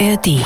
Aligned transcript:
ARD. 0.00 0.40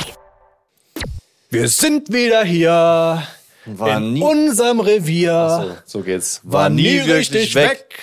Wir 1.50 1.68
sind 1.68 2.12
wieder 2.12 2.44
hier 2.44 3.22
War 3.64 3.96
in 3.96 4.12
nie- 4.14 4.22
unserem 4.22 4.80
Revier. 4.80 5.76
So, 5.86 5.98
so 6.00 6.04
geht's. 6.04 6.40
War 6.42 6.68
nie 6.68 6.98
richtig 6.98 7.54
weg. 7.54 7.98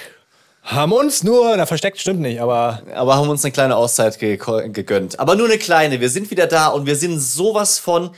Haben 0.64 0.94
uns 0.94 1.24
nur, 1.24 1.56
na 1.56 1.68
versteckt 1.68 2.00
stimmt 2.00 2.22
nicht, 2.22 2.42
aber 2.42 2.82
Aber 2.96 3.16
haben 3.18 3.30
uns 3.30 3.44
eine 3.46 3.52
kleine 3.52 3.76
Auszeit 3.76 4.18
ge 4.18 4.38
gegönnt. 4.38 5.20
Aber 5.20 5.36
nur 5.36 5.46
eine 5.48 5.60
kleine. 5.60 6.00
Wir 6.02 6.10
sind 6.10 6.32
wieder 6.32 6.48
da 6.48 6.68
und 6.70 6.88
wir 6.88 6.96
sind 6.96 7.20
sowas 7.20 7.78
von 7.78 8.10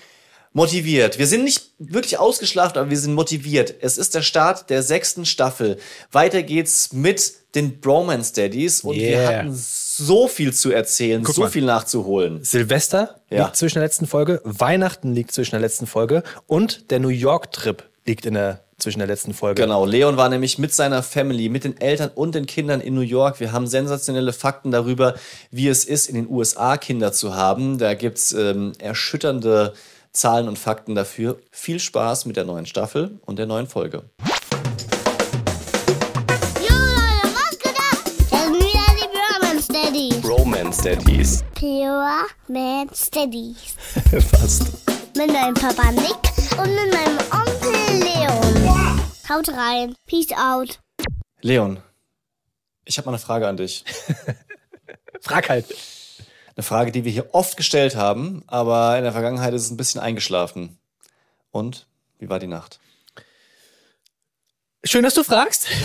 motiviert. 0.53 1.19
Wir 1.19 1.27
sind 1.27 1.43
nicht 1.43 1.71
wirklich 1.77 2.17
ausgeschlafen, 2.19 2.77
aber 2.77 2.89
wir 2.89 2.97
sind 2.97 3.13
motiviert. 3.13 3.75
Es 3.81 3.97
ist 3.97 4.15
der 4.15 4.21
Start 4.21 4.69
der 4.69 4.81
sechsten 4.81 5.25
Staffel. 5.25 5.77
Weiter 6.11 6.41
geht's 6.43 6.93
mit 6.93 7.33
den 7.55 7.81
Bromance 7.81 8.33
Daddies 8.33 8.81
und 8.81 8.95
wir 8.95 9.09
Yeah. 9.09 9.27
hatten 9.39 9.53
so 9.53 9.86
viel 10.27 10.53
zu 10.53 10.71
erzählen, 10.71 11.23
so 11.25 11.41
mal. 11.41 11.49
viel 11.49 11.65
nachzuholen. 11.65 12.43
Silvester 12.43 13.15
Ja. 13.29 13.45
liegt 13.45 13.55
zwischen 13.57 13.75
der 13.75 13.83
letzten 13.83 14.07
Folge, 14.07 14.41
Weihnachten 14.43 15.13
liegt 15.13 15.31
zwischen 15.31 15.51
der 15.51 15.59
letzten 15.59 15.87
Folge 15.87 16.23
und 16.47 16.91
der 16.91 16.99
New 16.99 17.09
York-Trip 17.09 17.83
liegt 18.05 18.25
in 18.25 18.35
der, 18.35 18.61
zwischen 18.77 18.99
der 18.99 19.07
letzten 19.07 19.33
Folge. 19.33 19.61
Genau, 19.61 19.85
Leon 19.85 20.15
war 20.17 20.29
nämlich 20.29 20.57
mit 20.57 20.73
seiner 20.73 21.03
Family, 21.03 21.49
mit 21.49 21.63
den 21.63 21.79
Eltern 21.81 22.11
und 22.15 22.35
den 22.35 22.45
Kindern 22.45 22.79
in 22.79 22.93
New 22.93 23.01
York. 23.01 23.39
Wir 23.39 23.51
haben 23.51 23.67
sensationelle 23.67 24.33
Fakten 24.33 24.71
darüber, 24.71 25.15
wie 25.51 25.67
es 25.67 25.83
ist, 25.83 26.07
in 26.07 26.15
den 26.15 26.29
USA 26.29 26.77
Kinder 26.77 27.11
zu 27.11 27.35
haben. 27.35 27.77
Da 27.77 27.93
gibt's 27.95 28.31
ähm, 28.33 28.73
erschütternde 28.79 29.73
Zahlen 30.13 30.47
und 30.47 30.57
Fakten 30.57 30.95
dafür. 30.95 31.37
Viel 31.51 31.79
Spaß 31.79 32.25
mit 32.25 32.37
der 32.37 32.45
neuen 32.45 32.65
Staffel 32.65 33.19
und 33.25 33.37
der 33.39 33.45
neuen 33.45 33.67
Folge. 33.67 34.03
Daddies. 40.83 41.43
Pure 41.55 42.27
Man 42.47 42.89
Steadies. 42.93 43.75
Fast. 44.11 44.71
Mit 45.15 45.31
meinem 45.31 45.53
Papa 45.53 45.91
Nick 45.91 46.57
und 46.57 46.73
mit 46.73 46.93
meinem 46.93 47.17
Onkel 47.31 47.99
Leon. 47.99 49.01
Haut 49.29 49.49
rein. 49.49 49.95
Peace 50.05 50.31
out. 50.31 50.79
Leon, 51.41 51.81
ich 52.85 52.97
habe 52.97 53.05
mal 53.07 53.11
eine 53.11 53.19
Frage 53.19 53.47
an 53.47 53.57
dich. 53.57 53.83
Frag 55.21 55.49
halt. 55.49 55.65
Eine 56.55 56.63
Frage, 56.63 56.91
die 56.91 57.03
wir 57.03 57.11
hier 57.11 57.33
oft 57.33 57.57
gestellt 57.57 57.95
haben, 57.95 58.43
aber 58.47 58.97
in 58.97 59.03
der 59.03 59.11
Vergangenheit 59.11 59.53
ist 59.53 59.63
es 59.65 59.71
ein 59.71 59.77
bisschen 59.77 60.01
eingeschlafen. 60.01 60.77
Und 61.51 61.85
wie 62.17 62.29
war 62.29 62.39
die 62.39 62.47
Nacht? 62.47 62.79
Schön, 64.83 65.03
dass 65.03 65.13
du 65.13 65.23
fragst. 65.23 65.67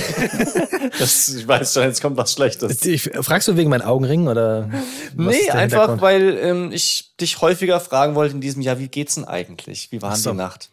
Das, 0.99 1.29
ich 1.29 1.47
weiß 1.47 1.73
schon, 1.73 1.85
jetzt 1.85 2.03
kommt 2.03 2.17
was 2.17 2.33
Schlechtes. 2.33 2.85
Ich, 2.85 3.05
fragst 3.21 3.47
du 3.47 3.57
wegen 3.57 3.71
meinen 3.71 3.83
Augenringen 3.83 4.27
oder? 4.27 4.69
was 5.15 5.35
Nee, 5.35 5.51
einfach, 5.51 6.01
weil 6.01 6.37
ähm, 6.39 6.73
ich 6.73 7.15
dich 7.21 7.41
häufiger 7.41 7.79
fragen 7.79 8.15
wollte 8.17 8.35
in 8.35 8.41
diesem 8.41 8.63
Jahr, 8.63 8.79
wie 8.79 8.89
geht's 8.89 9.15
denn 9.15 9.25
eigentlich? 9.25 9.91
Wie 9.93 10.03
war 10.03 10.17
so. 10.17 10.33
die 10.33 10.37
Nacht? 10.37 10.71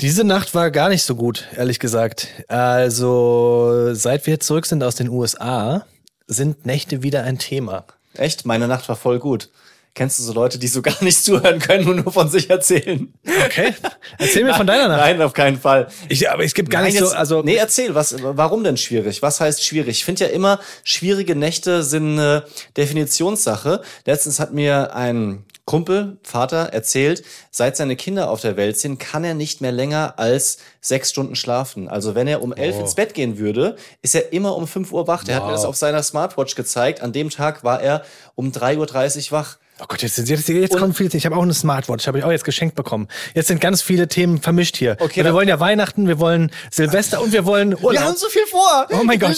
Diese 0.00 0.24
Nacht 0.24 0.54
war 0.54 0.70
gar 0.70 0.88
nicht 0.88 1.02
so 1.02 1.16
gut, 1.16 1.48
ehrlich 1.56 1.78
gesagt. 1.78 2.28
Also, 2.48 3.92
seit 3.92 4.26
wir 4.26 4.40
zurück 4.40 4.66
sind 4.66 4.82
aus 4.82 4.94
den 4.94 5.08
USA, 5.08 5.84
sind 6.26 6.64
Nächte 6.64 7.02
wieder 7.02 7.24
ein 7.24 7.38
Thema. 7.38 7.84
Echt? 8.14 8.46
Meine 8.46 8.68
Nacht 8.68 8.88
war 8.88 8.96
voll 8.96 9.18
gut. 9.18 9.50
Kennst 9.94 10.18
du 10.18 10.22
so 10.22 10.32
Leute, 10.32 10.58
die 10.58 10.68
so 10.68 10.80
gar 10.80 11.02
nicht 11.04 11.22
zuhören 11.22 11.58
können 11.58 11.86
und 11.86 11.96
nur 12.04 12.12
von 12.12 12.28
sich 12.30 12.48
erzählen? 12.48 13.12
Okay. 13.44 13.74
Erzähl 14.18 14.44
mir 14.44 14.54
von 14.54 14.66
deiner 14.66 14.88
Nacht. 14.88 15.00
Nein, 15.00 15.20
auf 15.20 15.34
keinen 15.34 15.60
Fall. 15.60 15.88
Ich, 16.08 16.30
aber 16.30 16.44
es 16.44 16.54
gibt 16.54 16.70
gar 16.70 16.80
Nein, 16.82 16.92
nicht 16.92 16.98
so, 17.00 17.08
also. 17.10 17.42
nee, 17.42 17.56
erzähl, 17.56 17.94
was, 17.94 18.16
warum 18.22 18.64
denn 18.64 18.78
schwierig? 18.78 19.20
Was 19.20 19.40
heißt 19.40 19.62
schwierig? 19.62 19.98
Ich 19.98 20.04
finde 20.06 20.24
ja 20.24 20.30
immer, 20.30 20.60
schwierige 20.82 21.36
Nächte 21.36 21.82
sind 21.82 22.18
eine 22.18 22.44
Definitionssache. 22.78 23.82
Letztens 24.06 24.40
hat 24.40 24.54
mir 24.54 24.94
ein 24.94 25.44
Kumpel, 25.64 26.16
Vater, 26.22 26.70
erzählt, 26.72 27.22
seit 27.50 27.76
seine 27.76 27.94
Kinder 27.94 28.30
auf 28.30 28.40
der 28.40 28.56
Welt 28.56 28.78
sind, 28.78 28.98
kann 28.98 29.22
er 29.24 29.34
nicht 29.34 29.60
mehr 29.60 29.72
länger 29.72 30.14
als 30.18 30.58
sechs 30.80 31.10
Stunden 31.10 31.36
schlafen. 31.36 31.88
Also 31.88 32.14
wenn 32.14 32.26
er 32.26 32.42
um 32.42 32.52
elf 32.52 32.78
ins 32.80 32.94
Bett 32.94 33.14
gehen 33.14 33.38
würde, 33.38 33.76
ist 34.00 34.14
er 34.14 34.32
immer 34.32 34.56
um 34.56 34.66
fünf 34.66 34.90
Uhr 34.92 35.06
wach. 35.06 35.22
Der 35.24 35.36
hat 35.36 35.42
mir 35.44 35.48
Wow. 35.50 35.56
das 35.56 35.64
auf 35.64 35.76
seiner 35.76 36.02
Smartwatch 36.02 36.54
gezeigt. 36.56 37.00
An 37.02 37.12
dem 37.12 37.30
Tag 37.30 37.62
war 37.62 37.80
er 37.82 38.02
um 38.34 38.50
3.30 38.50 39.26
Uhr 39.26 39.32
wach. 39.38 39.58
Oh 39.82 39.86
Gott, 39.88 40.00
jetzt, 40.02 40.16
jetzt, 40.16 40.48
jetzt 40.48 40.76
kommen 40.78 40.94
viele. 40.94 41.10
Ich 41.12 41.26
habe 41.26 41.34
auch 41.36 41.42
eine 41.42 41.54
Smartwatch, 41.54 42.06
habe 42.06 42.16
ich 42.18 42.24
auch 42.24 42.30
jetzt 42.30 42.44
geschenkt 42.44 42.76
bekommen. 42.76 43.08
Jetzt 43.34 43.48
sind 43.48 43.60
ganz 43.60 43.82
viele 43.82 44.06
Themen 44.06 44.40
vermischt 44.40 44.76
hier. 44.76 44.96
Okay, 45.00 45.16
wir 45.16 45.24
dann- 45.24 45.34
wollen 45.34 45.48
ja 45.48 45.58
Weihnachten, 45.58 46.06
wir 46.06 46.20
wollen 46.20 46.52
Silvester 46.70 47.20
und 47.20 47.32
wir 47.32 47.44
wollen 47.46 47.74
Urlaub. 47.74 47.92
Wir 47.92 48.04
haben 48.04 48.16
so 48.16 48.28
viel 48.28 48.46
vor. 48.46 48.86
Oh 48.92 49.02
mein 49.02 49.18
Gott. 49.18 49.36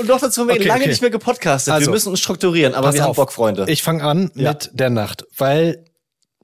Und 0.00 0.08
doch 0.08 0.20
dazu 0.20 0.42
haben 0.42 0.48
wir 0.48 0.56
Okay, 0.56 0.64
lange 0.64 0.80
okay. 0.82 0.90
nicht 0.90 1.00
mehr 1.00 1.10
gepodcastet. 1.10 1.72
Also, 1.72 1.86
wir 1.86 1.92
müssen 1.94 2.10
uns 2.10 2.20
strukturieren, 2.20 2.74
aber 2.74 2.92
wir 2.92 3.02
haben 3.02 3.10
auf. 3.10 3.16
Bock, 3.16 3.32
Freunde. 3.32 3.64
Ich 3.68 3.82
fange 3.82 4.02
an 4.04 4.30
Ja. 4.34 4.50
mit 4.50 4.70
der 4.74 4.90
Nacht, 4.90 5.24
weil 5.38 5.84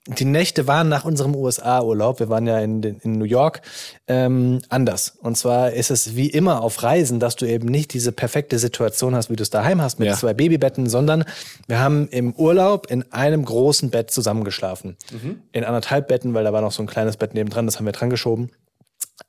die 0.07 0.25
Nächte 0.25 0.67
waren 0.67 0.89
nach 0.89 1.05
unserem 1.05 1.37
USA-Urlaub, 1.37 2.21
wir 2.21 2.31
waren 2.31 2.47
ja 2.47 2.59
in, 2.61 2.83
in 2.83 3.19
New 3.19 3.25
York, 3.27 3.61
ähm, 4.09 4.61
anders. 4.71 5.19
Und 5.21 5.37
zwar 5.37 5.73
ist 5.73 5.91
es 5.91 6.17
wie 6.17 6.29
immer 6.31 6.63
auf 6.63 6.83
Reisen, 6.83 7.21
dass 7.21 7.37
du 7.37 7.45
eben 7.47 7.69
nicht 7.69 7.93
diese 7.93 8.11
perfekte 8.11 8.59
Situation 8.59 9.15
hast, 9.15 9.29
wie 9.31 9.37
du 9.37 9.43
es 9.43 9.51
daheim 9.51 9.83
hast 9.83 9.99
mit 9.99 10.09
Ja. 10.09 10.17
zwei 10.17 10.33
Babybetten, 10.33 10.89
sondern 10.89 11.25
wir 11.69 11.81
haben 11.81 12.09
im 12.09 12.33
Urlaub 12.33 12.91
in 12.91 13.13
einem 13.13 13.45
großen 13.45 13.91
Bett 13.91 14.11
zusammengeschlafen. 14.11 14.97
Mhm. 15.13 15.43
In 15.53 15.65
anderthalb 15.65 16.09
Betten, 16.09 16.33
weil 16.33 16.45
da 16.45 16.53
war 16.53 16.63
noch 16.63 16.73
so 16.73 16.83
ein 16.83 16.87
kleines 16.87 17.19
Bett 17.19 17.35
nebendran, 17.35 17.67
das 17.67 17.79
haben 17.79 17.85
wir 17.87 17.93
dran 17.93 18.11
geschoben. 18.11 18.51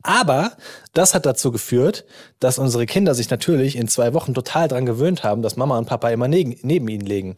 Aber 0.03 0.53
das 0.93 1.13
hat 1.13 1.25
dazu 1.25 1.51
geführt, 1.51 2.05
dass 2.39 2.57
unsere 2.57 2.85
Kinder 2.85 3.13
sich 3.13 3.29
natürlich 3.29 3.75
in 3.75 3.89
zwei 3.89 4.13
Wochen 4.13 4.33
total 4.33 4.69
dran 4.69 4.85
gewöhnt 4.85 5.23
haben, 5.23 5.41
dass 5.41 5.57
Mama 5.57 5.77
und 5.77 5.85
Papa 5.85 6.09
immer 6.09 6.29
neben, 6.29 6.55
neben 6.63 6.87
ihnen 6.87 7.05
legen. 7.05 7.35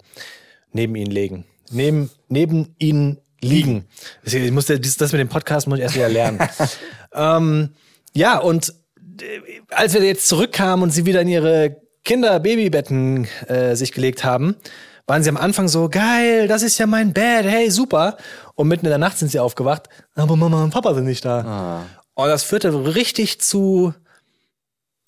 Neben 0.72 0.96
ihnen 0.96 1.12
legen. 1.12 1.46
Neben, 1.72 2.10
neben 2.34 2.76
ihnen 2.80 3.20
liegen. 3.42 3.88
Ich 4.24 4.52
musste, 4.52 4.80
das 4.80 4.98
das 4.98 5.12
mit 5.12 5.22
dem 5.22 5.30
Podcast 5.30 5.68
muss 5.68 5.78
ich 5.78 5.84
erst 5.84 5.96
wieder 5.96 6.10
lernen. 6.10 6.40
ähm, 7.14 7.70
ja, 8.14 8.38
und 8.38 8.74
äh, 9.22 9.62
als 9.70 9.94
wir 9.94 10.04
jetzt 10.04 10.28
zurückkamen 10.28 10.84
und 10.84 10.92
sie 10.92 11.06
wieder 11.06 11.22
in 11.22 11.28
ihre 11.30 11.78
Kinder-Babybetten 12.04 13.28
äh, 13.48 13.76
sich 13.76 13.92
gelegt 13.92 14.24
haben, 14.24 14.56
waren 15.08 15.24
sie 15.24 15.30
am 15.30 15.38
Anfang 15.38 15.68
so, 15.68 15.90
geil, 15.90 16.48
das 16.48 16.64
ist 16.64 16.78
ja 16.78 16.88
mein 16.88 17.14
Bett, 17.14 17.46
hey, 17.46 17.70
super. 17.70 18.18
Und 18.56 18.68
mitten 18.68 18.86
in 18.86 18.90
der 18.90 18.98
Nacht 18.98 19.18
sind 19.18 19.30
sie 19.30 19.40
aufgewacht, 19.40 19.90
aber 20.16 20.36
Mama 20.36 20.64
und 20.64 20.72
Papa 20.72 20.94
sind 20.94 21.06
nicht 21.06 21.26
da. 21.26 21.86
Und 22.14 22.28
das 22.28 22.44
führte 22.44 22.96
richtig 22.96 23.42
zu, 23.42 23.94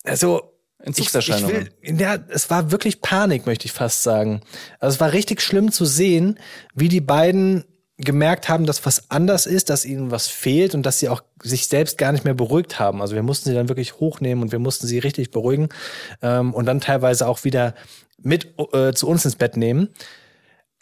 also, 0.03 0.54
Entzugserscheinungen. 0.85 1.69
Ich, 1.81 1.89
ich 1.89 1.99
will, 1.99 2.01
ja, 2.01 2.17
es 2.29 2.49
war 2.49 2.71
wirklich 2.71 3.01
Panik, 3.01 3.45
möchte 3.45 3.65
ich 3.65 3.71
fast 3.71 4.03
sagen. 4.03 4.41
Also 4.79 4.95
es 4.95 4.99
war 4.99 5.13
richtig 5.13 5.41
schlimm 5.41 5.71
zu 5.71 5.85
sehen, 5.85 6.39
wie 6.73 6.89
die 6.89 7.01
beiden 7.01 7.65
gemerkt 7.97 8.49
haben, 8.49 8.65
dass 8.65 8.85
was 8.85 9.09
anders 9.09 9.45
ist, 9.45 9.69
dass 9.69 9.85
ihnen 9.85 10.11
was 10.11 10.27
fehlt 10.27 10.75
und 10.75 10.85
dass 10.85 10.99
sie 10.99 11.09
auch 11.09 11.23
sich 11.41 11.67
selbst 11.67 11.97
gar 11.97 12.11
nicht 12.11 12.25
mehr 12.25 12.33
beruhigt 12.33 12.77
haben. 12.77 13.01
Also 13.01 13.15
wir 13.15 13.23
mussten 13.23 13.49
sie 13.49 13.55
dann 13.55 13.69
wirklich 13.69 13.99
hochnehmen 13.99 14.43
und 14.43 14.51
wir 14.51 14.59
mussten 14.59 14.85
sie 14.85 14.99
richtig 14.99 15.31
beruhigen 15.31 15.69
ähm, 16.21 16.53
und 16.53 16.65
dann 16.65 16.81
teilweise 16.81 17.27
auch 17.27 17.43
wieder 17.45 17.73
mit 18.21 18.53
äh, 18.73 18.93
zu 18.93 19.07
uns 19.07 19.23
ins 19.23 19.37
Bett 19.37 19.55
nehmen. 19.55 19.89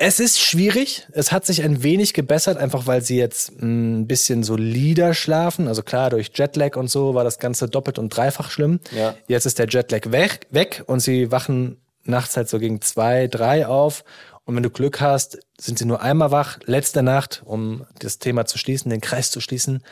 Es 0.05 0.19
ist 0.19 0.41
schwierig. 0.41 1.07
Es 1.13 1.31
hat 1.31 1.45
sich 1.45 1.63
ein 1.63 1.81
wenig 1.81 2.13
gebessert, 2.13 2.57
einfach 2.57 2.87
weil 2.87 3.01
sie 3.01 3.15
jetzt 3.15 3.61
mh, 3.61 3.99
ein 4.01 4.05
bisschen 4.05 4.43
solider 4.43 5.13
schlafen. 5.13 5.69
Also 5.69 5.81
klar, 5.81 6.09
durch 6.09 6.29
Jetlag 6.35 6.75
und 6.75 6.89
so 6.89 7.15
war 7.15 7.23
das 7.23 7.39
Ganze 7.39 7.69
doppelt 7.69 7.97
und 7.97 8.09
dreifach 8.09 8.51
schlimm. 8.51 8.81
Ja. 8.91 9.15
Jetzt 9.27 9.45
ist 9.45 9.59
der 9.59 9.67
Jetlag 9.69 10.11
weg, 10.11 10.47
weg 10.49 10.83
und 10.87 10.99
sie 10.99 11.31
wachen 11.31 11.77
nachts 12.03 12.35
halt 12.35 12.49
so 12.49 12.59
gegen 12.59 12.81
zwei, 12.81 13.27
drei 13.27 13.65
auf. 13.65 14.03
Und 14.43 14.57
wenn 14.57 14.63
du 14.63 14.69
Glück 14.69 14.99
hast, 14.99 15.39
sind 15.57 15.79
sie 15.79 15.85
nur 15.85 16.01
einmal 16.01 16.31
wach. 16.31 16.59
Letzte 16.65 17.01
Nacht, 17.01 17.41
um 17.45 17.85
das 17.99 18.19
Thema 18.19 18.45
zu 18.45 18.57
schließen, 18.57 18.89
den 18.89 18.99
Kreis 18.99 19.31
zu 19.31 19.39
schließen, 19.39 19.83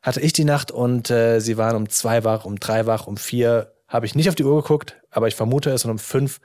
hatte 0.00 0.22
ich 0.22 0.32
die 0.32 0.44
Nacht 0.44 0.70
und 0.70 1.10
äh, 1.10 1.38
sie 1.40 1.58
waren 1.58 1.76
um 1.76 1.86
zwei 1.90 2.24
wach, 2.24 2.46
um 2.46 2.58
drei 2.58 2.86
wach, 2.86 3.06
um 3.06 3.18
vier 3.18 3.74
habe 3.88 4.06
ich 4.06 4.14
nicht 4.14 4.30
auf 4.30 4.36
die 4.36 4.44
Uhr 4.44 4.62
geguckt, 4.62 4.96
aber 5.10 5.28
ich 5.28 5.34
vermute 5.34 5.68
es 5.68 5.84
und 5.84 5.90
um 5.90 5.98
fünf 5.98 6.40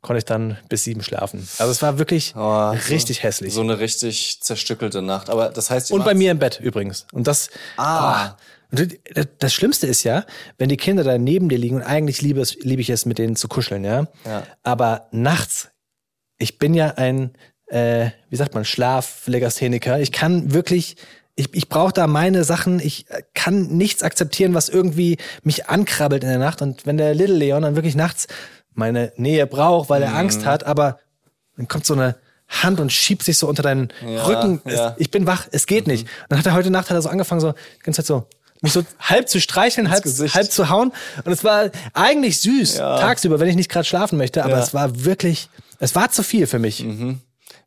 konnte 0.00 0.18
ich 0.18 0.24
dann 0.24 0.56
bis 0.68 0.84
sieben 0.84 1.02
schlafen. 1.02 1.46
Also 1.58 1.70
es 1.72 1.82
war 1.82 1.98
wirklich 1.98 2.34
Oh, 2.36 2.70
richtig 2.88 3.22
hässlich. 3.22 3.52
So 3.52 3.60
eine 3.62 3.78
richtig 3.78 4.40
zerstückelte 4.40 5.02
Nacht. 5.02 5.28
Aber 5.30 5.48
das 5.50 5.70
heißt, 5.70 5.90
und 5.92 6.04
bei 6.04 6.14
mir 6.14 6.30
im 6.30 6.38
Bett 6.38 6.60
übrigens. 6.60 7.06
Und 7.12 7.26
das, 7.26 7.50
Ah. 7.76 8.30
oh. 8.30 8.34
Und 8.70 8.98
das- 9.38 9.54
Schlimmste 9.54 9.86
ist 9.86 10.02
ja, 10.04 10.26
wenn 10.58 10.68
die 10.68 10.76
Kinder 10.76 11.02
da 11.02 11.16
neben 11.16 11.48
dir 11.48 11.56
liegen 11.56 11.76
und 11.76 11.82
eigentlich 11.82 12.20
liebe, 12.20 12.40
es, 12.42 12.54
liebe 12.56 12.82
ich 12.82 12.90
es, 12.90 13.06
mit 13.06 13.16
denen 13.18 13.34
zu 13.34 13.48
kuscheln, 13.48 13.82
ja. 13.82 14.06
Ja. 14.26 14.42
Aber 14.62 15.08
nachts, 15.10 15.68
ich 16.36 16.58
bin 16.58 16.74
ja 16.74 16.88
ein, 16.96 17.32
äh, 17.68 18.10
wie 18.28 18.36
sagt 18.36 18.52
man, 18.54 18.66
Schlaflegastheniker. 18.66 19.98
Ich 20.00 20.12
kann 20.12 20.52
wirklich, 20.52 20.96
ich, 21.34 21.48
ich 21.54 21.68
brauche 21.68 21.92
da 21.92 22.06
meine 22.06 22.44
Sachen. 22.44 22.78
Ich 22.80 23.06
kann 23.34 23.68
nichts 23.68 24.02
akzeptieren, 24.02 24.54
was 24.54 24.68
irgendwie 24.68 25.16
mich 25.42 25.66
ankrabbelt 25.68 26.22
in 26.22 26.28
der 26.28 26.38
Nacht. 26.38 26.60
Und 26.62 26.84
wenn 26.86 26.98
der 26.98 27.14
Little 27.14 27.36
Leon 27.36 27.62
dann 27.62 27.74
wirklich 27.76 27.94
nachts 27.96 28.26
meine 28.78 29.12
Nähe 29.16 29.46
braucht, 29.46 29.90
weil 29.90 30.02
er 30.02 30.10
Mhm. 30.10 30.16
Angst 30.16 30.44
hat, 30.46 30.64
aber 30.64 30.98
dann 31.56 31.68
kommt 31.68 31.84
so 31.84 31.94
eine 31.94 32.16
Hand 32.48 32.80
und 32.80 32.92
schiebt 32.92 33.22
sich 33.24 33.36
so 33.36 33.46
unter 33.48 33.62
deinen 33.62 33.92
Ja, 34.06 34.24
Rücken. 34.24 34.62
ja. 34.64 34.90
Mhm. 34.90 34.94
Ich 34.98 35.10
bin 35.10 35.26
wach, 35.26 35.46
es 35.50 35.66
geht 35.66 35.86
nicht. 35.86 36.04
Und 36.04 36.30
dann 36.30 36.38
hat 36.38 36.46
er 36.46 36.54
heute 36.54 36.70
Nacht 36.70 36.88
hat 36.88 36.96
er 36.96 37.02
so 37.02 37.08
angefangen, 37.10 37.40
so 37.40 37.52
die 37.52 37.82
ganze 37.82 38.02
Zeit 38.02 38.06
so 38.06 38.26
mich 38.60 38.72
so 38.72 38.82
halb 39.00 39.28
zu 39.28 39.40
streicheln, 39.40 39.88
halb, 39.90 40.04
halb 40.04 40.50
zu 40.50 40.68
hauen. 40.68 40.92
Und 41.24 41.30
es 41.32 41.44
war 41.44 41.70
eigentlich 41.92 42.40
süß 42.40 42.78
Ja. 42.78 42.98
tagsüber, 42.98 43.38
wenn 43.38 43.48
ich 43.48 43.54
nicht 43.56 43.70
gerade 43.70 43.84
schlafen 43.84 44.18
möchte, 44.18 44.44
aber 44.44 44.58
es 44.58 44.74
war 44.74 45.04
wirklich, 45.04 45.48
es 45.78 45.94
war 45.94 46.10
zu 46.10 46.22
viel 46.24 46.46
für 46.48 46.58
mich. 46.58 46.84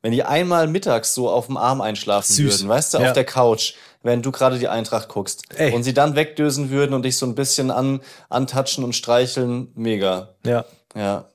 Wenn 0.02 0.12
die 0.12 0.24
einmal 0.24 0.68
mittags 0.68 1.14
so 1.14 1.30
auf 1.30 1.46
dem 1.46 1.56
Arm 1.58 1.80
einschlafen 1.80 2.34
Süß. 2.34 2.60
würden, 2.60 2.70
weißt 2.70 2.94
du, 2.94 2.98
auf 2.98 3.14
der 3.14 3.24
Couch, 3.24 3.74
während 4.04 4.26
du 4.26 4.32
gerade 4.32 4.58
die 4.60 4.68
Eintracht 4.68 5.08
guckst. 5.10 5.44
Ey. 5.56 5.72
Und 5.74 5.84
sie 5.84 5.94
dann 5.94 6.16
wegdösen 6.16 6.72
würden 6.72 6.94
und 6.94 7.04
dich 7.04 7.16
so 7.18 7.26
ein 7.26 7.36
bisschen 7.36 7.70
an, 7.72 8.02
antatschen 8.30 8.84
und 8.84 8.94
streicheln. 8.94 9.72
Mega. 9.76 10.30
Ja. 10.46 10.66
Ja. 10.96 11.26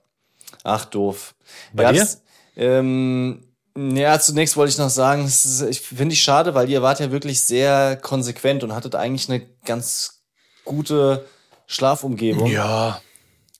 Ach, 0.64 0.84
doof. 0.84 1.34
Bei 1.72 1.84
ja, 1.84 1.92
dir? 1.92 2.08
Ähm, 2.56 3.42
ja, 3.76 4.18
zunächst 4.18 4.56
wollte 4.56 4.70
ich 4.70 4.78
noch 4.78 4.90
sagen, 4.90 5.24
ist, 5.26 5.62
ich 5.62 5.80
finde 5.80 6.14
ich 6.14 6.22
schade, 6.22 6.54
weil 6.54 6.68
ihr 6.70 6.82
wart 6.82 7.00
ja 7.00 7.10
wirklich 7.10 7.40
sehr 7.40 7.96
konsequent 7.96 8.64
und 8.64 8.74
hattet 8.74 8.94
eigentlich 8.94 9.28
eine 9.28 9.42
ganz 9.64 10.22
gute 10.64 11.26
Schlafumgebung. 11.66 12.50
Ja. 12.50 13.00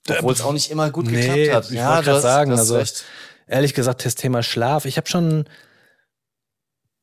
Obwohl 0.09 0.33
es 0.33 0.41
auch 0.41 0.53
nicht 0.53 0.71
immer 0.71 0.91
gut 0.91 1.07
Nee, 1.07 1.45
geklappt 1.45 1.67
hat. 1.67 1.73
ich 1.73 1.79
wollte 1.85 2.05
gerade 2.05 2.21
sagen, 2.21 2.51
also 2.53 2.77
recht. 2.77 3.05
ehrlich 3.47 3.75
gesagt, 3.75 4.05
das 4.05 4.15
Thema 4.15 4.43
Schlaf, 4.43 4.85
ich 4.85 4.97
habe 4.97 5.09
schon 5.09 5.47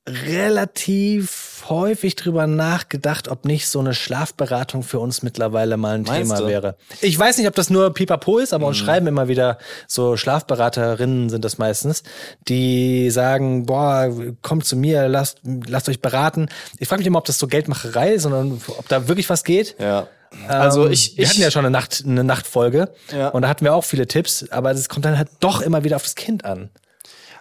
relativ 0.07 1.63
häufig 1.69 2.15
drüber 2.15 2.45
nachgedacht, 2.47 3.29
ob 3.29 3.45
nicht 3.45 3.67
so 3.67 3.79
eine 3.79 3.93
Schlafberatung 3.93 4.83
für 4.83 4.99
uns 4.99 5.23
mittlerweile 5.23 5.77
mal 5.77 5.95
ein 5.95 6.01
Meinst 6.03 6.29
Thema 6.31 6.37
du? 6.39 6.43
Mhm. 6.45 6.49
wäre. 6.49 6.75
Ich 7.01 7.17
weiß 7.17 7.37
nicht, 7.37 7.47
ob 7.47 7.55
das 7.55 7.69
nur 7.69 7.93
Pipapo 7.93 8.37
ist, 8.37 8.53
aber 8.53 8.67
uns 8.67 8.77
schreiben 8.77 9.07
immer 9.07 9.27
wieder 9.29 9.57
so 9.87 10.17
Schlafberaterinnen 10.17 11.29
sind 11.29 11.45
das 11.45 11.57
meistens, 11.57 12.03
die 12.47 13.09
sagen, 13.11 13.65
boah, 13.65 14.11
kommt 14.41 14.65
zu 14.65 14.75
mir, 14.75 15.07
lasst, 15.07 15.39
lasst 15.67 15.87
euch 15.87 16.01
beraten. 16.01 16.49
Ich 16.79 16.87
frage 16.89 16.99
mich 16.99 17.07
immer, 17.07 17.19
ob 17.19 17.25
das 17.25 17.39
so 17.39 17.47
Geldmacherei 17.47 18.13
ist, 18.13 18.23
sondern 18.23 18.61
ob 18.67 18.87
da 18.89 19.07
wirklich 19.07 19.29
was 19.29 19.43
geht. 19.43 19.75
Ja. 19.79 20.07
Also 20.47 20.87
Ähm, 20.87 20.91
ich, 20.91 21.15
wir 21.15 21.23
ich 21.23 21.29
hatten 21.29 21.41
ja 21.41 21.51
schon 21.51 21.63
eine 21.65 21.71
Nacht, 21.71 22.03
eine 22.05 22.23
Nachtfolge 22.23 22.91
Ja. 23.15 23.29
und 23.29 23.43
da 23.43 23.47
hatten 23.47 23.63
wir 23.63 23.73
auch 23.73 23.83
viele 23.85 24.07
Tipps, 24.07 24.49
aber 24.49 24.71
es 24.71 24.89
kommt 24.89 25.05
dann 25.05 25.17
halt 25.17 25.29
doch 25.39 25.61
immer 25.61 25.83
wieder 25.83 25.95
auf 25.95 26.03
das 26.03 26.15
Kind 26.15 26.43
an. 26.43 26.69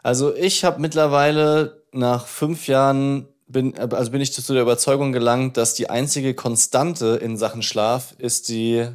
Also 0.04 0.34
ich 0.34 0.62
habe 0.64 0.80
mittlerweile 0.80 1.81
nach 1.92 2.26
fünf 2.26 2.66
Jahren 2.66 3.28
bin, 3.46 3.76
also 3.78 4.10
bin 4.10 4.20
ich 4.20 4.32
zu 4.32 4.52
der 4.52 4.62
Überzeugung 4.62 5.12
gelangt, 5.12 5.56
dass 5.56 5.74
die 5.74 5.90
einzige 5.90 6.34
Konstante 6.34 7.18
in 7.22 7.36
Sachen 7.36 7.62
Schlaf 7.62 8.14
ist 8.18 8.48
die 8.48 8.88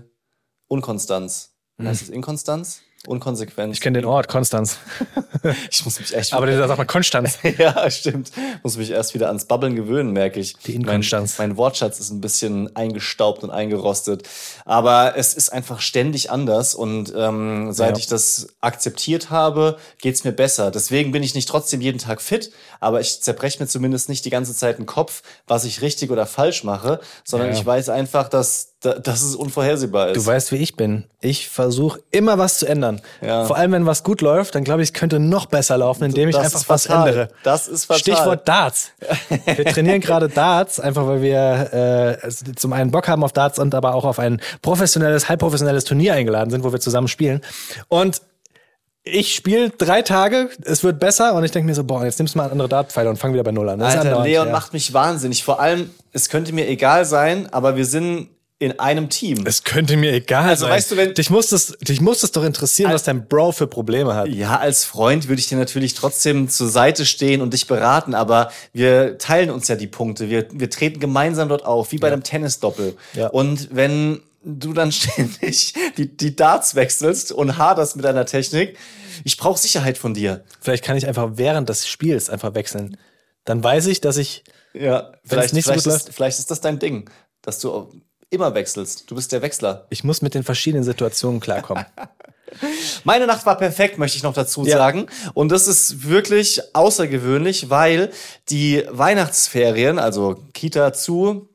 Unkonstanz. 0.68 1.54
Heißt 1.80 2.02
es 2.02 2.10
Inkonstanz? 2.10 2.82
Unkonsequenz. 3.08 3.68
Hm. 3.68 3.72
Ich 3.74 3.82
kenne 3.82 4.00
den 4.02 4.06
Ort, 4.06 4.28
Konstanz. 4.28 4.78
Ich 5.72 5.86
muss 5.86 6.00
mich 6.00 6.14
echt. 6.16 6.34
Aber 6.34 6.46
da 6.48 6.68
sagt 6.68 6.78
man 6.78 6.88
Konstanz. 6.88 7.38
ja, 7.58 7.90
stimmt. 7.90 8.32
Muss 8.64 8.76
mich 8.76 8.92
erst 8.92 9.14
wieder 9.14 9.28
ans 9.28 9.46
Babbeln 9.46 9.76
gewöhnen, 9.76 10.12
merke 10.12 10.40
ich. 10.40 10.58
Die 10.66 10.76
Inkonstanz. 10.76 11.38
Mein, 11.38 11.50
mein 11.50 11.58
Wortschatz 11.58 12.00
ist 12.00 12.10
ein 12.10 12.20
bisschen 12.20 12.76
eingestaubt 12.76 13.44
und 13.44 13.52
eingerostet. 13.52 14.28
Aber 14.66 15.16
es 15.16 15.34
ist 15.36 15.50
einfach 15.54 15.80
ständig 15.80 16.32
anders. 16.32 16.76
Und 16.76 17.14
ähm, 17.16 17.72
seit 17.72 17.92
Ja. 17.92 17.98
ich 18.00 18.08
das 18.08 18.48
akzeptiert 18.62 19.30
habe, 19.30 19.78
geht's 20.02 20.24
mir 20.26 20.32
besser. 20.34 20.70
Deswegen 20.72 21.12
bin 21.12 21.24
ich 21.24 21.34
nicht 21.36 21.48
trotzdem 21.48 21.80
jeden 21.82 22.00
Tag 22.00 22.22
fit, 22.22 22.52
aber 22.82 23.00
ich 23.00 23.22
zerbreche 23.22 23.60
mir 23.62 23.68
zumindest 23.68 24.10
nicht 24.10 24.26
die 24.26 24.30
ganze 24.30 24.54
Zeit 24.56 24.80
den 24.80 24.86
Kopf, 24.86 25.22
was 25.46 25.64
ich 25.64 25.82
richtig 25.82 26.12
oder 26.12 26.26
falsch 26.26 26.64
mache, 26.64 27.00
sondern 27.24 27.50
Ja. 27.54 27.56
ich 27.58 27.66
weiß 27.66 27.90
einfach, 27.90 28.28
dass, 28.28 28.74
da- 28.77 28.77
dass 28.82 29.24
es 29.24 29.36
unvorhersehbar 29.36 30.10
ist. 30.10 30.18
Du 30.18 30.26
weißt, 30.26 30.52
wie 30.52 30.58
ich 30.58 30.76
bin. 30.76 31.06
Ich 31.20 31.50
versuche 31.50 32.00
immer 32.12 32.38
was 32.38 32.60
zu 32.60 32.68
ändern. 32.68 33.02
Ja. 33.22 33.46
Vor 33.46 33.58
allem, 33.58 33.72
wenn 33.72 33.86
was 33.88 34.04
gut 34.04 34.22
läuft, 34.22 34.54
dann 34.54 34.64
glaube 34.64 34.84
ich, 34.84 34.90
es 34.90 34.94
könnte 34.94 35.20
noch 35.20 35.48
besser 35.48 35.78
laufen, 35.78 36.04
indem 36.04 36.30
ich 36.30 36.36
Das 36.36 36.54
einfach 36.54 36.70
was 36.70 36.86
ändere. 36.86 37.30
Das 37.44 37.68
ist 37.68 37.86
fatal. 37.86 38.00
Stichwort 38.00 38.48
Darts. 38.48 38.92
Wir 39.46 39.66
trainieren 39.66 40.00
gerade 40.00 40.30
Darts, 40.30 40.80
einfach 40.80 41.08
weil 41.08 41.22
wir 41.22 42.20
äh, 42.22 42.30
zum 42.56 42.74
einen 42.74 42.92
Bock 42.92 43.08
haben 43.08 43.24
auf 43.24 43.34
Darts 43.34 43.58
und 43.58 43.74
aber 43.74 43.96
auch 43.96 44.06
auf 44.06 44.20
ein 44.20 44.42
professionelles, 44.62 45.28
halbprofessionelles 45.28 45.84
Turnier 45.84 46.14
eingeladen 46.14 46.52
sind, 46.52 46.64
wo 46.64 46.72
wir 46.72 46.80
zusammen 46.80 47.08
spielen. 47.08 47.42
Und 47.88 48.22
ich 49.04 49.34
spiele 49.34 49.70
drei 49.70 50.02
Tage, 50.02 50.50
es 50.64 50.84
wird 50.84 51.00
besser 51.00 51.34
und 51.34 51.44
ich 51.44 51.52
denke 51.52 51.68
mir 51.68 51.76
so, 51.76 51.84
boah, 51.84 52.04
jetzt 52.06 52.20
nimmst 52.20 52.36
du 52.36 52.40
mal 52.40 52.50
andere 52.50 52.70
Dartpfeile 52.70 53.10
und 53.10 53.18
fang 53.18 53.34
wieder 53.34 53.44
bei 53.44 53.52
Null 53.52 53.70
an. 53.70 53.80
Das 53.80 53.96
ist 53.96 54.00
Alter, 54.02 54.24
Leon 54.24 54.48
ja. 54.48 54.52
macht 54.52 54.74
mich 54.74 54.94
wahnsinnig. 54.94 55.44
Vor 55.44 55.60
allem, 55.60 55.90
es 56.12 56.30
könnte 56.30 56.54
mir 56.54 56.68
egal 56.68 57.06
sein, 57.06 57.52
aber 57.52 57.76
wir 57.76 57.86
sind 57.86 58.30
in 58.60 58.80
einem 58.80 59.10
Team. 59.10 59.46
Es 59.46 59.64
könnte 59.64 59.98
mir 59.98 60.12
egal 60.14 60.50
Also, 60.50 60.66
sein. 60.66 60.72
weißt 60.74 60.92
du, 60.92 60.98
wenn- 60.98 61.14
dich 61.14 61.30
muss 61.30 61.52
es, 61.52 61.78
dich 61.80 62.02
muss 62.02 62.24
es 62.24 62.32
doch 62.32 62.44
interessieren, 62.44 62.92
was 62.92 63.04
dein 63.04 63.28
Bro 63.28 63.52
für 63.52 63.68
Probleme 63.68 64.16
hat. 64.16 64.30
ja, 64.30 64.58
als 64.58 64.84
Freund 64.84 65.28
würde 65.28 65.40
ich 65.40 65.48
dir 65.48 65.58
natürlich 65.60 65.94
trotzdem 65.94 66.50
zur 66.50 66.68
Seite 66.70 67.06
stehen 67.06 67.42
und 67.42 67.54
dich 67.54 67.68
beraten, 67.68 68.16
aber 68.16 68.52
wir 68.74 69.20
teilen 69.20 69.52
uns 69.52 69.68
ja 69.68 69.76
die 69.76 69.86
Punkte. 69.88 70.30
Wir, 70.32 70.48
wir 70.52 70.70
treten 70.72 71.00
gemeinsam 71.00 71.50
dort 71.50 71.66
auf, 71.66 71.92
wie 71.92 71.98
bei 72.00 72.08
einem 72.08 72.24
Tennisdoppel. 72.24 72.96
Ja. 73.14 73.28
Und 73.28 73.70
wenn 73.76 74.22
du 74.44 74.74
dann 74.74 74.92
ständig 74.92 75.74
die, 75.98 76.18
die 76.18 76.36
Darts 76.36 76.74
wechselst 76.74 77.32
und 77.32 77.58
haderst 77.60 77.96
mit 77.96 78.06
deiner 78.06 78.26
Technik, 78.26 78.76
ich 79.24 79.38
brauche 79.38 79.60
Sicherheit 79.60 80.00
von 80.00 80.16
dir. 80.16 80.44
Vielleicht 80.62 80.84
kann 80.84 80.98
ich 80.98 81.08
einfach 81.08 81.32
während 81.34 81.70
des 81.70 81.88
Spiels 81.88 82.30
einfach 82.30 82.56
wechseln. 82.56 82.98
Dann 83.46 83.64
weiß 83.64 83.86
ich, 83.88 84.02
dass 84.02 84.18
ich 84.18 84.44
Ja, 84.74 85.12
vielleicht, 85.24 85.54
nicht 85.54 85.66
so 85.66 85.72
vielleicht, 85.74 85.86
gut 85.86 85.94
ist, 85.94 86.10
vielleicht 86.14 86.40
ist 86.40 86.50
das 86.50 86.60
dein 86.62 86.80
Ding, 86.80 87.10
dass 87.44 87.60
du 87.60 87.92
immer 88.30 88.54
wechselst. 88.54 89.10
Du 89.10 89.16
bist 89.16 89.32
der 89.32 89.42
Wechsler. 89.42 89.86
ich 89.90 90.04
muss 90.04 90.22
mit 90.22 90.34
den 90.34 90.44
verschiedenen 90.44 90.84
Situationen 90.84 91.40
klarkommen. 91.40 91.86
Meine 93.04 93.28
Nacht 93.28 93.46
war 93.46 93.58
perfekt, 93.58 93.98
möchte 93.98 94.18
ich 94.18 94.24
noch 94.24 94.34
dazu 94.34 94.66
Ja. 94.66 94.78
sagen. 94.78 95.08
Und 95.34 95.50
das 95.52 95.68
ist 95.68 96.08
wirklich 96.08 96.62
außergewöhnlich, 96.74 97.70
weil 97.70 98.12
die 98.50 98.84
Weihnachtsferien, 98.90 100.00
also 100.00 100.36
Kita 100.54 100.94
zu, 100.94 101.50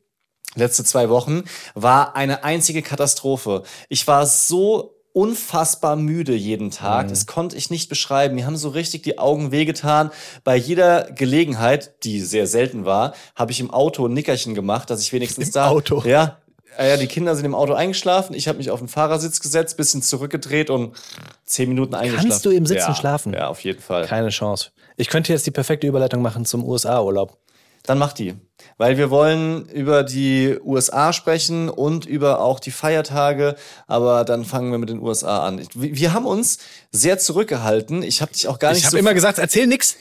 letzte 0.55 0.85
zwei 0.85 1.09
Wochen, 1.09 1.45
war 1.75 2.15
eine 2.15 2.45
einzige 2.45 2.83
Katastrophe. 2.83 3.63
Ich 3.89 4.07
war 4.07 4.27
so 4.27 4.99
unfassbar 5.15 5.97
müde 5.97 6.35
jeden 6.35 6.71
Tag. 6.71 7.09
Das 7.09 7.27
konnte 7.27 7.57
ich 7.57 7.69
nicht 7.71 7.89
beschreiben. 7.91 8.35
Mir 8.35 8.47
haben 8.47 8.57
so 8.57 8.71
richtig 8.71 9.03
die 9.03 9.19
Augen 9.19 9.51
wehgetan. 9.51 10.11
Bei 10.43 10.57
jeder 10.57 11.11
Gelegenheit, 11.13 12.05
die 12.05 12.21
sehr 12.21 12.47
selten 12.47 12.85
war, 12.87 13.15
habe 13.35 13.53
ich 13.53 13.61
im 13.61 13.71
Auto 13.71 14.07
ein 14.07 14.15
Nickerchen 14.15 14.55
gemacht, 14.55 14.89
dass 14.89 15.03
ich 15.03 15.13
wenigstens 15.13 15.49
Im 15.49 15.53
da... 15.53 15.69
Auto? 15.69 16.03
Ja, 16.07 16.39
ja, 16.79 16.97
die 16.97 17.07
Kinder 17.07 17.35
sind 17.35 17.45
im 17.45 17.55
Auto 17.55 17.75
eingeschlafen. 17.75 18.35
Ich 18.35 18.49
habe 18.49 18.59
mich 18.59 18.71
auf 18.71 18.79
den 18.79 18.89
Fahrersitz 18.89 19.41
gesetzt, 19.41 19.77
bisschen 19.77 20.03
zurückgedreht 20.03 20.71
und 20.71 20.97
zehn 21.45 21.69
Minuten 21.69 21.95
eingeschlafen. 21.95 22.41
du 22.43 22.51
im 22.51 22.67
Sitzen 22.67 22.91
ja, 22.91 22.95
schlafen? 22.95 23.33
Ja, 23.35 23.49
auf 23.49 23.61
jeden 23.61 23.81
Fall. 23.81 24.07
Keine 24.07 24.31
Chance. 24.31 24.71
Ich 24.97 25.09
könnte 25.09 25.33
jetzt 25.33 25.47
die 25.47 25.51
perfekte 25.51 25.87
Überleitung 25.87 26.23
machen 26.23 26.45
zum 26.45 26.65
USA-Urlaub. 26.65 27.37
Dann 27.85 27.99
mach 27.99 28.13
die. 28.13 28.35
Weil 28.79 28.97
wir 28.97 29.11
wollen 29.11 29.67
über 29.67 30.05
die 30.05 30.57
USA 30.65 31.13
sprechen 31.13 31.69
und 31.69 32.07
über 32.07 32.41
auch 32.41 32.61
die 32.61 32.71
Feiertage, 32.71 33.57
aber 33.87 34.25
dann 34.25 34.45
fangen 34.45 34.71
wir 34.71 34.79
mit 34.79 34.89
den 34.89 35.01
USA 35.01 35.47
an. 35.47 35.61
Wir 35.75 36.13
haben 36.13 36.27
uns 36.27 36.59
sehr 36.93 37.19
zurückgehalten. 37.19 38.03
Ich 38.03 38.23
habe 38.23 38.33
dich 38.33 38.47
auch 38.47 38.61
gar 38.61 38.71
nicht 38.71 38.79
Ich 38.79 38.85
habe 38.87 38.93
so 38.93 38.99
immer 38.99 39.15
gesagt, 39.15 39.39
erzähl 39.39 39.67
nix. 39.67 39.97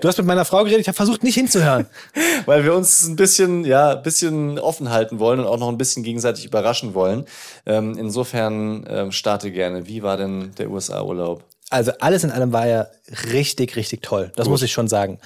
Du 0.00 0.06
hast 0.06 0.16
mit 0.18 0.26
meiner 0.26 0.44
Frau 0.44 0.62
geredet, 0.62 0.80
ich 0.80 0.88
habe 0.88 0.96
versucht, 0.96 1.24
nicht 1.24 1.34
hinzuhören. 1.34 1.86
weil 2.46 2.64
wir 2.64 2.74
uns 2.74 3.06
ein 3.06 3.16
bisschen, 3.16 3.64
ja, 3.64 3.96
ein 3.96 4.02
bisschen 4.02 4.58
offen 4.58 4.90
halten 4.90 5.18
wollen 5.18 5.40
und 5.40 5.46
auch 5.46 5.58
noch 5.58 5.68
ein 5.68 5.78
bisschen 5.78 6.04
gegenseitig 6.04 6.44
überraschen 6.44 6.94
wollen. 6.94 7.24
Ähm, 7.66 7.96
insofern 7.98 8.86
ähm, 8.88 9.12
starte 9.12 9.50
gerne. 9.50 9.88
Wie 9.88 10.02
war 10.04 10.16
denn 10.16 10.52
der 10.56 10.70
USA-Urlaub? 10.70 11.44
Also 11.70 11.92
alles 12.00 12.24
in 12.24 12.30
allem 12.30 12.52
war 12.52 12.66
ja 12.66 12.86
richtig, 13.32 13.76
richtig 13.76 14.02
toll. 14.02 14.32
Das 14.36 14.48
muss 14.48 14.62
ich 14.62 14.72
schon 14.72 14.88
sagen. 14.88 15.18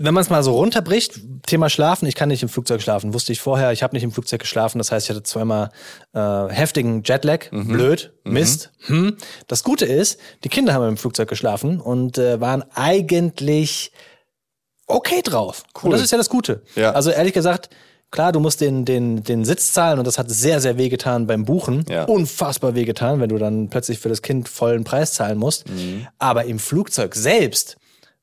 Wenn 0.00 0.14
man 0.14 0.22
es 0.22 0.30
mal 0.30 0.44
so 0.44 0.52
runterbricht, 0.52 1.20
Thema 1.44 1.68
Schlafen, 1.68 2.06
ich 2.06 2.14
kann 2.14 2.28
nicht 2.28 2.44
im 2.44 2.48
Flugzeug 2.48 2.80
schlafen, 2.80 3.14
wusste 3.14 3.32
ich 3.32 3.40
vorher, 3.40 3.72
ich 3.72 3.82
habe 3.82 3.96
nicht 3.96 4.04
im 4.04 4.12
Flugzeug 4.12 4.40
geschlafen, 4.40 4.78
das 4.78 4.92
heißt, 4.92 5.06
ich 5.06 5.10
hatte 5.10 5.24
zweimal 5.24 5.70
äh, 6.14 6.48
heftigen 6.50 7.02
Jetlag, 7.04 7.50
blöd, 7.50 8.12
Mist. 8.22 8.70
Hm. 8.86 9.16
Das 9.48 9.64
Gute 9.64 9.86
ist, 9.86 10.20
die 10.44 10.48
Kinder 10.48 10.72
haben 10.72 10.86
im 10.86 10.96
Flugzeug 10.96 11.28
geschlafen 11.28 11.80
und 11.80 12.16
äh, 12.16 12.40
waren 12.40 12.62
eigentlich 12.74 13.90
okay 14.86 15.20
drauf. 15.20 15.64
Cool. 15.74 15.86
Und 15.86 15.90
das 15.92 16.02
ist 16.02 16.12
ja 16.12 16.18
das 16.18 16.30
Gute. 16.30 16.62
Ja. 16.76 16.92
Also 16.92 17.10
ehrlich 17.10 17.32
gesagt, 17.32 17.68
klar, 18.12 18.30
du 18.30 18.38
musst 18.38 18.60
den, 18.60 18.84
den, 18.84 19.24
den 19.24 19.44
Sitz 19.44 19.72
zahlen 19.72 19.98
und 19.98 20.06
das 20.06 20.16
hat 20.16 20.30
sehr, 20.30 20.60
sehr 20.60 20.78
wehgetan 20.78 21.26
beim 21.26 21.44
Buchen. 21.44 21.84
Ja. 21.88 22.04
Unfassbar 22.04 22.76
wehgetan, 22.76 23.20
wenn 23.20 23.30
du 23.30 23.38
dann 23.38 23.68
plötzlich 23.68 23.98
für 23.98 24.08
das 24.08 24.22
Kind 24.22 24.48
vollen 24.48 24.84
Preis 24.84 25.14
zahlen 25.14 25.38
musst. 25.38 25.64
Aber 26.20 26.44
im 26.44 26.60
Flugzeug 26.60 27.16
selbst 27.16 27.78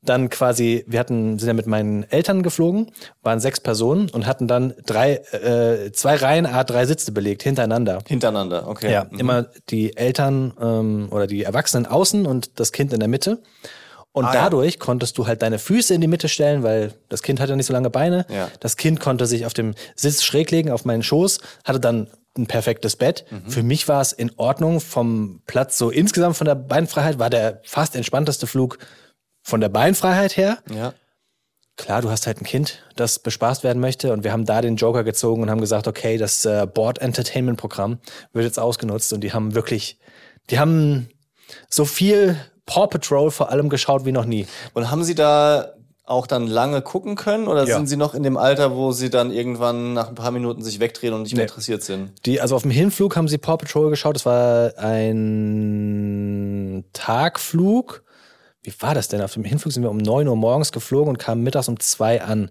dann 0.10 0.30
quasi, 0.30 0.84
wir 0.88 1.00
hatten, 1.00 1.38
sind 1.40 1.48
ja 1.48 1.54
mit 1.54 1.68
meinen 1.68 2.04
Eltern 2.10 2.44
geflogen, 2.44 2.92
waren 3.24 3.40
sechs 3.40 3.60
Personen 3.60 4.10
und 4.10 4.26
hatten 4.26 4.48
dann 4.48 4.74
drei, 4.86 5.16
äh, 5.34 5.92
zwei 5.92 6.16
Reihen, 6.16 6.46
a 6.46 6.64
drei 6.64 6.86
Sitze 6.86 7.12
belegt, 7.12 7.44
hintereinander. 7.44 8.00
Hintereinander, 8.08 8.68
okay. 8.68 8.92
Ja, 8.92 9.06
Mhm. 9.10 9.20
immer 9.20 9.44
die 9.70 9.96
Eltern 9.98 10.54
ähm, 10.62 11.08
oder 11.12 11.28
die 11.28 11.44
Erwachsenen 11.44 11.86
außen 11.86 12.26
und 12.26 12.60
das 12.60 12.72
Kind 12.72 12.94
in 12.94 13.00
der 13.00 13.10
Mitte. 13.10 13.42
Und 14.12 14.24
Ah, 14.26 14.34
ja. 14.34 14.44
dadurch 14.44 14.80
konntest 14.80 15.18
du 15.18 15.28
halt 15.28 15.42
deine 15.42 15.60
Füße 15.60 15.94
in 15.94 16.00
die 16.00 16.08
Mitte 16.08 16.30
stellen, 16.30 16.64
weil 16.64 16.94
das 17.10 17.22
Kind 17.22 17.42
hatte 17.42 17.56
nicht 17.58 17.66
so 17.66 17.74
lange 17.74 17.90
Beine. 17.90 18.26
Ja. 18.30 18.48
Das 18.62 18.78
Kind 18.78 19.02
konnte 19.02 19.26
sich 19.26 19.46
auf 19.46 19.54
dem 19.54 19.74
Sitz 19.96 20.24
schräg 20.24 20.52
legen, 20.52 20.72
auf 20.72 20.86
meinen 20.86 21.04
Schoß, 21.04 21.40
hatte 21.66 21.82
dann 21.82 22.08
ein 22.38 22.48
perfektes 22.48 22.96
Bett. 22.96 23.26
Mhm. 23.30 23.50
Für 23.50 23.64
mich 23.64 23.88
war 23.90 24.02
es 24.02 24.14
in 24.14 24.32
Ordnung 24.38 24.80
vom 24.80 25.42
Platz 25.48 25.78
so 25.78 25.90
insgesamt 25.90 26.38
von 26.38 26.46
der 26.46 26.56
Beinfreiheit 26.56 27.20
war 27.20 27.30
der 27.30 27.60
fast 27.64 27.96
entspannteste 27.96 28.48
Flug 28.48 28.78
von 29.46 29.62
der 29.62 29.70
Beinfreiheit 29.70 30.36
her. 30.38 30.58
Ja. 30.74 30.94
Klar, 31.78 32.02
du 32.02 32.10
hast 32.10 32.26
halt 32.26 32.42
ein 32.42 32.46
Kind, 32.46 32.80
das 32.96 33.20
bespaßt 33.20 33.64
werden 33.64 33.80
möchte 33.80 34.12
und 34.12 34.24
wir 34.24 34.32
haben 34.32 34.46
da 34.46 34.62
den 34.62 34.76
Joker 34.78 35.04
gezogen 35.04 35.44
und 35.44 35.52
haben 35.52 35.62
gesagt, 35.62 35.88
okay, 35.88 36.18
das 36.18 36.46
äh, 36.46 36.66
Board 36.74 37.00
Entertainment 37.00 37.60
Programm 37.60 38.00
wird 38.34 38.46
jetzt 38.46 38.58
ausgenutzt 38.60 39.14
und 39.14 39.22
die 39.22 39.34
haben 39.34 39.54
wirklich, 39.56 40.00
die 40.50 40.58
haben 40.58 41.10
so 41.70 41.86
viel 41.86 42.38
Paw 42.66 42.88
Patrol 42.88 43.30
vor 43.30 43.52
allem 43.52 43.70
geschaut 43.70 44.06
wie 44.06 44.12
noch 44.14 44.26
nie. 44.26 44.48
Und 44.74 44.90
haben 44.90 45.04
Sie 45.04 45.16
da 45.16 45.74
auch 46.06 46.28
dann 46.28 46.48
lange 46.48 46.82
gucken 46.82 47.16
können 47.16 47.48
oder 47.48 47.68
Ja. 47.68 47.76
sind 47.76 47.88
Sie 47.88 47.98
noch 47.98 48.16
in 48.16 48.24
dem 48.24 48.38
Alter, 48.38 48.76
wo 48.76 48.92
Sie 48.92 49.10
dann 49.10 49.32
irgendwann 49.32 49.94
nach 49.94 50.08
ein 50.08 50.16
paar 50.16 50.32
Minuten 50.32 50.64
sich 50.64 50.80
wegdrehen 50.80 51.14
und 51.14 51.24
nicht 51.24 51.34
mehr 51.34 51.44
Nee. 51.46 51.50
interessiert 51.50 51.84
sind? 51.84 52.14
Die, 52.26 52.40
also 52.42 52.56
auf 52.56 52.62
dem 52.64 52.72
Hinflug 52.72 53.16
haben 53.18 53.28
sie 53.28 53.38
Paw 53.38 53.58
Patrol 53.58 53.90
geschaut. 53.90 54.16
Das 54.16 54.26
war 54.26 54.78
ein 54.78 56.86
Tagflug. 56.94 58.04
Wie 58.66 58.74
war 58.80 58.96
das 58.96 59.08
denn? 59.08 59.22
Auf 59.22 59.34
dem 59.34 59.44
Hinflug 59.44 59.72
sind 59.72 59.84
wir 59.84 59.92
um 59.92 59.98
9 59.98 60.28
Uhr 60.28 60.36
morgens 60.36 60.72
geflogen 60.72 61.10
und 61.10 61.18
kamen 61.18 61.44
mittags 61.44 61.68
um 61.68 61.80
2 61.80 62.24
an. 62.24 62.50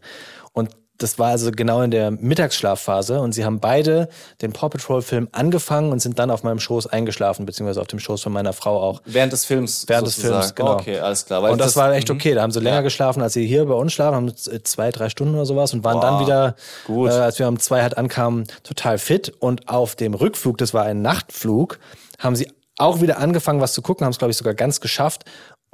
Und 0.53 0.71
das 0.99 1.19
war 1.19 1.31
also 1.31 1.51
genau 1.51 1.83
in 1.83 1.91
der 1.91 2.13
Mittagsschlafphase. 2.13 3.21
Und 3.21 3.33
sie 3.33 3.45
haben 3.45 3.59
beide 3.59 4.09
den 4.41 4.53
Paw 4.53 4.69
Patrol-Film 4.69 5.29
angefangen 5.33 5.91
und 5.91 5.99
sind 6.01 6.19
dann 6.21 6.31
auf 6.31 6.45
meinem 6.45 6.61
Schoß 6.61 6.87
eingeschlafen, 6.87 7.47
beziehungsweise 7.47 7.81
auf 7.81 7.89
dem 7.89 7.99
Schoß 7.99 8.23
von 8.23 8.33
meiner 8.33 8.53
Frau 8.53 8.81
auch. 8.81 9.03
Während 9.05 9.33
des 9.33 9.45
Films. 9.45 9.87
Während 9.89 10.07
des. 10.07 10.15
Films, 10.15 10.55
genau. 10.55 10.75
Okay, 10.75 11.01
alles 11.01 11.27
klar. 11.27 11.43
Weil 11.43 11.51
und 11.53 11.61
das, 11.61 11.75
war 11.75 11.93
echt 11.93 12.11
okay. 12.11 12.35
Da 12.35 12.43
haben 12.43 12.53
sie 12.53 12.61
länger 12.61 12.77
Ja. 12.77 12.83
geschlafen, 12.83 13.23
als 13.23 13.33
sie 13.33 13.45
hier 13.45 13.65
bei 13.67 13.75
uns 13.75 13.93
schlafen, 13.93 14.15
haben 14.15 14.37
zwei, 14.37 14.91
drei 14.93 15.09
Stunden 15.09 15.35
oder 15.35 15.47
sowas 15.47 15.75
und 15.75 15.83
waren 15.83 16.01
dann 16.01 16.19
Boah, 16.19 16.27
wieder, 16.27 16.57
gut. 16.87 17.11
Äh, 17.11 17.15
als 17.15 17.39
wir 17.41 17.49
um 17.49 17.59
zwei 17.59 17.83
halt 17.83 17.99
ankamen, 17.99 18.47
total 18.63 18.99
fit. 18.99 19.33
Und 19.41 19.69
auf 19.69 19.97
dem 19.97 20.15
Rückflug, 20.15 20.59
das 20.59 20.75
war 20.75 20.85
ein 20.85 21.03
Nachtflug, 21.03 21.81
haben 22.21 22.37
sie 22.37 22.49
auch 22.77 23.01
wieder 23.01 23.19
angefangen, 23.19 23.61
was 23.61 23.73
zu 23.73 23.83
gucken, 23.83 24.05
haben 24.05 24.13
es, 24.13 24.19
glaube 24.19 24.31
ich, 24.33 24.37
sogar 24.37 24.55
ganz 24.55 24.81
geschafft 24.81 25.25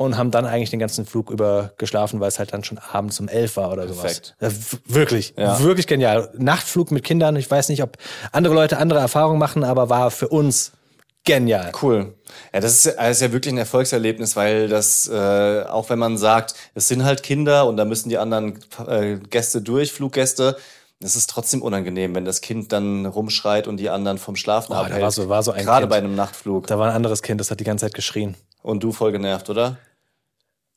und 0.01 0.17
haben 0.17 0.31
dann 0.31 0.47
eigentlich 0.47 0.71
den 0.71 0.79
ganzen 0.79 1.05
Flug 1.05 1.31
über 1.31 1.73
geschlafen, 1.77 2.21
weil 2.21 2.29
es 2.29 2.39
halt 2.39 2.55
dann 2.55 2.65
schon 2.65 2.79
abends 2.79 3.21
um 3.21 3.29
elf 3.29 3.57
war 3.59 3.71
oder 3.71 3.85
Perfekt. 3.85 4.35
sowas. 4.41 4.61
Ja, 4.87 4.95
wirklich, 4.95 5.35
Ja. 5.37 5.61
wirklich 5.61 5.87
genial. 5.87 6.31
Nachtflug 6.39 6.91
mit 6.91 7.05
Kindern, 7.05 7.37
ich 7.37 7.51
weiß 7.51 7.69
nicht, 7.69 7.83
ob 7.83 7.99
andere 8.33 8.55
Leute 8.55 8.79
andere 8.79 8.99
Erfahrungen 9.01 9.39
machen, 9.39 9.63
aber 9.63 9.91
war 9.91 10.11
für 10.11 10.29
uns 10.29 10.73
genial. 11.25 11.73
Cool. 11.83 12.15
Ja, 12.55 12.61
das 12.61 12.73
ist, 12.77 12.85
ja- 12.87 12.93
das 12.93 13.11
ist 13.19 13.21
ja 13.21 13.33
wirklich 13.33 13.53
ein 13.53 13.59
Erfolgserlebnis, 13.59 14.37
weil 14.37 14.69
das, 14.69 15.07
äh, 15.07 15.65
auch 15.69 15.91
wenn 15.91 15.99
man 15.99 16.17
sagt, 16.17 16.55
es 16.75 16.89
sind 16.89 17.05
halt 17.05 17.23
Kinder 17.23 17.67
und 17.67 17.77
da 17.77 17.85
müssen 17.85 18.09
die 18.09 18.17
anderen 18.17 18.59
äh, 18.89 19.17
Gäste 19.17 19.61
durch, 19.61 19.93
Fluggäste, 19.93 20.57
es 21.03 21.15
ist 21.15 21.29
trotzdem 21.29 21.61
unangenehm, 21.61 22.15
wenn 22.15 22.25
das 22.25 22.41
Kind 22.41 22.73
dann 22.73 23.05
rumschreit 23.05 23.69
und 23.69 23.77
die 23.77 23.91
anderen 23.91 24.17
vom 24.17 24.35
Schlafen 24.37 24.73
Oh, 24.73 24.77
da 24.77 24.81
abhält. 24.83 25.03
war 25.03 25.11
so- 25.11 25.29
war 25.29 25.43
so 25.43 25.51
ein 25.53 25.63
Gerade 25.65 25.83
Kind. 25.83 25.91
bei 25.91 25.99
einem 25.99 26.15
Nachtflug. 26.15 26.67
Da 26.69 26.79
war 26.79 26.89
ein 26.89 26.95
anderes 26.97 27.21
Kind, 27.21 27.39
das 27.39 27.51
hat 27.51 27.61
die 27.61 27.65
ganze 27.65 27.85
Zeit 27.85 27.95
geschrien. 27.95 28.35
Und 28.63 28.83
du 28.83 28.93
voll 28.93 29.13
genervt, 29.13 29.49
oder? 29.51 29.77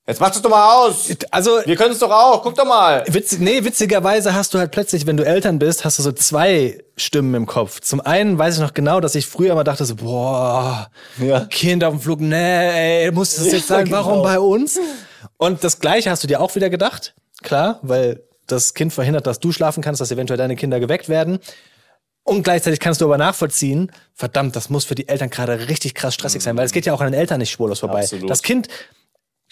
Jetzt 0.06 0.20
mach 0.20 0.32
das 0.32 0.42
doch 0.42 0.50
mal 0.50 0.86
aus! 0.86 1.10
Also, 1.32 1.60
Wir 1.66 1.78
können 1.78 1.94
es 1.94 2.00
doch 2.00 2.12
auch, 2.12 2.44
guck 2.44 2.56
doch 2.56 2.66
mal! 2.66 3.06
Witz, 3.08 3.38
nee, 3.40 3.64
witzigerweise 3.64 4.34
hast 4.34 4.54
du 4.54 4.60
halt 4.60 4.72
plötzlich, 4.72 5.08
wenn 5.08 5.16
du 5.16 5.26
Eltern 5.26 5.60
bist, 5.60 5.86
hast 5.86 5.98
du 5.98 6.04
so 6.04 6.12
zwei 6.12 6.84
Stimmen 6.98 7.34
im 7.36 7.46
Kopf. 7.46 7.80
Zum 7.80 8.02
einen 8.02 8.38
weiß 8.38 8.56
ich 8.56 8.60
noch 8.60 8.74
genau, 8.74 9.00
dass 9.00 9.16
ich 9.16 9.26
früher 9.28 9.54
immer 9.54 9.64
dachte 9.64 9.86
so, 9.86 9.96
boah, 9.96 10.90
Ja. 11.20 11.46
Kind 11.46 11.86
auf 11.86 11.94
dem 11.94 12.02
Flug, 12.02 12.20
nee, 12.20 13.04
ey, 13.06 13.12
muss 13.12 13.36
das 13.36 13.46
jetzt 13.46 13.70
Ja, 13.70 13.78
sein, 13.78 13.92
warum 13.92 14.16
genau. 14.16 14.24
bei 14.24 14.40
uns? 14.40 14.78
Und 15.38 15.64
das 15.64 15.80
Gleiche 15.80 16.10
hast 16.10 16.22
du 16.22 16.28
dir 16.28 16.42
auch 16.42 16.54
wieder 16.56 16.70
gedacht, 16.70 17.16
klar, 17.42 17.80
weil 17.82 18.24
das 18.48 18.74
Kind 18.74 18.92
verhindert, 18.92 19.26
dass 19.26 19.40
du 19.40 19.54
schlafen 19.54 19.82
kannst, 19.82 20.02
dass 20.02 20.12
eventuell 20.12 20.38
deine 20.38 20.58
Kinder 20.58 20.82
geweckt 20.82 21.08
werden. 21.08 21.40
Und 22.26 22.44
gleichzeitig 22.44 22.82
kannst 22.82 23.00
du 23.00 23.06
aber 23.06 23.18
nachvollziehen, 23.18 23.90
verdammt, 24.14 24.56
das 24.58 24.70
muss 24.70 24.84
für 24.84 24.96
die 24.96 25.08
Eltern 25.08 25.30
gerade 25.30 25.70
richtig 25.70 25.96
krass 25.96 26.14
stressig 26.14 26.42
sein, 26.42 26.58
weil 26.58 26.66
es 26.66 26.74
geht 26.74 26.86
ja 26.86 26.94
auch 26.94 27.00
an 27.00 27.12
den 27.12 27.20
Eltern 27.20 27.40
nicht 27.40 27.52
spurlos 27.52 27.80
vorbei. 27.80 28.02
Absolut. 28.02 28.30
Das 28.30 28.44
Kind 28.44 28.68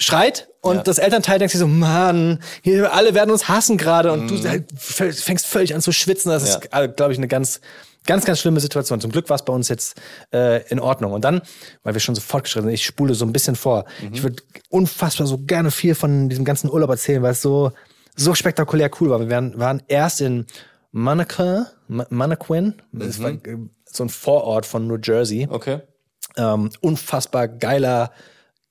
schreit 0.01 0.50
und 0.62 0.77
Ja. 0.77 0.84
das 0.84 0.98
Elternteil 0.98 1.39
denkt 1.39 1.51
sich 1.51 1.60
so, 1.60 1.67
Mann, 1.67 2.39
hier, 2.62 2.93
alle 2.93 3.13
werden 3.13 3.29
uns 3.31 3.48
hassen 3.48 3.77
gerade 3.77 4.12
und 4.12 4.24
Mhm. 4.31 4.41
du 4.43 4.50
halt 4.50 4.72
f- 4.74 5.20
fängst 5.24 5.46
völlig 5.48 5.74
an 5.75 5.81
zu 5.81 5.91
schwitzen. 5.91 6.31
Das 6.31 6.43
ist, 6.43 6.70
glaube 6.96 7.12
ich, 7.12 7.17
eine 7.17 7.27
ganz, 7.27 7.62
ganz, 8.05 8.25
ganz 8.25 8.39
schlimme 8.39 8.60
Situation. 8.60 9.00
Zum 9.00 9.12
Glück 9.12 9.29
war 9.29 9.36
es 9.36 9.46
bei 9.46 9.53
uns 9.53 9.70
jetzt 9.70 10.00
äh, 10.34 10.67
in 10.70 10.79
Ordnung. 10.79 11.12
Und 11.13 11.24
dann, 11.24 11.41
weil 11.84 11.93
wir 11.93 12.00
schon 12.01 12.15
so 12.15 12.22
fortgeschritten 12.22 12.67
sind, 12.70 12.74
ich 12.74 12.86
spule 12.86 13.13
so 13.13 13.25
ein 13.25 13.31
bisschen 13.34 13.55
vor. 13.55 13.86
Mhm. 14.01 14.13
Ich 14.13 14.24
würde 14.24 14.41
unfassbar 14.70 15.27
so 15.27 15.38
gerne 15.38 15.70
viel 15.72 15.93
von 15.96 16.29
diesem 16.29 16.46
ganzen 16.46 16.70
Urlaub 16.72 16.89
erzählen, 16.89 17.22
weil 17.22 17.34
es 17.34 17.41
so, 17.41 17.72
so 18.15 18.34
spektakulär 18.34 18.89
cool 19.00 19.10
war. 19.12 19.20
Wir 19.20 19.29
waren, 19.29 19.58
waren 19.60 19.84
erst 19.88 20.22
in 20.22 20.46
Monaco, 20.91 21.65
Monaquin, 21.88 22.74
das 22.91 23.20
Mhm. 23.20 23.24
war 23.24 23.29
äh, 23.31 23.58
so 23.86 24.03
ein 24.03 24.10
Vorort 24.10 24.65
von 24.65 24.88
New 24.88 24.98
Jersey. 25.01 25.48
Okay. 25.50 25.81
Ähm, 26.38 26.70
unfassbar 26.81 27.48
geiler, 27.48 28.12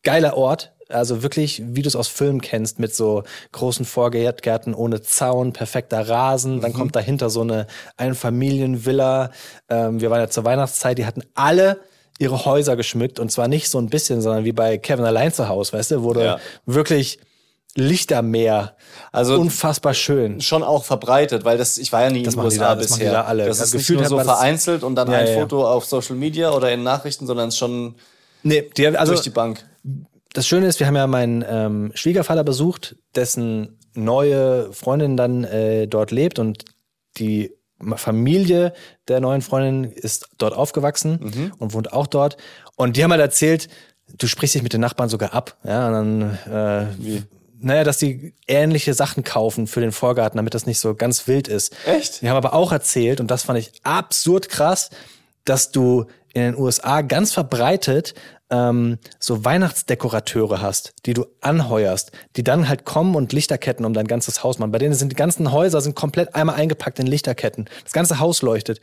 geiler 0.03 0.37
Ort. 0.37 0.73
Also 0.93 1.23
wirklich, 1.23 1.63
wie 1.65 1.83
du 1.83 1.89
es 1.89 1.97
aus 1.97 2.09
Filmen 2.09 2.41
kennst, 2.41 2.79
mit 2.79 2.95
so 2.95 3.23
großen 3.53 3.85
Vorgärten 3.85 4.75
ohne 4.75 5.01
Zaun, 5.03 5.53
perfekter 5.53 6.09
Rasen. 6.09 6.61
Dann 6.61 6.73
kommt 6.73 6.97
dahinter 6.97 7.31
so 7.31 7.43
eine 7.43 7.67
Einfamilienvilla. 7.97 9.31
Ähm, 9.69 10.01
wir 10.01 10.11
waren 10.11 10.21
ja 10.21 10.29
zur 10.31 10.45
Weihnachtszeit, 10.45 10.99
die 10.99 11.07
hatten 11.07 11.23
alle 11.35 11.81
ihre 12.19 12.45
Häuser 12.45 12.77
geschmückt 12.77 13.19
und 13.19 13.33
zwar 13.33 13.49
nicht 13.49 13.71
so 13.71 13.79
ein 13.79 13.89
bisschen, 13.89 14.21
sondern 14.21 14.45
wie 14.45 14.53
bei 14.53 14.77
Kevin 14.79 15.05
allein 15.07 15.33
zu 15.33 15.49
Hause, 15.49 15.73
weißt 15.73 15.93
du, 15.93 16.03
wurde 16.03 16.25
Ja. 16.25 16.39
wirklich 16.67 17.19
Lichtermeer. 17.77 18.77
Also- 19.13 19.39
unfassbar 19.41 19.95
schön. 19.95 20.41
Schon 20.41 20.63
auch 20.63 20.85
verbreitet, 20.85 21.45
weil 21.45 21.57
das, 21.57 21.79
ich 21.79 21.93
war 21.93 22.03
ja 22.03 22.11
nie 22.11 22.23
Das 22.25 22.35
in 22.35 22.41
den 22.41 22.45
USA 22.45 22.69
da- 22.71 22.75
das 22.77 22.89
bisher. 22.89 23.13
da 23.13 23.23
alle. 23.23 23.47
Das 23.47 23.61
Also 23.61 23.77
ist 23.79 23.89
nicht 23.89 23.99
nur 24.01 24.09
so 24.09 24.17
das- 24.17 24.27
vereinzelt 24.27 24.83
und 24.83 24.97
dann 24.97 25.11
Ja, 25.11 25.19
ein 25.19 25.29
ja. 25.29 25.35
Foto 25.41 25.67
auf 25.67 25.85
Social 25.85 26.17
Media 26.17 26.51
oder 26.51 26.71
in 26.73 26.83
Nachrichten, 26.83 27.27
sondern 27.27 27.53
schon 27.53 27.95
Nee, 28.43 28.69
die, 28.77 28.87
also, 28.89 29.13
durch 29.13 29.23
die 29.23 29.31
Bank. 29.31 29.65
Das 30.33 30.47
Schöne 30.47 30.67
ist, 30.67 30.81
wir 30.81 30.87
haben 30.87 30.97
ja 30.97 31.07
meinen 31.07 31.45
ähm, 31.47 31.93
Schwiegervater 31.95 32.45
besucht, 32.45 32.97
dessen 33.15 33.79
neue 33.95 34.73
Freundin 34.73 35.17
dann 35.17 35.45
äh, 35.45 35.87
dort 35.89 36.11
lebt 36.11 36.39
und 36.39 36.65
die 37.17 37.53
Familie 37.97 38.73
der 39.09 39.21
neuen 39.21 39.41
Freundin 39.43 39.91
ist 39.91 40.29
dort 40.39 40.55
aufgewachsen 40.55 41.53
und 41.59 41.73
wohnt 41.73 41.93
auch 41.93 42.07
dort. 42.07 42.37
Und 42.77 42.97
die 42.97 43.03
haben 43.03 43.11
halt 43.11 43.23
erzählt, 43.23 43.69
du 44.19 44.27
sprichst 44.27 44.55
dich 44.55 44.63
mit 44.63 44.73
den 44.73 44.81
Nachbarn 44.81 45.09
sogar 45.09 45.33
ab. 45.33 45.57
Ja, 45.65 45.89
und 45.89 45.93
dann, 45.93 46.39
äh, 46.53 46.87
Wie? 46.99 47.23
naja, 47.59 47.85
dass 47.85 47.99
die 47.99 48.35
ähnliche 48.47 48.95
Sachen 48.95 49.25
kaufen 49.25 49.67
für 49.67 49.81
den 49.81 49.93
Vorgarten, 49.93 50.37
damit 50.37 50.55
das 50.55 50.67
nicht 50.67 50.79
so 50.79 50.95
ganz 50.95 51.27
wild 51.27 51.49
ist. 51.49 51.75
Echt? 51.87 52.23
Die 52.23 52.29
haben 52.29 52.37
aber 52.37 52.55
auch 52.55 52.73
erzählt, 52.73 53.21
und 53.21 53.31
das 53.31 53.45
fand 53.45 53.59
ich 53.59 53.73
absurd 53.83 54.49
krass, 54.49 54.91
dass 55.45 55.73
du 55.73 56.07
in 56.33 56.43
den 56.43 56.57
USA 56.57 57.03
ganz 57.03 57.33
verbreitet 57.33 58.15
ähm, 58.51 58.99
so 59.19 59.45
Weihnachtsdekorateure 59.45 60.61
hast, 60.61 60.95
die 61.07 61.15
du 61.15 61.27
anheuerst, 61.41 62.13
die 62.37 62.45
dann 62.45 62.69
halt 62.69 62.85
kommen 62.85 63.15
und 63.15 63.33
Lichterketten 63.33 63.85
um 63.85 63.95
dein 63.95 64.07
ganzes 64.07 64.43
Haus 64.43 64.59
machen. 64.59 64.73
Bei 64.73 64.79
denen 64.79 64.95
sind 64.95 65.13
die 65.13 65.17
ganzen 65.17 65.53
Häuser 65.53 65.81
sind 65.81 65.95
komplett 65.95 66.35
einmal 66.35 66.57
eingepackt 66.57 66.99
in 66.99 67.07
Lichterketten. 67.07 67.69
Das 67.85 67.93
ganze 67.93 68.19
Haus 68.19 68.43
leuchtet. 68.43 68.81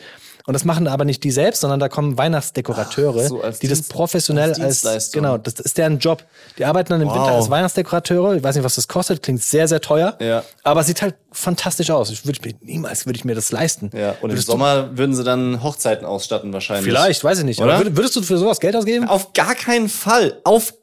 Und 0.48 0.54
das 0.54 0.64
machen 0.64 0.88
aber 0.88 1.04
nicht 1.04 1.26
die 1.26 1.32
selbst, 1.32 1.60
sondern 1.60 1.80
da 1.82 1.90
kommen 1.90 2.18
Weihnachtsdekorateure, 2.18 3.22
Ach, 3.26 3.28
so 3.28 3.42
die 3.62 3.68
das 3.68 3.80
Dienst- 3.80 3.92
professionell 3.92 4.54
als 4.54 4.86
als, 4.86 5.12
genau, 5.12 5.38
das 5.38 5.56
ist 5.56 5.78
deren 5.78 6.00
Job. 6.00 6.24
Die 6.58 6.64
arbeiten 6.64 6.90
dann 6.90 7.02
im 7.02 7.10
Wow. 7.10 7.16
Winter 7.18 7.32
als 7.34 7.50
Weihnachtsdekorateure. 7.50 8.36
Ich 8.38 8.44
weiß 8.44 8.56
nicht, 8.56 8.64
was 8.64 8.76
das 8.76 8.88
kostet, 8.88 9.22
klingt 9.22 9.44
sehr, 9.44 9.68
sehr 9.68 9.82
teuer. 9.82 10.16
Ja. 10.22 10.44
Aber 10.64 10.84
sieht 10.86 11.02
halt 11.02 11.16
fantastisch 11.34 11.92
aus. 11.92 12.10
Ich 12.12 12.26
würde 12.26 12.40
mir 12.48 12.54
niemals 12.62 13.06
würde 13.06 13.18
ich 13.18 13.26
mir 13.26 13.36
das 13.36 13.52
leisten. 13.52 13.92
Ja, 13.94 14.12
und 14.12 14.16
im 14.24 14.30
Würdest 14.32 14.48
du- 14.48 14.54
Sommer 14.54 14.98
würden 14.98 15.14
sie 15.14 15.26
dann 15.26 15.62
Hochzeiten 15.62 16.06
ausstatten 16.06 16.54
wahrscheinlich. 16.54 16.86
Vielleicht, 16.86 17.24
weiß 17.26 17.40
ich 17.40 17.46
nicht. 17.46 17.60
Oder? 17.62 17.74
Aber 17.76 17.84
würd- 17.84 17.98
würdest 17.98 18.16
du 18.16 18.22
für 18.22 18.38
sowas 18.38 18.62
Geld 18.62 18.76
ausgeben? 18.78 19.06
Auf 19.10 19.34
gar 19.34 19.54
keinen 19.54 19.90
Fall. 19.90 20.40
Auf 20.46 20.74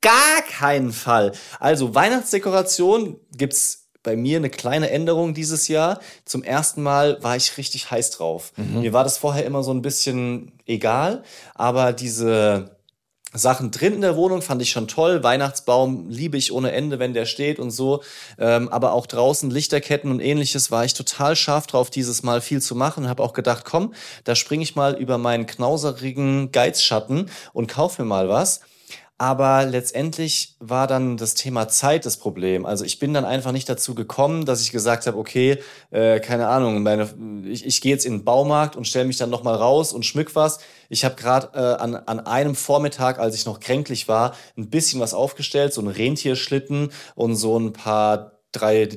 gar 0.00 0.42
keinen 0.58 0.92
Fall. 0.92 1.30
Also 1.60 1.94
Weihnachtsdekoration 1.94 3.20
gibt's 3.36 3.83
bei 4.04 4.14
mir 4.14 4.36
eine 4.36 4.50
kleine 4.50 4.90
Änderung 4.90 5.34
dieses 5.34 5.66
Jahr. 5.66 5.98
Zum 6.24 6.44
ersten 6.44 6.82
Mal 6.82 7.20
war 7.22 7.34
ich 7.34 7.58
richtig 7.58 7.90
heiß 7.90 8.10
drauf. 8.12 8.52
Mir 8.82 8.92
war 8.92 9.02
das 9.02 9.18
vorher 9.18 9.44
immer 9.44 9.64
so 9.64 9.72
ein 9.72 9.82
bisschen 9.82 10.52
egal, 10.66 11.24
aber 11.54 11.92
diese 11.92 12.70
Sachen 13.36 13.72
drin 13.72 13.94
in 13.94 14.00
der 14.00 14.16
Wohnung 14.16 14.42
fand 14.42 14.62
ich 14.62 14.70
schon 14.70 14.86
toll. 14.86 15.24
Weihnachtsbaum 15.24 16.08
liebe 16.08 16.36
ich 16.36 16.52
ohne 16.52 16.70
Ende, 16.70 17.00
wenn 17.00 17.14
der 17.14 17.26
steht 17.26 17.58
und 17.58 17.72
so. 17.72 18.02
Ähm, 18.38 18.68
aber 18.68 18.92
auch 18.92 19.06
draußen 19.06 19.50
Lichterketten 19.50 20.10
und 20.10 20.20
ähnliches 20.20 20.70
war 20.70 20.84
ich 20.84 20.94
total 20.94 21.34
scharf 21.34 21.66
drauf, 21.66 21.90
dieses 21.90 22.22
Mal 22.22 22.40
viel 22.40 22.62
zu 22.62 22.76
machen. 22.76 23.08
Habe 23.08 23.24
auch 23.24 23.32
gedacht, 23.32 23.64
komm, 23.64 23.92
da 24.22 24.36
springe 24.36 24.62
ich 24.62 24.76
mal 24.76 24.94
über 24.94 25.18
meinen 25.18 25.46
knauserigen 25.46 26.52
Geizschatten 26.52 27.28
und 27.52 27.66
kauf 27.66 27.98
mir 27.98 28.04
mal 28.04 28.28
was. 28.28 28.60
Aber 29.16 29.64
letztendlich 29.64 30.56
war 30.58 30.88
dann 30.88 31.16
das 31.16 31.34
Thema 31.34 31.68
Zeit 31.68 32.04
das 32.04 32.16
Problem. 32.16 32.66
Also 32.66 32.84
ich 32.84 32.98
bin 32.98 33.14
dann 33.14 33.24
einfach 33.24 33.52
nicht 33.52 33.68
dazu 33.68 33.94
gekommen, 33.94 34.44
dass 34.44 34.60
ich 34.60 34.72
gesagt 34.72 35.06
habe, 35.06 35.16
okay, 35.16 35.58
äh, 35.92 36.18
keine 36.18 36.48
Ahnung, 36.48 36.82
meine, 36.82 37.08
ich, 37.46 37.64
ich 37.64 37.80
gehe 37.80 37.92
jetzt 37.92 38.06
in 38.06 38.18
den 38.18 38.24
Baumarkt 38.24 38.74
und 38.74 38.88
stelle 38.88 39.04
mich 39.04 39.16
dann 39.16 39.30
nochmal 39.30 39.54
raus 39.54 39.92
und 39.92 40.04
schmück 40.04 40.34
was. 40.34 40.58
Ich 40.88 41.04
habe 41.04 41.14
gerade 41.14 41.50
äh, 41.54 41.80
an, 41.80 41.94
an 41.94 42.20
einem 42.20 42.56
Vormittag, 42.56 43.20
als 43.20 43.36
ich 43.36 43.46
noch 43.46 43.60
kränklich 43.60 44.08
war, 44.08 44.34
ein 44.58 44.68
bisschen 44.68 44.98
was 45.00 45.14
aufgestellt, 45.14 45.72
so 45.72 45.80
einen 45.80 45.90
Rentierschlitten 45.90 46.90
und 47.14 47.36
so 47.36 47.56
ein 47.56 47.72
paar 47.72 48.40
drei 48.50 48.88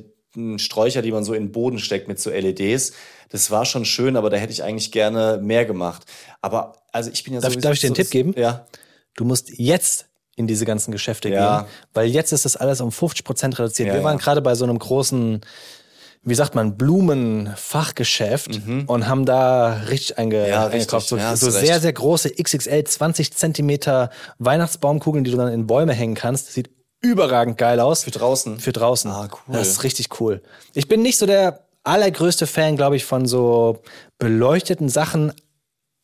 Sträucher, 0.56 1.00
die 1.02 1.12
man 1.12 1.24
so 1.24 1.32
in 1.32 1.44
den 1.44 1.52
Boden 1.52 1.78
steckt 1.78 2.08
mit 2.08 2.18
so 2.18 2.30
LEDs. 2.30 2.92
Das 3.30 3.50
war 3.52 3.64
schon 3.64 3.84
schön, 3.84 4.16
aber 4.16 4.30
da 4.30 4.36
hätte 4.36 4.52
ich 4.52 4.62
eigentlich 4.64 4.90
gerne 4.90 5.38
mehr 5.42 5.64
gemacht. 5.64 6.04
Aber 6.40 6.72
also 6.92 7.10
ich 7.12 7.22
bin 7.24 7.34
ja 7.34 7.40
Darf- 7.40 7.52
sowieso 7.52 7.68
darf 7.68 7.74
ich 7.74 7.80
dir 7.80 7.86
einen 7.88 7.94
so 7.94 8.02
Tipp 8.02 8.10
geben? 8.10 8.34
Ja. 8.36 8.66
Du 9.18 9.24
musst 9.24 9.50
jetzt 9.58 10.06
in 10.36 10.46
diese 10.46 10.64
ganzen 10.64 10.92
Geschäfte 10.92 11.28
Ja. 11.28 11.60
gehen, 11.62 11.68
weil 11.94 12.06
jetzt 12.08 12.32
ist 12.32 12.44
das 12.44 12.56
alles 12.56 12.80
um 12.80 12.92
50 12.92 13.24
Prozent 13.24 13.58
reduziert. 13.58 13.88
Ja, 13.88 13.94
Wir 13.94 14.04
waren 14.04 14.18
ja. 14.18 14.22
gerade 14.22 14.40
bei 14.40 14.54
so 14.54 14.64
einem 14.64 14.78
großen 14.78 15.40
wie 16.24 16.34
sagt 16.34 16.54
man, 16.56 16.76
Blumenfachgeschäft 16.76 18.60
und 18.86 19.08
haben 19.08 19.24
da 19.24 19.72
richtig 19.88 20.18
einge 20.18 20.42
Mhm. 20.42 20.48
Ja, 20.48 20.64
richtig. 20.64 20.80
eingekauft. 20.80 21.08
So, 21.08 21.20
hast 21.20 21.40
so 21.40 21.46
recht. 21.50 21.66
sehr, 21.66 21.80
sehr 21.80 21.92
große 21.92 22.30
XXL 22.30 22.84
20 22.84 23.34
Zentimeter 23.34 24.10
Weihnachtsbaumkugeln, 24.38 25.24
die 25.24 25.30
du 25.30 25.36
dann 25.36 25.52
in 25.52 25.66
Bäume 25.66 25.92
hängen 25.94 26.14
kannst. 26.16 26.52
Sieht 26.52 26.70
überragend 27.00 27.56
geil 27.56 27.80
aus. 27.80 28.04
Für 28.04 28.10
draußen. 28.10 28.58
Für 28.58 28.72
draußen. 28.72 29.10
Ah, 29.10 29.28
cool. 29.32 29.54
Das 29.54 29.68
ist 29.68 29.84
richtig 29.84 30.20
cool. 30.20 30.42
Ich 30.74 30.88
bin 30.88 31.02
nicht 31.02 31.18
so 31.18 31.24
der 31.26 31.60
allergrößte 31.84 32.46
Fan, 32.46 32.76
glaube 32.76 32.96
ich, 32.96 33.04
von 33.04 33.24
so 33.26 33.80
beleuchteten 34.18 34.88
Sachen. 34.88 35.32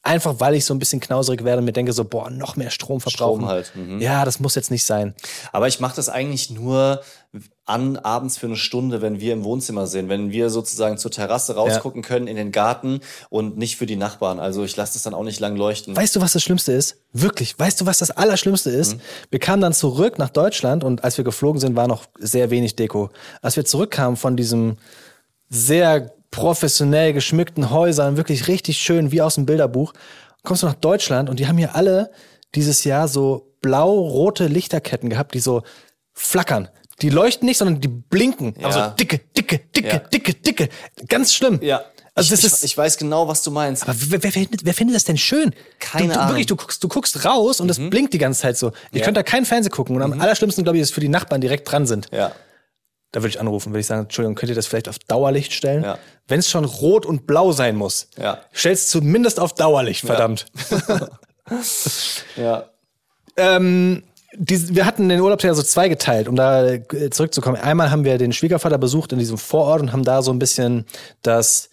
Einfach 0.07 0.35
weil 0.39 0.55
ich 0.55 0.67
so 0.67 0.75
ein 0.75 0.79
bisschen 0.79 1.01
knauserig 1.01 1.45
werde 1.45 1.61
und 1.61 1.65
mir 1.65 1.73
denke 1.73 1.95
so, 1.95 2.05
boah, 2.05 2.29
noch 2.29 2.57
mehr 2.57 2.71
Strom 2.71 3.01
verbrauchen. 3.01 3.41
Strom 3.41 3.49
halt, 3.49 3.73
mhm. 3.75 4.03
Ja, 4.03 4.27
das 4.27 4.39
muss 4.39 4.55
jetzt 4.55 4.71
nicht 4.71 4.85
sein. 4.85 5.15
Aber 5.51 5.67
ich 5.67 5.81
mache 5.81 5.97
das 5.97 6.11
eigentlich 6.11 6.51
nur 6.51 7.01
an 7.65 7.97
abends 7.97 8.37
für 8.37 8.47
eine 8.47 8.57
Stunde, 8.57 9.01
wenn 9.01 9.19
wir 9.19 9.33
im 9.33 9.45
Wohnzimmer 9.45 9.87
sind, 9.87 10.11
wenn 10.11 10.31
wir 10.31 10.51
sozusagen 10.51 10.99
zur 10.99 11.11
Terrasse 11.11 11.55
rausgucken 11.55 12.03
können 12.03 12.27
in 12.27 12.37
den 12.37 12.53
Garten 12.53 13.01
und 13.31 13.57
nicht 13.57 13.77
für 13.77 13.87
die 13.87 13.97
Nachbarn. 13.97 14.39
Also 14.39 14.63
ich 14.63 14.77
lasse 14.77 14.93
das 14.93 15.03
dann 15.05 15.15
auch 15.15 15.25
nicht 15.25 15.41
lang 15.41 15.57
leuchten. 15.57 15.97
Weißt 15.97 16.15
du, 16.15 16.21
was 16.21 16.35
das 16.35 16.43
Schlimmste 16.43 16.73
ist? 16.73 16.99
Wirklich, 17.15 17.59
weißt 17.59 17.81
du, 17.81 17.87
was 17.87 17.99
das 17.99 18.11
Allerschlimmste 18.11 18.69
ist? 18.69 18.99
Wir 19.31 19.39
kamen 19.39 19.63
dann 19.63 19.73
zurück 19.73 20.19
nach 20.19 20.29
Deutschland 20.29 20.85
und 20.85 21.03
als 21.03 21.17
wir 21.17 21.25
geflogen 21.25 21.61
sind, 21.61 21.77
war 21.77 21.89
noch 21.89 22.05
sehr 22.19 22.51
wenig 22.51 22.77
Deko. 22.77 23.09
Als 23.41 23.57
wir 23.57 23.65
zurückkamen 23.65 24.19
von 24.19 24.37
diesem 24.37 24.77
sehr 25.49 26.14
professionell 26.35 27.13
geschmückten 27.13 27.71
Häusern, 27.71 28.17
wirklich 28.17 28.49
richtig 28.49 28.79
schön, 28.79 29.13
wie 29.13 29.23
aus 29.23 29.37
dem 29.37 29.47
Bilderbuch, 29.47 29.93
kommst 30.43 30.63
du 30.63 30.67
nach 30.67 30.75
Deutschland 30.75 31.31
und 31.31 31.39
die 31.39 31.47
haben 31.47 31.59
hier 31.59 31.77
alle 31.77 32.11
dieses 32.55 32.85
Jahr 32.85 33.07
so 33.09 33.53
blau-rote 33.63 34.47
Lichterketten 34.49 35.11
gehabt, 35.11 35.35
die 35.35 35.41
so 35.41 35.63
flackern. 36.13 36.69
Die 37.03 37.09
leuchten 37.09 37.47
nicht, 37.47 37.59
sondern 37.59 37.81
die 37.81 37.89
blinken. 37.89 38.55
Ja. 38.59 38.71
so 38.71 38.95
dicke, 38.97 39.19
dicke, 39.37 39.59
dicke, 39.75 39.89
Ja. 39.89 39.99
dicke, 39.99 40.35
dicke. 40.35 40.69
Ganz 41.09 41.35
schlimm. 41.35 41.61
Also 42.17 42.31
das 42.31 42.41
ich, 42.41 42.45
ist, 42.47 42.59
ich, 42.65 42.73
ich 42.73 42.79
weiß 42.79 42.97
genau, 42.99 43.27
was 43.27 43.43
du 43.43 43.51
meinst. 43.51 43.83
aber 43.85 43.95
wer, 43.97 44.23
wer, 44.23 44.31
findet, 44.33 44.65
wer 44.65 44.75
findet 44.75 44.95
das 44.95 45.05
denn 45.05 45.17
schön? 45.19 45.53
Keine 45.81 46.09
du, 46.09 46.15
du, 46.15 46.19
Ahnung. 46.21 46.29
Wirklich, 46.31 46.47
du 46.47 46.55
guckst, 46.57 46.83
du 46.85 46.89
guckst 46.89 47.25
raus 47.25 47.61
und 47.61 47.69
es 47.71 47.79
blinkt 47.79 48.13
die 48.13 48.19
ganze 48.19 48.43
Zeit 48.43 48.57
so. 48.57 48.71
Ich 48.93 48.99
Ja. 48.99 49.05
könnte 49.05 49.19
da 49.19 49.23
keinen 49.25 49.45
Fernsehen 49.47 49.73
gucken. 49.73 49.97
Und 49.97 50.03
am 50.03 50.21
allerschlimmsten, 50.21 50.63
glaube 50.63 50.77
ich, 50.79 50.83
ist 50.83 50.93
für 50.95 51.01
die 51.01 51.09
Nachbarn 51.09 51.41
die 51.41 51.47
direkt 51.49 51.71
dran 51.71 51.87
sind. 51.87 52.09
Ja. 52.13 52.31
Da 53.15 53.21
würde 53.21 53.29
ich 53.29 53.39
anrufen, 53.39 53.71
würde 53.71 53.79
ich 53.79 53.87
sagen, 53.87 54.03
Entschuldigung, 54.03 54.35
könnt 54.35 54.51
ihr 54.51 54.57
das 54.57 54.67
vielleicht 54.67 54.89
auf 54.89 54.99
Dauerlicht 54.99 55.53
stellen? 55.53 55.85
Ja. 55.85 55.99
Wenn 56.27 56.41
es 56.41 56.51
schon 56.51 56.65
rot 56.65 57.07
und 57.07 57.29
blau 57.29 57.53
sein 57.53 57.77
muss, 57.77 58.09
Ja. 58.19 58.41
stell's 58.51 58.89
zumindest 58.89 59.39
auf 59.39 59.53
Dauerlicht, 59.55 60.05
verdammt. 60.05 60.47
Ja. 62.37 62.65
ähm, 63.37 64.03
die, 64.37 64.75
wir 64.75 64.85
hatten 64.87 65.09
den 65.09 65.21
Urlaub 65.21 65.43
ja 65.45 65.55
so 65.55 65.63
zweigeteilt, 65.63 66.27
um 66.27 66.35
da 66.35 66.67
äh, 66.67 67.11
zurückzukommen. 67.11 67.57
Einmal 67.57 67.91
haben 67.93 68.05
wir 68.05 68.19
den 68.19 68.33
Schwiegervater 68.33 68.79
besucht 68.79 69.13
in 69.13 69.19
diesem 69.21 69.39
Vorort 69.39 69.81
und 69.83 69.93
haben 69.93 70.03
da 70.03 70.23
so 70.23 70.33
ein 70.33 70.39
bisschen 70.41 70.87
das 71.23 71.71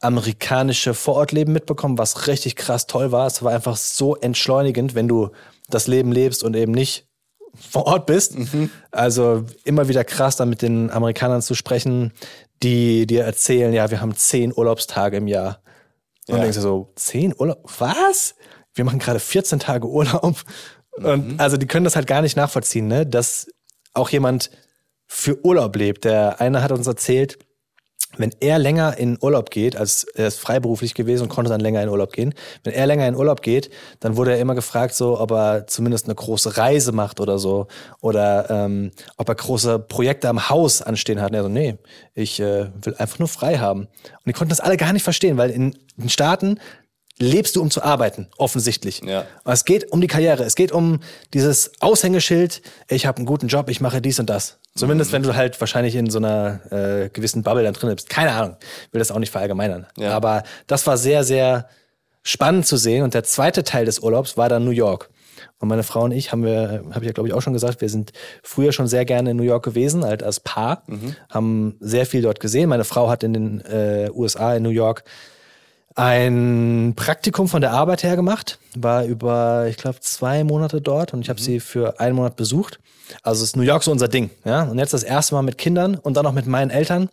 amerikanische 0.00 0.94
Vorortleben 0.94 1.52
mitbekommen, 1.52 1.98
was 1.98 2.28
richtig 2.28 2.56
krass 2.56 2.86
toll 2.86 3.12
war. 3.12 3.26
Es 3.26 3.42
war 3.42 3.52
einfach 3.52 3.76
so 3.76 4.16
entschleunigend, 4.16 4.94
wenn 4.94 5.08
du 5.08 5.30
das 5.68 5.86
Leben 5.86 6.12
lebst 6.12 6.44
und 6.44 6.56
eben 6.56 6.72
nicht 6.72 7.07
vor 7.54 7.86
Ort 7.86 8.06
bist. 8.06 8.34
Also 8.90 9.44
immer 9.64 9.88
wieder 9.88 10.04
krass, 10.04 10.36
da 10.36 10.44
mit 10.46 10.62
den 10.62 10.90
Amerikanern 10.90 11.42
zu 11.42 11.54
sprechen, 11.54 12.12
die 12.62 13.06
dir 13.06 13.24
erzählen, 13.24 13.72
ja, 13.72 13.90
wir 13.90 14.00
haben 14.00 14.14
zehn 14.16 14.52
Urlaubstage 14.52 15.16
im 15.16 15.28
Jahr. 15.28 15.60
Und 16.28 16.36
Ja. 16.36 16.42
denkst 16.42 16.56
du 16.56 16.62
so, 16.62 16.92
zehn 16.96 17.34
Urlaub? 17.36 17.64
Was? 17.78 18.34
Wir 18.74 18.84
machen 18.84 18.98
gerade 18.98 19.20
14 19.20 19.58
Tage 19.58 19.86
Urlaub. 19.88 20.42
Und 20.92 21.40
also 21.40 21.56
die 21.56 21.66
können 21.66 21.84
das 21.84 21.96
halt 21.96 22.06
gar 22.06 22.22
nicht 22.22 22.36
nachvollziehen, 22.36 22.88
ne? 22.88 23.06
Dass 23.06 23.46
auch 23.94 24.10
jemand 24.10 24.50
für 25.06 25.44
Urlaub 25.44 25.74
lebt. 25.76 26.04
Der 26.04 26.40
eine 26.40 26.62
hat 26.62 26.72
uns 26.72 26.86
erzählt, 26.86 27.38
wenn 28.16 28.30
er 28.40 28.58
länger 28.58 28.96
in 28.96 29.18
Urlaub 29.20 29.50
geht, 29.50 29.76
als 29.76 30.04
er 30.04 30.28
ist 30.28 30.40
freiberuflich 30.40 30.94
gewesen 30.94 31.24
und 31.24 31.28
konnte 31.28 31.50
dann 31.50 31.60
länger 31.60 31.82
in 31.82 31.88
Urlaub 31.88 32.12
gehen, 32.12 32.34
wenn 32.64 32.72
er 32.72 32.86
länger 32.86 33.06
in 33.06 33.14
Urlaub 33.14 33.42
geht, 33.42 33.70
dann 34.00 34.16
wurde 34.16 34.32
er 34.32 34.40
immer 34.40 34.54
gefragt, 34.54 34.94
so, 34.94 35.20
ob 35.20 35.30
er 35.30 35.66
zumindest 35.66 36.06
eine 36.06 36.14
große 36.14 36.56
Reise 36.56 36.92
macht 36.92 37.20
oder 37.20 37.38
so. 37.38 37.66
Oder 38.00 38.48
ähm, 38.50 38.90
ob 39.16 39.28
er 39.28 39.34
große 39.34 39.78
Projekte 39.78 40.28
am 40.28 40.48
Haus 40.48 40.80
anstehen 40.80 41.20
hat. 41.20 41.30
Und 41.30 41.36
er 41.36 41.42
so, 41.42 41.48
nee, 41.48 41.76
ich 42.14 42.40
äh, 42.40 42.70
will 42.82 42.94
einfach 42.96 43.18
nur 43.18 43.28
frei 43.28 43.58
haben. 43.58 43.82
Und 43.82 44.26
die 44.26 44.32
konnten 44.32 44.50
das 44.50 44.60
alle 44.60 44.76
gar 44.76 44.92
nicht 44.92 45.02
verstehen, 45.02 45.36
weil 45.36 45.50
in 45.50 45.76
den 45.96 46.08
Staaten 46.08 46.58
lebst 47.20 47.56
du, 47.56 47.62
um 47.62 47.70
zu 47.70 47.82
arbeiten, 47.82 48.28
offensichtlich. 48.36 49.00
Ja. 49.04 49.26
Aber 49.44 49.52
es 49.52 49.64
geht 49.64 49.90
um 49.92 50.00
die 50.00 50.06
Karriere, 50.06 50.44
es 50.44 50.54
geht 50.54 50.72
um 50.72 51.00
dieses 51.34 51.72
Aushängeschild, 51.80 52.62
ich 52.88 53.06
habe 53.06 53.18
einen 53.18 53.26
guten 53.26 53.48
Job, 53.48 53.68
ich 53.68 53.80
mache 53.80 54.00
dies 54.00 54.20
und 54.20 54.30
das. 54.30 54.58
Zumindest 54.74 55.12
wenn 55.12 55.24
du 55.24 55.34
halt 55.34 55.60
wahrscheinlich 55.60 55.96
in 55.96 56.08
so 56.08 56.18
einer 56.18 56.60
äh, 56.70 57.08
gewissen 57.08 57.42
Bubble 57.42 57.64
dann 57.64 57.74
drin 57.74 57.92
bist. 57.94 58.08
Keine 58.08 58.32
Ahnung, 58.32 58.56
will 58.92 59.00
das 59.00 59.10
auch 59.10 59.18
nicht 59.18 59.32
verallgemeinern. 59.32 59.86
Ja. 59.96 60.12
Aber 60.12 60.44
das 60.68 60.86
war 60.86 60.96
sehr, 60.96 61.24
sehr 61.24 61.68
spannend 62.22 62.66
zu 62.66 62.76
sehen. 62.76 63.02
Und 63.02 63.14
der 63.14 63.24
zweite 63.24 63.64
Teil 63.64 63.86
des 63.86 63.98
Urlaubs 63.98 64.36
war 64.36 64.48
dann 64.48 64.64
New 64.64 64.70
York. 64.70 65.10
Und 65.58 65.68
meine 65.68 65.82
Frau 65.82 66.02
und 66.02 66.12
ich 66.12 66.30
haben 66.30 66.44
wir, 66.44 66.84
habe 66.90 67.00
ich 67.00 67.06
ja 67.06 67.12
glaube 67.12 67.28
ich 67.28 67.34
auch 67.34 67.42
schon 67.42 67.52
gesagt, 67.52 67.80
wir 67.80 67.88
sind 67.88 68.12
früher 68.42 68.72
schon 68.72 68.86
sehr 68.86 69.04
gerne 69.04 69.32
in 69.32 69.36
New 69.36 69.42
York 69.42 69.64
gewesen, 69.64 70.04
halt 70.04 70.22
als 70.22 70.40
Paar, 70.40 70.84
haben 71.30 71.76
sehr 71.80 72.06
viel 72.06 72.22
dort 72.22 72.38
gesehen. 72.38 72.68
Meine 72.68 72.84
Frau 72.84 73.08
hat 73.08 73.24
in 73.24 73.32
den 73.32 73.60
äh, 73.62 74.10
USA 74.12 74.54
in 74.54 74.62
New 74.62 74.70
York 74.70 75.02
ein 75.98 76.92
Praktikum 76.94 77.48
von 77.48 77.60
der 77.60 77.72
Arbeit 77.72 78.04
her 78.04 78.14
gemacht, 78.14 78.60
war 78.76 79.04
über, 79.04 79.66
ich 79.68 79.76
glaube, 79.76 79.98
zwei 80.00 80.44
Monate 80.44 80.80
dort 80.80 81.12
und 81.12 81.22
ich 81.22 81.28
habe 81.28 81.40
sie 81.40 81.58
für 81.58 81.98
einen 81.98 82.14
Monat 82.14 82.36
besucht. 82.36 82.78
Also 83.24 83.42
ist 83.42 83.56
New 83.56 83.64
York 83.64 83.82
so 83.82 83.90
unser 83.90 84.06
Ding, 84.06 84.30
ja. 84.44 84.62
Und 84.62 84.78
jetzt 84.78 84.94
das 84.94 85.02
erste 85.02 85.34
Mal 85.34 85.42
mit 85.42 85.58
Kindern 85.58 85.96
und 85.96 86.16
dann 86.16 86.24
auch 86.26 86.32
mit 86.32 86.46
meinen 86.46 86.70
Eltern. 86.70 87.10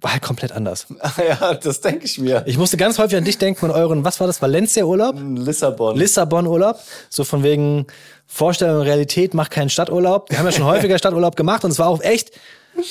War 0.00 0.12
halt 0.12 0.22
komplett 0.22 0.50
anders. 0.50 0.86
ja, 1.28 1.54
das 1.54 1.82
denke 1.82 2.06
ich 2.06 2.18
mir. 2.18 2.42
Ich 2.46 2.58
musste 2.58 2.76
ganz 2.76 2.98
häufig 2.98 3.16
an 3.16 3.24
dich 3.24 3.38
denken 3.38 3.66
und 3.66 3.70
euren, 3.70 4.02
was 4.02 4.18
war 4.18 4.26
das, 4.26 4.42
Valencia-Urlaub? 4.42 5.16
Lissabon. 5.36 5.96
Lissabon-Urlaub. 5.96 6.80
So 7.10 7.22
von 7.22 7.44
wegen 7.44 7.86
Vorstellung 8.26 8.80
und 8.80 8.82
Realität, 8.86 9.34
mach 9.34 9.50
keinen 9.50 9.68
Stadturlaub. 9.68 10.30
Wir 10.30 10.38
haben 10.38 10.46
ja 10.46 10.52
schon 10.52 10.64
häufiger 10.64 10.98
Stadturlaub 10.98 11.36
gemacht 11.36 11.64
und 11.64 11.70
es 11.70 11.78
war 11.78 11.88
auch 11.88 12.00
echt, 12.00 12.32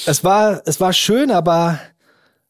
es 0.05 0.23
war, 0.23 0.61
es 0.65 0.79
war 0.79 0.93
schön, 0.93 1.31
aber 1.31 1.79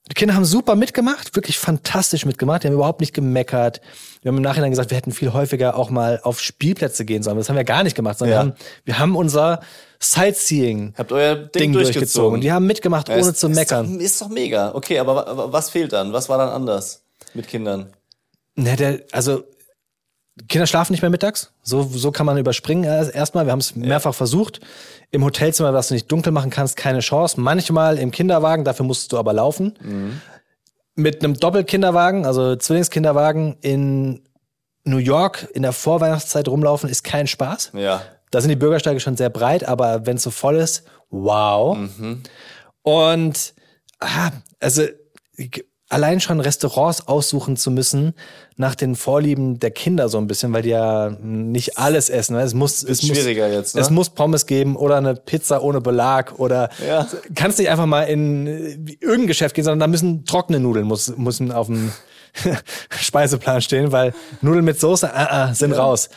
die 0.09 0.15
Kinder 0.15 0.33
haben 0.35 0.45
super 0.45 0.75
mitgemacht, 0.75 1.35
wirklich 1.35 1.57
fantastisch 1.59 2.25
mitgemacht. 2.25 2.63
Die 2.63 2.67
haben 2.67 2.73
überhaupt 2.73 2.99
nicht 2.99 3.13
gemeckert. 3.13 3.79
Wir 4.21 4.29
haben 4.29 4.37
im 4.37 4.43
Nachhinein 4.43 4.71
gesagt, 4.71 4.89
wir 4.89 4.97
hätten 4.97 5.11
viel 5.11 5.33
häufiger 5.33 5.77
auch 5.77 5.89
mal 5.91 6.19
auf 6.23 6.39
Spielplätze 6.41 7.05
gehen 7.05 7.21
sollen. 7.23 7.37
Das 7.37 7.47
haben 7.49 7.55
wir 7.55 7.63
gar 7.63 7.83
nicht 7.83 7.95
gemacht, 7.95 8.17
sondern 8.17 8.33
Ja. 8.33 8.43
wir, 8.43 8.49
haben, 8.49 8.59
wir 8.85 8.99
haben 8.99 9.15
unser 9.15 9.59
Sightseeing 10.01 10.93
Habt 10.97 11.11
euer 11.11 11.35
Ding, 11.35 11.49
Ding 11.51 11.73
durchgezogen. 11.73 11.93
durchgezogen. 12.01 12.33
Und 12.35 12.41
die 12.41 12.51
haben 12.51 12.65
mitgemacht, 12.65 13.09
Ja, 13.09 13.15
ohne 13.15 13.29
ist- 13.29 13.39
zu 13.39 13.49
meckern. 13.49 13.85
Ist 13.85 13.95
doch, 13.95 14.01
ist 14.05 14.21
doch 14.21 14.29
mega. 14.29 14.73
Okay, 14.73 14.99
aber, 14.99 15.27
aber 15.27 15.53
was 15.53 15.69
fehlt 15.69 15.93
dann? 15.93 16.11
Was 16.13 16.27
war 16.29 16.37
dann 16.37 16.49
anders 16.49 17.03
mit 17.33 17.47
Kindern? 17.47 17.93
Ne, 18.55 18.75
der, 18.75 19.01
also 19.11 19.43
Kinder 20.47 20.65
schlafen 20.67 20.93
nicht 20.93 21.01
mehr 21.01 21.09
mittags. 21.11 21.51
So, 21.63 21.83
so 21.83 22.11
kann 22.11 22.25
man 22.25 22.37
überspringen 22.37 22.83
erst- 22.83 23.13
erstmal. 23.13 23.45
Wir 23.45 23.51
haben 23.51 23.59
es 23.59 23.75
mehrfach 23.75 24.13
versucht. 24.15 24.59
Im 25.11 25.23
Hotelzimmer, 25.23 25.73
was 25.73 25.89
du 25.89 25.95
nicht 25.95 26.11
dunkel 26.11 26.31
machen 26.31 26.49
kannst, 26.49 26.77
keine 26.77 26.99
Chance. 26.99 27.39
Manchmal 27.41 27.97
im 27.97 28.11
Kinderwagen, 28.11 28.63
dafür 28.63 28.85
musst 28.85 29.11
du 29.11 29.17
aber 29.17 29.33
laufen. 29.33 30.21
Mit 30.95 31.23
einem 31.23 31.33
Doppelkinderwagen, 31.35 32.25
also 32.25 32.55
Zwillingskinderwagen 32.55 33.57
in 33.61 34.23
New 34.83 34.97
York 34.97 35.47
in 35.53 35.61
der 35.63 35.73
Vorweihnachtszeit 35.73 36.47
rumlaufen, 36.47 36.89
ist 36.89 37.03
kein 37.03 37.27
Spaß. 37.27 37.71
Ja. 37.73 38.01
Da 38.31 38.41
sind 38.41 38.49
die 38.49 38.55
Bürgersteige 38.55 38.99
schon 38.99 39.17
sehr 39.17 39.29
breit, 39.29 39.63
aber 39.67 40.05
wenn 40.05 40.17
es 40.17 40.23
so 40.23 40.29
voll 40.31 40.55
ist, 40.57 40.83
wow. 41.09 41.77
Und 42.83 43.53
ah, 43.99 44.31
also 44.59 44.83
allein 45.89 46.19
schon 46.21 46.39
Restaurants 46.39 47.07
aussuchen 47.07 47.57
zu 47.57 47.71
müssen 47.71 48.13
nach 48.59 48.75
den 48.75 48.97
Vorlieben 48.97 49.57
der 49.57 49.71
Kinder 49.71 50.09
so 50.09 50.17
ein 50.17 50.27
bisschen, 50.27 50.51
weil 50.51 50.63
die 50.63 50.69
ja 50.69 51.11
nicht 51.21 51.77
alles 51.77 52.09
essen. 52.09 52.35
ne? 52.35 52.41
Es 52.41 52.53
muss, 52.53 52.83
es 52.83 53.01
muss, 53.03 53.17
jetzt, 53.25 53.73
ne? 53.73 53.79
Es 53.79 53.89
muss 53.89 54.09
Pommes 54.09 54.47
geben 54.47 54.75
oder 54.75 54.97
eine 54.97 55.15
Pizza 55.15 55.63
ohne 55.63 55.79
Belag 55.79 56.37
oder 56.39 56.69
Ja. 56.85 57.07
kannst 57.35 57.57
nicht 57.57 57.69
einfach 57.69 57.85
mal 57.85 58.03
in 58.03 58.47
äh, 58.47 58.97
irgendein 58.99 59.27
Geschäft 59.27 59.55
gehen, 59.55 59.63
sondern 59.63 59.79
da 59.79 59.87
müssen 59.87 60.25
trockene 60.25 60.59
Nudeln 60.59 60.85
muss, 60.85 61.15
müssen 61.15 61.53
auf 61.53 61.67
dem 61.67 61.93
Speiseplan 62.89 63.61
stehen, 63.61 63.93
weil 63.93 64.13
Nudeln 64.41 64.65
mit 64.65 64.77
Soße 64.77 65.09
ah, 65.09 65.47
ah, 65.47 65.53
sind 65.53 65.71
raus. 65.71 66.09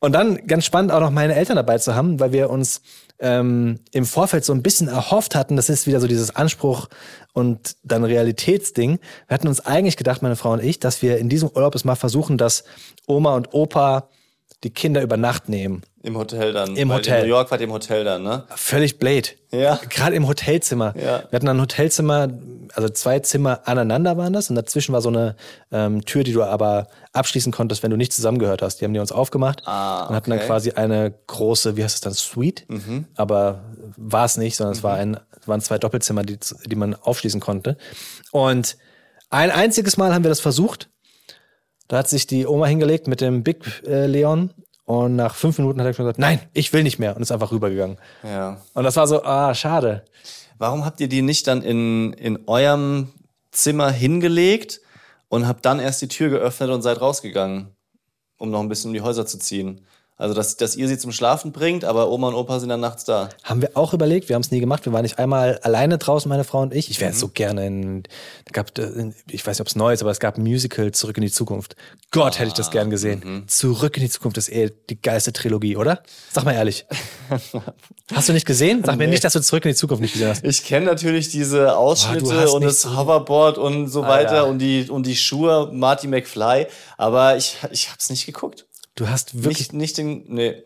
Und 0.00 0.12
dann 0.12 0.46
ganz 0.46 0.64
spannend 0.64 0.92
auch 0.92 1.00
noch 1.00 1.10
meine 1.10 1.34
Eltern 1.34 1.56
dabei 1.56 1.76
zu 1.76 1.94
haben, 1.94 2.18
weil 2.18 2.32
wir 2.32 2.48
uns 2.48 2.80
ähm, 3.22 3.78
im 3.92 4.04
Vorfeld 4.04 4.44
so 4.44 4.52
ein 4.52 4.62
bisschen 4.62 4.88
erhofft 4.88 5.34
hatten, 5.34 5.56
das 5.56 5.68
ist 5.68 5.86
wieder 5.86 6.00
so 6.00 6.08
dieses 6.08 6.34
Anspruch 6.34 6.88
und 7.32 7.76
dann 7.84 8.04
Realitätsding. 8.04 8.98
Wir 9.28 9.34
hatten 9.34 9.48
uns 9.48 9.64
eigentlich 9.64 9.96
gedacht, 9.96 10.22
meine 10.22 10.36
Frau 10.36 10.52
und 10.52 10.62
ich, 10.62 10.80
dass 10.80 11.02
wir 11.02 11.18
in 11.18 11.28
diesem 11.28 11.48
Urlaub 11.48 11.74
es 11.74 11.84
mal 11.84 11.94
versuchen, 11.94 12.36
dass 12.36 12.64
Oma 13.06 13.36
und 13.36 13.54
Opa 13.54 14.08
die 14.64 14.70
Kinder 14.70 15.02
über 15.02 15.16
Nacht 15.16 15.48
nehmen. 15.48 15.82
Im 16.02 16.16
Hotel 16.16 16.52
dann. 16.52 16.74
Im 16.76 16.92
Hotel. 16.92 17.18
In 17.18 17.22
New 17.22 17.28
York 17.28 17.52
ihr 17.52 17.60
im 17.60 17.72
Hotel 17.72 18.02
dann, 18.02 18.24
ne? 18.24 18.44
Völlig 18.56 18.98
blade. 18.98 19.28
Ja. 19.52 19.78
Gerade 19.88 20.16
im 20.16 20.26
Hotelzimmer. 20.26 20.94
Ja. 20.96 21.22
Wir 21.30 21.36
hatten 21.36 21.48
ein 21.48 21.60
Hotelzimmer, 21.60 22.28
also 22.74 22.88
zwei 22.88 23.20
Zimmer 23.20 23.60
aneinander 23.66 24.16
waren 24.16 24.32
das 24.32 24.50
und 24.50 24.56
dazwischen 24.56 24.92
war 24.92 25.00
so 25.00 25.10
eine 25.10 25.36
ähm, 25.70 26.04
Tür, 26.04 26.24
die 26.24 26.32
du 26.32 26.42
aber 26.42 26.88
abschließen 27.12 27.52
konntest, 27.52 27.82
wenn 27.84 27.90
du 27.90 27.96
nicht 27.96 28.12
zusammengehört 28.12 28.62
hast. 28.62 28.80
Die 28.80 28.84
haben 28.84 28.94
die 28.94 29.00
uns 29.00 29.12
aufgemacht 29.12 29.62
Ah, 29.64 30.06
und 30.06 30.16
hatten 30.16 30.30
dann 30.30 30.38
okay. 30.40 30.46
Mhm. 30.46 30.50
quasi 30.50 30.70
eine 30.72 31.14
große, 31.28 31.76
wie 31.76 31.84
heißt 31.84 31.94
es 31.94 32.00
dann, 32.00 32.14
Suite? 32.14 32.66
Aber 33.16 33.62
war 33.96 34.24
es 34.24 34.36
nicht, 34.36 34.56
sondern 34.56 34.74
es 34.74 34.82
war 34.82 34.96
ein 34.96 35.18
Es 35.40 35.46
waren 35.46 35.60
zwei 35.60 35.78
Doppelzimmer, 35.78 36.22
die, 36.24 36.38
die 36.66 36.76
man 36.76 36.94
aufschließen 36.94 37.40
konnte. 37.40 37.76
Und 38.32 38.76
ein 39.30 39.50
einziges 39.50 39.96
Mal 39.96 40.12
haben 40.12 40.24
wir 40.24 40.30
das 40.30 40.40
versucht. 40.40 40.88
Da 41.88 41.98
hat 41.98 42.08
sich 42.08 42.26
die 42.26 42.46
Oma 42.46 42.66
hingelegt 42.66 43.06
mit 43.06 43.20
dem 43.20 43.42
Big 43.44 43.82
äh, 43.86 44.06
Leon 44.06 44.50
und 44.84 45.16
nach 45.16 45.34
fünf 45.34 45.58
Minuten 45.58 45.80
hat 45.80 45.86
er 45.86 45.94
schon 45.94 46.04
gesagt, 46.04 46.18
nein, 46.18 46.40
ich 46.52 46.72
will 46.72 46.82
nicht 46.82 46.98
mehr 46.98 47.14
und 47.16 47.22
ist 47.22 47.32
einfach 47.32 47.52
rübergegangen. 47.52 47.98
Ja. 48.22 48.60
Und 48.74 48.84
das 48.84 48.96
war 48.96 49.06
so, 49.06 49.22
ah, 49.22 49.54
schade. 49.54 50.04
Warum 50.58 50.84
habt 50.84 51.00
ihr 51.00 51.08
die 51.08 51.22
nicht 51.22 51.46
dann 51.46 51.62
in, 51.62 52.12
in 52.14 52.40
eurem 52.46 53.12
Zimmer 53.52 53.90
hingelegt 53.90 54.80
und 55.28 55.46
habt 55.46 55.64
dann 55.64 55.78
erst 55.78 56.02
die 56.02 56.08
Tür 56.08 56.30
geöffnet 56.30 56.70
und 56.70 56.82
seid 56.82 57.00
rausgegangen, 57.00 57.68
um 58.38 58.50
noch 58.50 58.60
ein 58.60 58.68
bisschen 58.68 58.90
um 58.90 58.94
die 58.94 59.00
Häuser 59.00 59.26
zu 59.26 59.38
ziehen? 59.38 59.86
Also, 60.18 60.34
dass, 60.34 60.56
dass 60.56 60.76
ihr 60.76 60.86
sie 60.86 60.98
zum 60.98 61.10
Schlafen 61.10 61.50
bringt, 61.50 61.84
aber 61.84 62.08
Oma 62.10 62.28
und 62.28 62.34
Opa 62.34 62.60
sind 62.60 62.68
dann 62.68 62.78
nachts 62.80 63.04
da. 63.04 63.28
Haben 63.42 63.60
wir 63.60 63.76
auch 63.76 63.92
überlegt, 63.92 64.28
wir 64.28 64.34
haben 64.34 64.42
es 64.42 64.52
nie 64.52 64.60
gemacht. 64.60 64.84
Wir 64.84 64.92
waren 64.92 65.02
nicht 65.02 65.18
einmal 65.18 65.58
alleine 65.62 65.98
draußen, 65.98 66.28
meine 66.28 66.44
Frau 66.44 66.60
und 66.60 66.72
ich. 66.74 66.90
Ich 66.90 67.00
wäre 67.00 67.10
jetzt 67.10 67.18
so 67.18 67.28
gerne 67.28 67.66
in, 67.66 68.02
gab, 68.52 68.78
äh, 68.78 69.10
ich 69.28 69.44
weiß 69.44 69.56
nicht, 69.56 69.60
ob 69.62 69.66
es 69.66 69.74
neu 69.74 69.92
ist, 69.92 70.02
aber 70.02 70.12
es 70.12 70.20
gab 70.20 70.36
ein 70.38 70.42
Musical 70.44 70.92
Zurück 70.92 71.16
in 71.16 71.22
die 71.24 71.30
Zukunft. 71.32 71.74
Gott, 72.12 72.38
hätte 72.38 72.48
ich 72.48 72.54
das 72.54 72.70
gern 72.70 72.90
gesehen. 72.90 73.44
Zurück 73.48 73.96
in 73.96 74.04
die 74.04 74.10
Zukunft 74.10 74.36
ist 74.38 74.48
eh 74.50 74.70
die 74.90 75.00
geilste 75.00 75.32
Trilogie, 75.32 75.76
oder? 75.76 76.02
Sag 76.30 76.44
mal 76.44 76.52
ehrlich. 76.54 76.86
Hast 78.14 78.28
du 78.28 78.32
nicht 78.32 78.46
gesehen? 78.46 78.82
Sag 78.84 78.98
mir 78.98 79.08
nicht, 79.08 79.24
dass 79.24 79.32
du 79.32 79.40
Zurück 79.40 79.64
in 79.64 79.70
die 79.70 79.76
Zukunft 79.76 80.02
nicht 80.02 80.12
gesehen 80.12 80.28
hast. 80.28 80.44
Ich 80.44 80.64
kenne 80.64 80.86
natürlich 80.86 81.30
diese 81.30 81.76
Ausschnitte 81.76 82.24
Boah, 82.24 82.52
und 82.54 82.62
das 82.64 82.82
so- 82.82 82.96
Hoverboard 82.96 83.58
und 83.58 83.88
so 83.88 84.02
weiter 84.02 84.30
Alter. 84.32 84.46
und 84.46 84.58
die, 84.58 84.88
und 84.90 85.06
die 85.06 85.16
Schuhe 85.16 85.70
Marty 85.72 86.06
McFly, 86.06 86.66
aber 86.98 87.36
ich, 87.36 87.56
ich 87.70 87.90
hab's 87.90 88.10
nicht 88.10 88.26
geguckt. 88.26 88.66
Du 88.94 89.08
hast 89.08 89.42
wirklich. 89.44 89.72
Nicht, 89.72 89.96
nicht 89.96 89.98
den, 89.98 90.24
nee. 90.28 90.62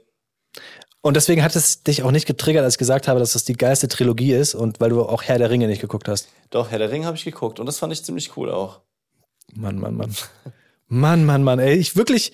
Und 1.00 1.14
deswegen 1.14 1.44
hat 1.44 1.54
es 1.54 1.84
dich 1.84 2.02
auch 2.02 2.10
nicht 2.10 2.26
getriggert, 2.26 2.64
als 2.64 2.74
ich 2.74 2.78
gesagt 2.78 3.06
habe, 3.06 3.20
dass 3.20 3.34
das 3.34 3.44
die 3.44 3.52
geilste 3.52 3.86
Trilogie 3.86 4.32
ist 4.32 4.54
und 4.54 4.80
weil 4.80 4.90
du 4.90 5.02
auch 5.02 5.22
Herr 5.22 5.38
der 5.38 5.50
Ringe 5.50 5.68
nicht 5.68 5.80
geguckt 5.80 6.08
hast. 6.08 6.28
Doch, 6.50 6.70
Herr 6.70 6.80
der 6.80 6.90
Ring 6.90 7.04
habe 7.04 7.16
ich 7.16 7.24
geguckt 7.24 7.60
und 7.60 7.66
das 7.66 7.78
fand 7.78 7.92
ich 7.92 8.02
ziemlich 8.04 8.36
cool 8.36 8.50
auch. 8.50 8.80
Mann, 9.54 9.78
Mann, 9.78 9.94
Mann. 9.94 10.14
Mann, 10.88 11.24
Mann, 11.24 11.44
Mann, 11.44 11.60
ey. 11.60 11.76
Ich 11.76 11.94
wirklich, 11.94 12.32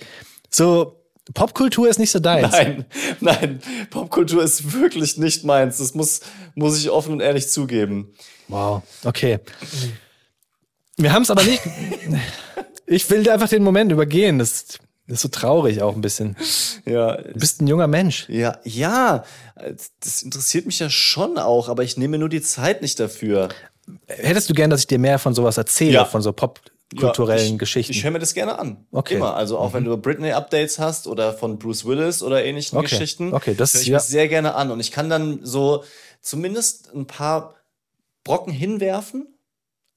so, 0.49 1.03
Popkultur 1.35 1.89
ist 1.89 1.99
nicht 1.99 2.11
so 2.11 2.19
deins. 2.19 2.53
Nein, 2.53 2.87
nein, 3.21 3.61
Popkultur 3.91 4.43
ist 4.43 4.73
wirklich 4.73 5.19
nicht 5.19 5.45
meins. 5.45 5.79
Das 5.79 5.95
muss, 5.95 6.21
muss 6.55 6.79
ich 6.79 6.91
offen 6.91 7.13
und 7.13 7.21
ehrlich 7.21 7.49
zugeben. 7.49 8.15
Wow, 8.49 8.83
okay. 9.05 9.39
Wir 10.97 11.13
haben 11.13 11.23
es 11.23 11.31
aber 11.31 11.45
nicht. 11.45 11.63
Ich 12.85 13.09
will 13.09 13.27
einfach 13.31 13.49
den 13.49 13.63
Moment 13.63 13.91
übergehen. 13.91 14.39
Das, 14.39 14.79
das 15.09 15.17
ist 15.17 15.23
so 15.23 15.29
traurig 15.29 15.83
auch 15.83 15.95
ein 15.95 16.01
bisschen. 16.01 16.37
Ja, 16.87 17.17
Du 17.17 17.38
bist 17.38 17.61
ein 17.61 17.67
junger 17.67 17.87
Mensch. 17.87 18.29
ja, 18.29 18.59
ja, 18.65 19.25
das 20.01 20.23
interessiert 20.23 20.67
mich 20.67 20.79
ja 20.79 20.88
schon 20.91 21.38
auch, 21.38 21.69
aber 21.69 21.83
ich 21.83 21.97
nehme 21.97 22.12
mir 22.12 22.19
nur 22.19 22.29
die 22.29 22.43
Zeit 22.43 22.83
nicht 22.83 22.99
dafür. 23.01 23.49
Hättest 24.07 24.49
du 24.49 24.55
gern, 24.55 24.71
dass 24.71 24.81
ich 24.81 24.87
dir 24.87 24.99
mehr 24.99 25.19
von 25.19 25.35
sowas 25.35 25.57
erzähle, 25.59 25.93
Ja. 25.95 26.05
von 26.05 26.23
so 26.23 26.33
popkulturellen 26.33 27.47
Ja, 27.49 27.53
ich, 27.55 27.59
Geschichten? 27.59 27.93
Ich 27.93 28.05
höre 28.05 28.12
mir 28.12 28.21
das 28.21 28.33
gerne 28.33 28.59
an. 28.59 28.87
Okay. 28.93 29.15
Mhm. 29.15 29.21
Immer. 29.23 29.35
Also 29.37 29.59
auch 29.59 29.73
wenn 29.75 29.85
du 29.85 29.97
Britney-Updates 29.97 30.79
hast 30.79 31.09
oder 31.09 31.33
von 31.33 31.59
Bruce 31.59 31.85
Willis 31.85 32.23
oder 32.23 32.45
ähnlichen 32.45 32.79
Okay. 32.79 32.88
Geschichten, 32.88 33.35
Okay, 33.35 33.55
das- 33.55 33.75
höre 33.75 33.81
ich 33.81 33.87
ja. 33.88 33.97
mir 33.97 34.01
sehr 34.01 34.29
gerne 34.29 34.55
an. 34.55 34.71
Und 34.71 34.79
ich 34.81 34.93
kann 34.93 35.11
dann 35.11 35.41
so 35.43 35.83
zumindest 36.21 36.93
ein 36.95 37.07
paar 37.07 37.57
Brocken 38.25 38.53
hinwerfen, 38.53 39.27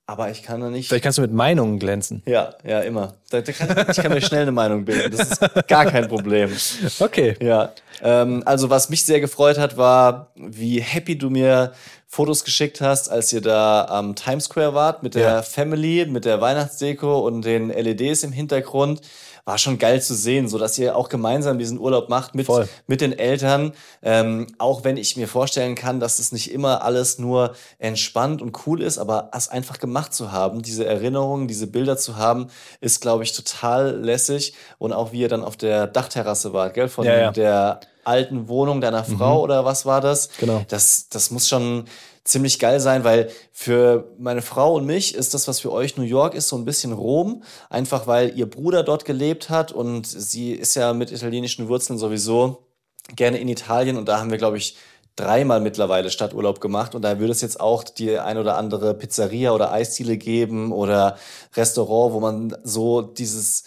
aber 0.08 0.30
ich 0.30 0.44
kann 0.44 0.62
da 0.62 0.70
nicht. 0.70 0.88
Vielleicht 0.88 1.04
kannst 1.04 1.18
du 1.18 1.22
mit 1.24 1.34
Meinungen 1.34 1.80
glänzen. 1.80 2.22
Ja, 2.26 2.54
ja, 2.64 2.82
immer. 2.82 3.16
Da, 3.30 3.42
da 3.42 3.52
kann, 3.52 3.86
ich 3.90 3.98
kann 3.98 4.12
mir 4.12 4.22
schnell 4.22 4.44
eine 4.44 4.52
Meinung 4.52 4.86
bilden. 4.86 5.16
Das 5.16 5.32
ist 5.32 5.68
gar 5.68 5.86
kein 5.86 6.08
Problem. 6.08 6.52
Okay. 7.00 7.36
Ja, 7.42 7.72
ähm, 8.02 8.44
also 8.46 8.70
was 8.70 8.90
mich 8.90 9.06
sehr 9.06 9.20
gefreut 9.20 9.58
hat, 9.58 9.78
war, 9.78 10.32
wie 10.36 10.80
happy 10.80 11.18
du 11.18 11.30
mir 11.30 11.74
Fotos 12.16 12.46
geschickt 12.46 12.80
hast, 12.80 13.10
als 13.12 13.34
ihr 13.34 13.42
da 13.42 13.86
am 13.90 14.16
Times 14.16 14.46
Square 14.46 14.74
wart 14.74 15.04
mit 15.04 15.16
der 15.16 15.22
Ja. 15.24 15.42
Family, 15.42 16.06
mit 16.06 16.24
der 16.24 16.40
Weihnachtsdeko 16.40 17.20
und 17.20 17.44
den 17.44 17.70
LEDs 17.70 18.24
im 18.24 18.32
Hintergrund. 18.32 19.02
War 19.48 19.58
schon 19.60 19.78
geil 19.78 20.02
zu 20.02 20.16
sehen, 20.16 20.48
so 20.48 20.58
dass 20.58 20.76
ihr 20.80 20.96
auch 20.96 21.08
gemeinsam 21.10 21.60
diesen 21.60 21.78
Urlaub 21.78 22.10
macht 22.10 22.34
mit, 22.34 22.48
Voll. 22.48 22.68
mit 22.88 23.00
den 23.02 23.12
Eltern. 23.14 23.74
Ähm, 24.02 24.48
auch 24.58 24.84
wenn 24.84 24.98
ich 24.98 25.18
mir 25.18 25.28
vorstellen 25.28 25.76
kann, 25.76 26.00
dass 26.00 26.18
es 26.18 26.32
nicht 26.32 26.52
immer 26.52 26.84
alles 26.84 27.20
nur 27.20 27.54
entspannt 27.78 28.42
und 28.42 28.66
cool 28.66 28.82
ist, 28.82 28.98
aber 28.98 29.30
es 29.36 29.50
einfach 29.50 29.78
gemacht 29.78 30.16
zu 30.16 30.32
haben, 30.32 30.64
diese 30.64 30.86
Erinnerungen, 30.86 31.48
diese 31.48 31.68
Bilder 31.68 31.96
zu 31.98 32.16
haben, 32.16 32.48
ist, 32.82 33.02
glaube 33.02 33.24
ich, 33.24 33.34
total 33.34 33.96
lässig. 34.00 34.54
Und 34.80 34.94
auch 34.94 35.12
wie 35.12 35.20
ihr 35.20 35.30
dann 35.30 35.44
auf 35.44 35.58
der 35.58 35.86
Dachterrasse 35.86 36.52
wart, 36.54 36.74
gell? 36.74 36.88
Von 36.88 37.06
Ja, 37.06 37.16
ja. 37.16 37.32
der 37.32 37.82
alten 38.06 38.48
Wohnung 38.48 38.82
deiner 38.82 39.04
Frau 39.04 39.42
oder 39.42 39.66
was 39.66 39.86
war 39.86 40.02
das? 40.02 40.30
Genau. 40.40 40.64
Das, 40.68 41.10
das 41.10 41.32
muss 41.32 41.48
schon 41.48 41.86
ziemlich 42.24 42.60
geil 42.60 42.80
sein, 42.80 43.04
weil 43.04 43.30
für 43.52 44.12
meine 44.18 44.42
Frau 44.42 44.74
und 44.76 44.86
mich 44.86 45.16
ist 45.16 45.34
das, 45.34 45.48
was 45.48 45.60
für 45.60 45.72
euch 45.72 45.96
New 45.96 46.04
York 46.04 46.34
ist, 46.34 46.48
so 46.48 46.58
ein 46.58 46.66
bisschen 46.66 46.92
Rom. 46.92 47.44
Einfach 47.70 48.08
weil 48.08 48.38
ihr 48.38 48.50
Bruder 48.50 48.84
dort 48.84 49.06
gelebt 49.06 49.50
hat 49.50 49.72
und 49.72 50.08
sie 50.08 50.52
ist 50.52 50.76
ja 50.76 50.94
mit 50.94 51.12
italienischen 51.12 51.68
Wurzeln 51.68 52.00
sowieso 52.00 52.68
gerne 53.16 53.38
in 53.38 53.48
Italien 53.48 53.98
und 53.98 54.08
da 54.10 54.20
haben 54.20 54.32
wir, 54.32 54.40
glaube 54.40 54.58
ich, 54.58 54.76
dreimal 55.16 55.62
mittlerweile 55.62 56.10
Stadturlaub 56.10 56.60
gemacht 56.60 56.94
und 56.96 57.04
da 57.04 57.20
würde 57.20 57.32
es 57.32 57.42
jetzt 57.42 57.60
auch 57.60 57.84
die 57.84 58.18
ein 58.18 58.38
oder 58.38 58.58
andere 58.58 58.94
Pizzeria 58.96 59.52
oder 59.52 59.72
Eisdiele 59.72 60.18
geben 60.18 60.72
oder 60.72 61.18
Restaurant, 61.56 62.14
wo 62.14 62.20
man 62.20 62.58
so 62.64 63.02
dieses 63.02 63.64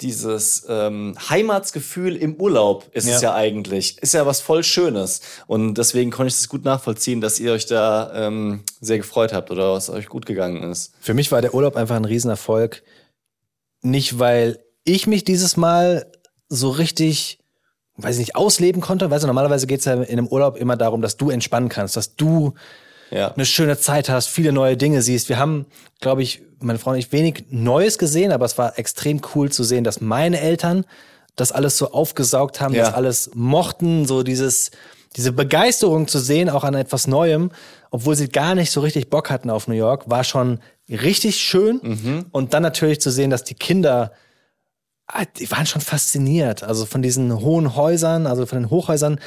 dieses 0.00 0.64
ähm, 0.68 1.14
Heimatsgefühl 1.28 2.16
im 2.16 2.34
Urlaub 2.36 2.88
ist 2.92 3.04
es 3.04 3.20
Ja. 3.22 3.30
ja 3.30 3.34
eigentlich. 3.34 3.98
Ist 4.02 4.14
ja 4.14 4.24
was 4.26 4.40
voll 4.40 4.64
Schönes. 4.64 5.20
Und 5.46 5.74
deswegen 5.74 6.10
konnte 6.10 6.28
ich 6.28 6.34
es 6.34 6.48
gut 6.48 6.64
nachvollziehen, 6.64 7.20
dass 7.20 7.38
ihr 7.40 7.52
euch 7.52 7.66
da 7.66 8.10
ähm, 8.14 8.62
sehr 8.80 8.98
gefreut 8.98 9.32
habt 9.32 9.50
oder 9.50 9.72
was 9.72 9.90
euch 9.90 10.06
gut 10.08 10.26
gegangen 10.26 10.62
ist. 10.62 10.92
Für 11.00 11.14
mich 11.14 11.30
war 11.32 11.42
der 11.42 11.54
Urlaub 11.54 11.76
einfach 11.76 11.96
ein 11.96 12.04
Riesenerfolg. 12.04 12.82
Nicht, 13.82 14.18
weil 14.18 14.58
ich 14.84 15.06
mich 15.06 15.24
dieses 15.24 15.56
Mal 15.56 16.10
so 16.48 16.70
richtig, 16.70 17.38
weiß 17.96 18.16
ich 18.16 18.20
nicht, 18.20 18.36
ausleben 18.36 18.80
konnte. 18.82 19.10
Weißt 19.10 19.22
du, 19.24 19.26
normalerweise 19.26 19.66
geht's 19.66 19.84
ja 19.84 19.94
in 19.94 20.04
einem 20.04 20.26
Urlaub 20.26 20.56
immer 20.56 20.76
darum, 20.76 21.02
dass 21.02 21.16
du 21.16 21.30
entspannen 21.30 21.68
kannst, 21.68 21.96
dass 21.96 22.16
du 22.16 22.54
Ja. 23.10 23.32
eine 23.32 23.46
schöne 23.46 23.78
Zeit 23.78 24.08
hast, 24.08 24.28
viele 24.28 24.52
neue 24.52 24.76
Dinge 24.76 25.02
siehst. 25.02 25.28
Wir 25.28 25.38
haben, 25.38 25.66
glaube 26.00 26.22
ich, 26.22 26.42
meine 26.60 26.78
Frau 26.78 26.90
und 26.92 26.98
ich 26.98 27.12
wenig 27.12 27.44
Neues 27.50 27.98
gesehen, 27.98 28.32
aber 28.32 28.44
es 28.46 28.58
war 28.58 28.78
extrem 28.78 29.20
cool 29.34 29.50
zu 29.50 29.64
sehen, 29.64 29.84
dass 29.84 30.00
meine 30.00 30.40
Eltern 30.40 30.84
das 31.36 31.52
alles 31.52 31.78
so 31.78 31.92
aufgesaugt 31.92 32.60
haben, 32.60 32.74
Ja. 32.74 32.84
das 32.86 32.94
alles 32.94 33.30
mochten, 33.34 34.06
so 34.06 34.22
dieses, 34.22 34.70
diese 35.16 35.32
Begeisterung 35.32 36.06
zu 36.08 36.18
sehen, 36.18 36.50
auch 36.50 36.64
an 36.64 36.74
etwas 36.74 37.06
Neuem, 37.06 37.50
obwohl 37.90 38.14
sie 38.16 38.28
gar 38.28 38.54
nicht 38.54 38.70
so 38.70 38.80
richtig 38.80 39.10
Bock 39.10 39.30
hatten 39.30 39.50
auf 39.50 39.66
New 39.68 39.74
York, 39.74 40.08
war 40.10 40.24
schon 40.24 40.60
richtig 40.88 41.36
schön. 41.40 42.26
Und 42.32 42.52
dann 42.54 42.62
natürlich 42.62 43.00
zu 43.00 43.10
sehen, 43.10 43.30
dass 43.30 43.44
die 43.44 43.54
Kinder 43.54 44.12
die 45.38 45.50
waren 45.50 45.66
schon 45.66 45.80
fasziniert. 45.82 46.62
Also 46.62 46.86
von 46.86 47.02
diesen 47.02 47.40
hohen 47.40 47.76
Häusern, 47.76 48.26
also 48.26 48.46
von 48.46 48.58
den 48.62 48.70
Hochhäusern, 48.70 49.18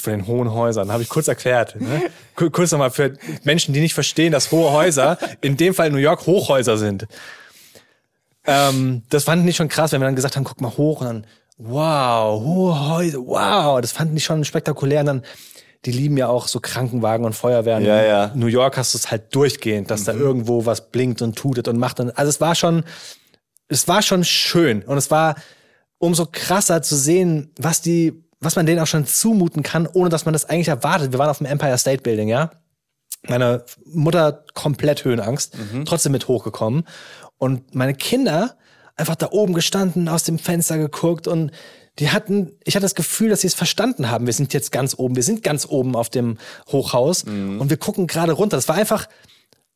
von 0.00 0.12
den 0.12 0.26
hohen 0.26 0.52
Häusern, 0.52 0.92
habe 0.92 1.02
ich 1.02 1.08
kurz 1.08 1.26
erklärt. 1.28 1.80
Ne? 1.80 2.02
Ku- 2.34 2.50
Kurz 2.50 2.70
nochmal 2.72 2.90
für 2.90 3.14
Menschen, 3.44 3.72
die 3.72 3.80
nicht 3.80 3.94
verstehen, 3.94 4.32
dass 4.32 4.52
hohe 4.52 4.70
Häuser 4.72 5.16
in 5.40 5.56
dem 5.56 5.72
Fall 5.74 5.86
in 5.88 5.94
New 5.94 5.98
York 5.98 6.26
Hochhäuser 6.26 6.76
sind. 6.76 7.06
Ähm, 8.44 9.02
das 9.08 9.24
fanden 9.24 9.46
die 9.46 9.52
schon 9.52 9.68
krass, 9.68 9.92
wenn 9.92 10.00
wir 10.00 10.06
dann 10.06 10.16
gesagt 10.16 10.36
haben, 10.36 10.44
guck 10.44 10.60
mal 10.60 10.76
hoch 10.76 11.00
und 11.00 11.06
dann, 11.06 11.26
wow, 11.58 12.40
hohe 12.40 12.88
Häuser, 12.90 13.18
wow, 13.26 13.80
das 13.80 13.92
fanden 13.92 14.14
die 14.14 14.20
schon 14.20 14.44
spektakulär. 14.44 15.00
Und 15.00 15.06
dann, 15.06 15.22
die 15.84 15.92
lieben 15.92 16.16
ja 16.16 16.28
auch 16.28 16.46
so 16.48 16.60
Krankenwagen 16.60 17.24
und 17.24 17.32
Feuerwehren. 17.34 17.84
Ja, 17.84 18.00
In 18.00 18.06
ja. 18.08 18.30
New 18.34 18.46
York 18.46 18.76
hast 18.76 18.94
du 18.94 18.98
es 18.98 19.10
halt 19.10 19.34
durchgehend, 19.34 19.90
dass 19.90 20.04
da 20.04 20.12
irgendwo 20.12 20.66
was 20.66 20.90
blinkt 20.90 21.22
und 21.22 21.36
tutet 21.36 21.68
und 21.68 21.78
macht. 21.78 22.00
Und, 22.00 22.16
also 22.16 22.28
es 22.28 22.40
war 22.40 22.54
schon, 22.54 22.84
es 23.68 23.88
war 23.88 24.02
schon 24.02 24.24
schön 24.24 24.82
und 24.82 24.96
es 24.96 25.10
war 25.10 25.36
umso 25.98 26.26
krasser 26.26 26.82
zu 26.82 26.96
sehen, 26.96 27.52
was 27.58 27.80
die, 27.80 28.24
was 28.40 28.56
man 28.56 28.66
denen 28.66 28.80
auch 28.80 28.86
schon 28.86 29.06
zumuten 29.06 29.62
kann, 29.62 29.86
ohne 29.86 30.10
dass 30.10 30.24
man 30.24 30.32
das 30.32 30.44
eigentlich 30.44 30.68
erwartet. 30.68 31.12
Wir 31.12 31.18
waren 31.18 31.30
auf 31.30 31.38
dem 31.38 31.46
Empire 31.46 31.78
State 31.78 32.02
Building, 32.02 32.28
ja. 32.28 32.50
Meine 33.28 33.64
Mutter 33.86 34.44
komplett 34.54 35.04
Höhenangst, 35.04 35.56
trotzdem 35.84 36.12
mit 36.12 36.28
hochgekommen 36.28 36.84
und 37.38 37.74
meine 37.74 37.94
Kinder 37.94 38.56
einfach 38.94 39.16
da 39.16 39.30
oben 39.30 39.52
gestanden, 39.52 40.08
aus 40.08 40.22
dem 40.22 40.38
Fenster 40.38 40.78
geguckt 40.78 41.26
und 41.26 41.50
die 41.98 42.10
hatten, 42.10 42.52
ich 42.64 42.76
hatte 42.76 42.84
das 42.84 42.94
Gefühl, 42.94 43.30
dass 43.30 43.40
sie 43.40 43.46
es 43.46 43.54
verstanden 43.54 44.10
haben. 44.10 44.26
Wir 44.26 44.32
sind 44.32 44.52
jetzt 44.52 44.70
ganz 44.70 44.94
oben, 44.98 45.16
wir 45.16 45.22
sind 45.22 45.42
ganz 45.42 45.66
oben 45.66 45.96
auf 45.96 46.10
dem 46.10 46.36
Hochhaus 46.70 47.24
und 47.24 47.70
wir 47.70 47.78
gucken 47.78 48.06
gerade 48.06 48.32
runter. 48.32 48.56
Das 48.56 48.68
war 48.68 48.76
einfach, 48.76 49.08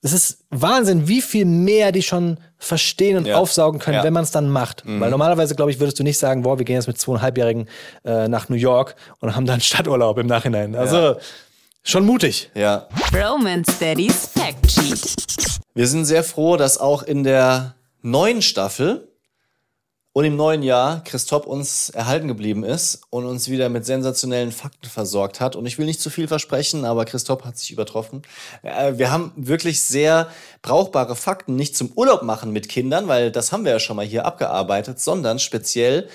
das 0.02 0.12
ist 0.12 0.38
Wahnsinn, 0.50 1.08
wie 1.08 1.20
viel 1.20 1.44
mehr 1.44 1.92
die 1.92 2.02
schon 2.02 2.38
verstehen 2.58 3.16
und 3.18 3.26
Ja. 3.26 3.36
aufsaugen 3.36 3.80
können, 3.80 3.96
Ja. 3.98 4.04
wenn 4.04 4.12
man 4.12 4.22
es 4.24 4.30
dann 4.30 4.48
macht. 4.50 4.82
Weil 4.86 5.10
normalerweise, 5.10 5.54
glaube 5.54 5.70
ich, 5.70 5.80
würdest 5.80 5.98
du 5.98 6.02
nicht 6.02 6.18
sagen, 6.18 6.42
boah, 6.42 6.58
wir 6.58 6.64
gehen 6.64 6.76
jetzt 6.76 6.86
mit 6.86 6.98
zweieinhalbjährigen 6.98 7.68
äh, 8.04 8.28
nach 8.28 8.48
New 8.48 8.56
York 8.56 8.96
und 9.20 9.34
haben 9.36 9.46
dann 9.46 9.60
Stadturlaub 9.60 10.18
im 10.18 10.26
Nachhinein. 10.26 10.74
Also 10.74 11.16
schon 11.82 12.04
mutig. 12.06 12.50
Ja. 12.54 12.88
Romance 13.14 13.78
Daddy's 13.78 14.26
Fact 14.34 14.70
Sheet. 14.70 15.16
Wir 15.74 15.86
sind 15.86 16.04
sehr 16.04 16.24
froh, 16.24 16.56
dass 16.56 16.78
auch 16.78 17.02
in 17.02 17.22
der 17.24 17.74
neuen 18.02 18.42
Staffel 18.42 19.08
und 20.12 20.24
im 20.24 20.34
neuen 20.34 20.62
Jahr 20.62 21.04
Christoph 21.04 21.46
uns 21.46 21.90
erhalten 21.90 22.26
geblieben 22.26 22.64
ist 22.64 23.02
und 23.10 23.26
uns 23.26 23.48
wieder 23.48 23.68
mit 23.68 23.86
sensationellen 23.86 24.50
Fakten 24.50 24.88
versorgt 24.88 25.40
hat. 25.40 25.54
Und 25.54 25.66
ich 25.66 25.78
will 25.78 25.86
nicht 25.86 26.00
zu 26.00 26.10
viel 26.10 26.26
versprechen, 26.26 26.84
aber 26.84 27.04
Christoph 27.04 27.44
hat 27.44 27.56
sich 27.56 27.70
übertroffen. 27.70 28.22
Äh, 28.62 28.94
Wir 28.96 29.12
haben 29.12 29.32
wirklich 29.36 29.82
sehr 29.82 30.28
brauchbare 30.62 31.14
Fakten, 31.14 31.54
nicht 31.54 31.76
zum 31.76 31.92
Urlaub 31.94 32.22
machen 32.22 32.52
mit 32.52 32.68
Kindern, 32.68 33.06
weil 33.06 33.30
das 33.30 33.52
haben 33.52 33.64
wir 33.64 33.72
ja 33.72 33.80
schon 33.80 33.96
mal 33.96 34.04
hier 34.04 34.26
abgearbeitet, 34.26 35.00
sondern 35.00 35.38
speziell, 35.38 36.08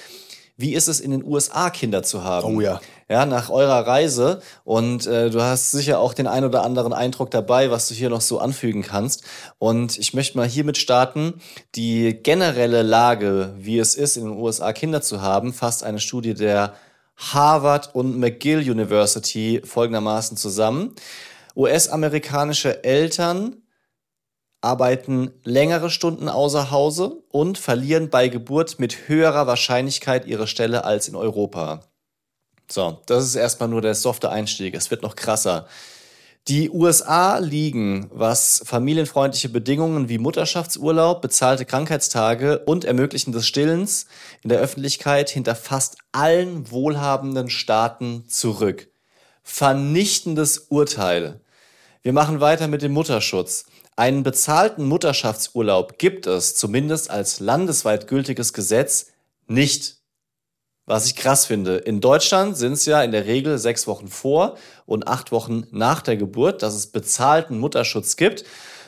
wie 0.58 0.74
ist 0.74 0.88
es 0.88 1.00
in 1.00 1.12
den 1.12 1.24
USA, 1.24 1.70
Kinder 1.70 2.02
zu 2.02 2.24
haben? 2.24 2.56
Oh 2.58 2.62
ja. 2.62 2.80
Ja, 3.10 3.26
nach 3.26 3.50
eurer 3.50 3.86
Reise. 3.86 4.42
Und 4.64 5.06
äh, 5.06 5.30
du 5.30 5.42
hast 5.42 5.72
sicher 5.72 6.00
auch 6.00 6.14
den 6.14 6.28
ein 6.28 6.46
oder 6.46 6.64
anderen 6.64 6.94
Eindruck 6.94 7.30
dabei, 7.30 7.72
was 7.72 7.88
du 7.88 7.94
hier 7.94 8.10
noch 8.10 8.22
so 8.22 8.40
anfügen 8.40 8.82
kannst. 8.82 9.24
Und 9.60 9.98
ich 9.98 10.14
möchte 10.14 10.38
mal 10.38 10.48
hiermit 10.48 10.78
starten. 10.78 11.42
Die 11.76 12.14
generelle 12.24 12.84
Lage, 12.84 13.54
wie 13.58 13.80
es 13.80 13.96
ist, 13.96 14.16
in 14.16 14.24
den 14.24 14.38
USA 14.38 14.72
Kinder 14.72 15.02
zu 15.02 15.22
haben, 15.22 15.54
fasst 15.54 15.84
eine 15.84 16.00
Studie 16.00 16.34
der 16.34 16.74
Harvard 17.18 17.94
und 17.94 18.18
McGill 18.18 18.60
University 18.60 19.62
folgendermaßen 19.64 20.38
zusammen. 20.38 20.96
US-amerikanische 21.56 22.84
Eltern 22.84 23.58
arbeiten 24.66 25.32
längere 25.44 25.90
Stunden 25.90 26.28
außer 26.28 26.72
Hause 26.72 27.24
und 27.30 27.58
verlieren 27.58 28.10
bei 28.10 28.28
Geburt 28.28 28.80
mit 28.80 29.08
höherer 29.08 29.48
Wahrscheinlichkeit 29.48 30.26
ihre 30.26 30.48
Stelle 30.48 30.84
als 30.84 31.08
in 31.08 31.16
Europa. 31.16 31.82
So, 32.70 33.00
das 33.06 33.24
ist 33.24 33.36
erstmal 33.36 33.70
nur 33.70 33.82
der 33.82 33.96
softe 33.96 34.30
Einstieg. 34.32 34.74
Es 34.74 34.90
wird 34.90 35.04
noch 35.04 35.16
krasser. 35.16 35.68
Die 36.48 36.70
USA 36.70 37.40
liegen, 37.40 38.08
was 38.14 38.62
familienfreundliche 38.66 39.50
Bedingungen 39.50 40.10
wie 40.10 40.20
Mutterschaftsurlaub, 40.20 41.22
bezahlte 41.22 41.66
Krankheitstage 41.66 42.60
und 42.60 42.86
Ermöglichen 42.86 43.32
des 43.32 43.48
Stillens 43.48 44.06
in 44.44 44.50
der 44.50 44.60
Öffentlichkeit 44.60 45.30
hinter 45.30 45.56
fast 45.56 45.98
allen 46.12 46.70
wohlhabenden 46.70 47.50
Staaten 47.50 48.26
zurück. 48.28 48.90
Vernichtendes 49.42 50.68
Urteil. 50.70 51.40
Wir 52.04 52.14
machen 52.14 52.40
weiter 52.42 52.68
mit 52.68 52.84
dem 52.84 52.92
Mutterschutz. 52.92 53.66
Einen 53.98 54.24
bezahlten 54.24 54.86
Mutterschaftsurlaub 54.86 55.98
gibt 55.98 56.28
es, 56.28 56.56
zumindest 56.56 57.10
als 57.10 57.40
landesweit 57.40 58.08
gültiges 58.08 58.52
Gesetz, 58.52 59.08
nicht. 59.48 59.98
Was 60.88 61.08
ich 61.08 61.16
krass 61.16 61.46
finde. 61.46 61.78
In 61.78 62.00
Deutschland 62.00 62.58
sind 62.58 62.74
es 62.74 62.86
ja 62.86 63.02
in 63.02 63.12
der 63.12 63.26
Regel 63.26 63.58
sechs 63.58 63.88
Wochen 63.88 64.08
vor 64.08 64.58
und 64.86 65.08
acht 65.08 65.32
Wochen 65.32 65.66
nach 65.72 66.02
der 66.02 66.16
Geburt, 66.16 66.62
dass 66.62 66.76
es 66.76 66.88
bezahlten 66.88 67.58
Mutterschutz 67.58 68.18
gibt. 68.18 68.44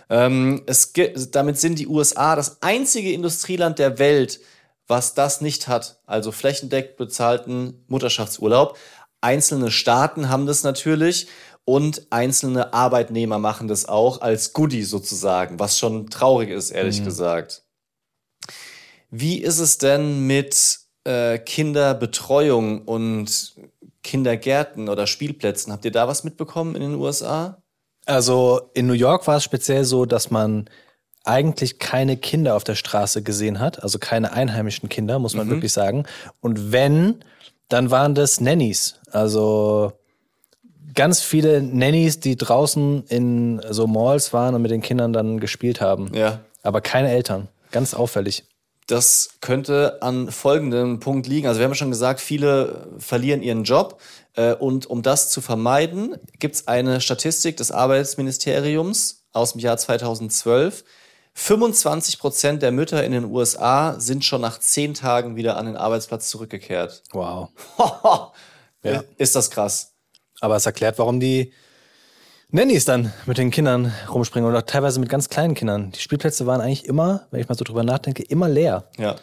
Ähm, 0.10 0.62
es, 0.68 0.94
gi- 0.94 1.14
damit 1.32 1.58
sind 1.58 1.80
die 1.80 1.88
USA 1.88 2.36
das 2.36 2.62
einzige 2.62 3.12
Industrieland 3.14 3.80
der 3.80 3.98
Welt, 3.98 4.42
was 4.88 5.16
das 5.16 5.42
nicht 5.42 5.68
hat. 5.68 6.00
Also 6.06 6.32
flächendeckend 6.32 6.98
bezahlten 6.98 7.84
Mutterschaftsurlaub. 7.88 8.78
Einzelne 9.20 9.72
Staaten 9.72 10.30
haben 10.30 10.46
das 10.46 10.62
natürlich 10.62 11.28
und 11.68 12.08
einzelne 12.12 12.74
Arbeitnehmer 12.74 13.40
machen 13.40 13.68
das 13.68 13.90
auch 13.90 14.22
als 14.22 14.54
Goodie 14.54 14.84
sozusagen, 14.84 15.60
was 15.60 15.78
schon 15.78 16.10
traurig 16.10 16.50
ist, 16.50 16.72
ehrlich 16.72 17.04
gesagt. 17.04 17.64
Wie 19.12 19.40
ist 19.40 19.60
es 19.60 19.78
denn 19.78 20.26
mit 20.26 20.80
äh, 21.04 21.38
Kinderbetreuung 21.38 22.84
und 22.84 23.56
Kindergärten 24.02 24.88
oder 24.88 25.08
Spielplätzen? 25.08 25.74
Habt 25.74 25.84
ihr 25.84 25.92
da 25.92 26.08
was 26.08 26.24
mitbekommen 26.24 26.74
in 26.76 26.84
den 26.84 26.96
USA? 26.96 27.62
Also 28.06 28.62
in 28.74 28.88
New 28.88 28.94
York 28.94 29.28
war 29.28 29.36
es 29.36 29.44
speziell 29.44 29.84
so, 29.84 30.06
dass 30.06 30.32
man 30.32 30.70
eigentlich 31.26 31.80
keine 31.80 32.16
Kinder 32.16 32.56
auf 32.56 32.64
der 32.64 32.76
Straße 32.76 33.24
gesehen 33.24 33.60
hat, 33.60 33.84
also 33.84 34.00
keine 34.00 34.32
einheimischen 34.32 34.88
Kinder, 34.88 35.20
muss 35.20 35.36
man 35.36 35.50
wirklich 35.50 35.74
sagen. 35.74 36.06
Und 36.40 36.72
wenn, 36.72 37.26
dann 37.68 37.92
waren 37.92 38.16
das 38.16 38.40
Nannies. 38.40 39.02
Also 39.12 39.92
ganz 40.98 41.22
viele 41.22 41.62
Nannies, 41.62 42.20
die 42.20 42.36
draußen 42.36 43.06
in 43.08 43.62
so 43.70 43.88
Malls 43.88 44.34
waren 44.34 44.56
und 44.56 44.62
mit 44.64 44.72
den 44.72 44.82
Kindern 44.82 45.14
dann 45.14 45.40
gespielt 45.40 45.80
haben. 45.80 46.12
Ja. 46.14 46.42
Aber 46.64 46.82
keine 46.82 47.10
Eltern. 47.12 47.48
Ganz 47.72 47.94
auffällig. 47.94 48.44
Das 48.88 49.30
könnte 49.42 50.02
an 50.02 50.32
folgendem 50.32 51.00
Punkt 51.00 51.28
liegen. 51.28 51.48
Also 51.48 51.60
wir 51.60 51.66
haben 51.66 51.72
ja 51.72 51.76
schon 51.76 51.92
gesagt, 51.92 52.20
viele 52.20 52.88
verlieren 52.98 53.42
ihren 53.42 53.64
Job. 53.64 54.02
Äh, 54.34 54.54
Und 54.54 54.86
um 54.88 55.02
das 55.04 55.30
zu 55.30 55.40
vermeiden, 55.40 56.16
gibt 56.40 56.56
es 56.56 56.68
eine 56.68 57.00
Statistik 57.00 57.58
des 57.58 57.72
Arbeitsministeriums 57.72 59.26
aus 59.34 59.52
dem 59.54 59.62
Jahr 59.62 59.78
2012. 59.78 60.84
25 61.34 62.18
Prozent 62.18 62.64
der 62.64 62.72
Mütter 62.72 63.04
in 63.04 63.12
den 63.12 63.26
USA 63.26 64.00
sind 64.00 64.26
schon 64.26 64.42
nach 64.42 64.60
zehn 64.60 64.96
Tagen 64.96 65.36
wieder 65.36 65.58
an 65.58 65.68
den 65.68 65.76
Arbeitsplatz 65.76 66.30
zurückgekehrt. 66.30 67.04
Wow. 67.12 67.50
ja. 68.84 69.04
Ist 69.18 69.36
das 69.36 69.52
krass? 69.52 69.97
Aber 70.40 70.56
es 70.56 70.66
erklärt, 70.66 71.00
warum 71.00 71.20
die 71.20 71.54
Nannies 72.50 72.86
dann 72.86 73.12
mit 73.26 73.38
den 73.38 73.52
Kindern 73.52 73.94
rumspringen 74.10 74.50
oder 74.50 74.66
teilweise 74.66 75.00
mit 75.00 75.10
ganz 75.10 75.30
kleinen 75.30 75.54
Kindern. 75.54 75.92
Die 75.92 76.00
Spielplätze 76.00 76.46
waren 76.46 76.62
eigentlich 76.62 76.86
immer, 76.86 77.28
wenn 77.32 77.42
ich 77.42 77.50
mal 77.50 77.56
so 77.56 77.66
drüber 77.66 77.84
nachdenke, 77.84 78.24
immer 78.24 78.48
leer. 78.48 78.90
Ja. 78.98 79.16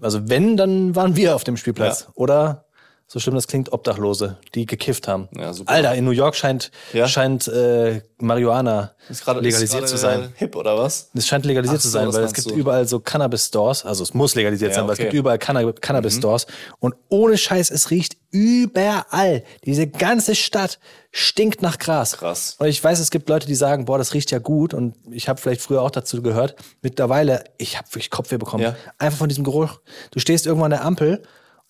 Also 0.00 0.28
wenn, 0.28 0.56
dann 0.56 0.96
waren 0.96 1.14
wir 1.14 1.36
auf 1.36 1.44
dem 1.44 1.56
Spielplatz. 1.56 2.02
Ja. 2.02 2.08
Oder, 2.14 2.64
so 3.12 3.20
schlimm 3.20 3.34
das 3.34 3.46
klingt, 3.46 3.70
Obdachlose, 3.74 4.38
die 4.54 4.64
gekifft 4.64 5.06
haben. 5.06 5.28
Ja, 5.36 5.52
super. 5.52 5.70
Alter, 5.70 5.94
in 5.96 6.06
New 6.06 6.12
York 6.12 6.34
scheint, 6.34 6.70
Ja. 6.94 7.06
scheint 7.06 7.46
äh, 7.46 8.00
Marihuana 8.16 8.92
Ist 9.10 9.22
gerade 9.22 9.40
legalisiert 9.40 9.84
ist 9.84 9.90
zu 9.90 9.98
sein. 9.98 10.32
Hip 10.36 10.56
oder 10.56 10.78
was? 10.78 11.10
Es 11.12 11.26
scheint 11.26 11.44
legalisiert 11.44 11.76
Ach 11.80 11.82
zu 11.82 11.88
so, 11.88 11.92
sein, 11.98 12.06
das 12.06 12.14
weil 12.14 12.24
es 12.24 12.32
gibt 12.32 12.50
du. 12.50 12.54
überall 12.54 12.88
so 12.88 13.00
Cannabis-Stores. 13.00 13.84
Also 13.84 14.02
es 14.02 14.14
muss 14.14 14.34
legalisiert 14.34 14.70
Ja, 14.70 14.76
sein, 14.76 14.86
weil 14.86 14.94
es 14.94 14.98
okay. 14.98 15.08
Mhm. 15.08 15.10
gibt 15.10 15.18
überall 15.20 15.38
Canna 15.38 15.72
Cannabis-Stores. 15.72 16.46
Und 16.78 16.94
ohne 17.10 17.36
Scheiß, 17.36 17.70
es 17.70 17.90
riecht 17.90 18.16
überall. 18.30 19.42
Diese 19.66 19.86
ganze 19.88 20.34
Stadt 20.34 20.78
stinkt 21.10 21.60
nach 21.60 21.78
Gras. 21.78 22.12
Krass. 22.16 22.56
Und 22.60 22.68
ich 22.68 22.82
weiß, 22.82 22.98
es 22.98 23.10
gibt 23.10 23.28
Leute, 23.28 23.46
die 23.46 23.54
sagen, 23.54 23.84
boah, 23.84 23.98
das 23.98 24.14
riecht 24.14 24.30
ja 24.30 24.38
gut. 24.38 24.72
Und 24.72 24.94
ich 25.10 25.28
habe 25.28 25.38
vielleicht 25.38 25.60
früher 25.60 25.82
auch 25.82 25.90
dazu 25.90 26.22
gehört. 26.22 26.54
Mittlerweile, 26.80 27.44
ich 27.58 27.76
habe 27.76 27.88
wirklich 27.88 28.08
Kopfweh 28.08 28.38
bekommen. 28.38 28.62
Ja. 28.62 28.76
Einfach 28.96 29.18
von 29.18 29.28
diesem 29.28 29.44
Geruch. 29.44 29.80
Du 30.12 30.18
stehst 30.18 30.46
irgendwo 30.46 30.64
an 30.64 30.70
der 30.70 30.82
Ampel 30.82 31.22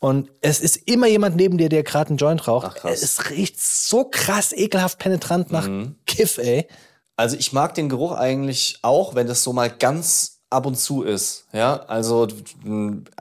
und 0.02 0.32
es 0.40 0.58
ist 0.58 0.76
immer 0.88 1.06
jemand 1.06 1.36
neben 1.36 1.58
dir, 1.58 1.68
der 1.68 1.84
gerade 1.84 2.08
einen 2.08 2.16
Joint 2.16 2.48
raucht. 2.48 2.66
Ach, 2.68 2.74
krass. 2.74 2.98
Mhm. 2.98 3.04
Es 3.04 3.30
riecht 3.30 3.62
so 3.62 4.02
krass 4.02 4.52
ekelhaft 4.52 4.98
penetrant 4.98 5.52
nach 5.52 5.68
Kiff, 6.06 6.38
ey. 6.38 6.66
Also 7.14 7.36
ich 7.36 7.52
mag 7.52 7.74
den 7.74 7.88
Geruch 7.88 8.10
eigentlich 8.10 8.80
auch, 8.82 9.14
wenn 9.14 9.28
das 9.28 9.44
so 9.44 9.52
mal 9.52 9.70
ganz 9.70 10.40
ab 10.50 10.66
und 10.66 10.74
zu 10.74 11.04
ist. 11.04 11.46
Ja, 11.52 11.84
also 11.86 12.26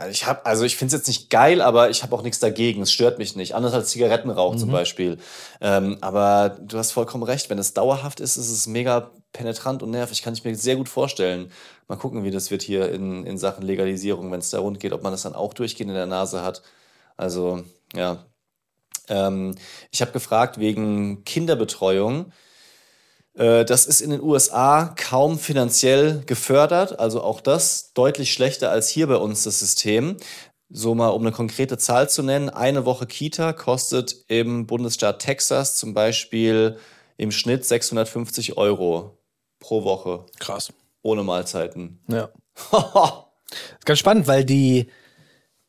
ich 0.09 0.25
habe, 0.25 0.43
also 0.47 0.65
ich 0.65 0.75
finde 0.75 0.95
es 0.95 1.01
jetzt 1.01 1.07
nicht 1.07 1.29
geil, 1.29 1.61
aber 1.61 1.91
ich 1.91 2.01
habe 2.01 2.15
auch 2.15 2.23
nichts 2.23 2.39
dagegen. 2.39 2.81
Es 2.81 2.91
stört 2.91 3.19
mich 3.19 3.35
nicht. 3.35 3.53
Anders 3.53 3.73
als 3.73 3.89
Zigarettenrauch 3.89 4.55
zum 4.55 4.71
Beispiel. 4.71 5.19
Ähm, 5.61 5.99
aber 6.01 6.57
du 6.59 6.79
hast 6.79 6.93
vollkommen 6.93 7.23
recht. 7.23 7.51
Wenn 7.51 7.59
es 7.59 7.75
dauerhaft 7.75 8.19
ist, 8.19 8.37
ist 8.37 8.49
es 8.49 8.65
mega 8.65 9.11
penetrant 9.33 9.83
und 9.83 9.91
nervig. 9.91 10.21
Kann 10.21 10.33
ich 10.33 10.43
mir 10.43 10.55
sehr 10.55 10.75
gut 10.75 10.89
vorstellen. 10.89 11.51
Mal 11.87 11.97
gucken, 11.97 12.23
wie 12.23 12.31
das 12.31 12.51
wird 12.51 12.61
hier 12.61 12.91
in, 12.91 13.25
in 13.25 13.37
Sachen 13.37 13.65
Legalisierung, 13.65 14.31
wenn 14.31 14.39
es 14.39 14.49
da 14.49 14.59
rund 14.59 14.79
geht, 14.79 14.93
ob 14.93 15.03
man 15.03 15.11
das 15.11 15.23
dann 15.23 15.35
auch 15.35 15.53
durchgehend 15.53 15.89
in 15.91 15.95
der 15.95 16.05
Nase 16.05 16.41
hat. 16.41 16.61
Also 17.17 17.63
ja. 17.93 18.25
Ähm, 19.09 19.55
ich 19.91 20.01
habe 20.01 20.11
gefragt 20.11 20.59
wegen 20.59 21.23
Kinderbetreuung. 21.25 22.31
Äh, 23.35 23.65
Das 23.65 23.85
ist 23.85 24.01
in 24.01 24.11
den 24.11 24.21
USA 24.21 24.93
kaum 24.97 25.39
finanziell 25.39 26.23
gefördert, 26.25 26.99
also 26.99 27.21
auch 27.21 27.41
das 27.41 27.93
deutlich 27.93 28.33
schlechter 28.33 28.71
als 28.71 28.89
hier 28.89 29.07
bei 29.07 29.15
uns 29.17 29.43
das 29.43 29.59
System. 29.59 30.17
So 30.69 30.95
mal, 30.95 31.09
um 31.09 31.21
eine 31.23 31.33
konkrete 31.33 31.77
Zahl 31.77 32.09
zu 32.09 32.23
nennen, 32.23 32.49
eine 32.49 32.85
Woche 32.85 33.05
Kita 33.05 33.51
kostet 33.53 34.15
im 34.27 34.67
Bundesstaat 34.67 35.19
Texas 35.19 35.75
zum 35.75 35.93
Beispiel 35.93 36.77
im 37.17 37.31
Schnitt 37.31 37.65
650 37.65 38.57
Euro 38.57 39.17
pro 39.62 39.86
Woche, 39.86 40.26
Krass. 40.39 40.74
ohne 41.02 41.24
Mahlzeiten. 41.24 42.02
Ja. 42.10 42.30
Ist 43.80 43.86
ganz 43.86 44.00
spannend, 44.00 44.28
weil 44.28 44.43
die 44.43 44.88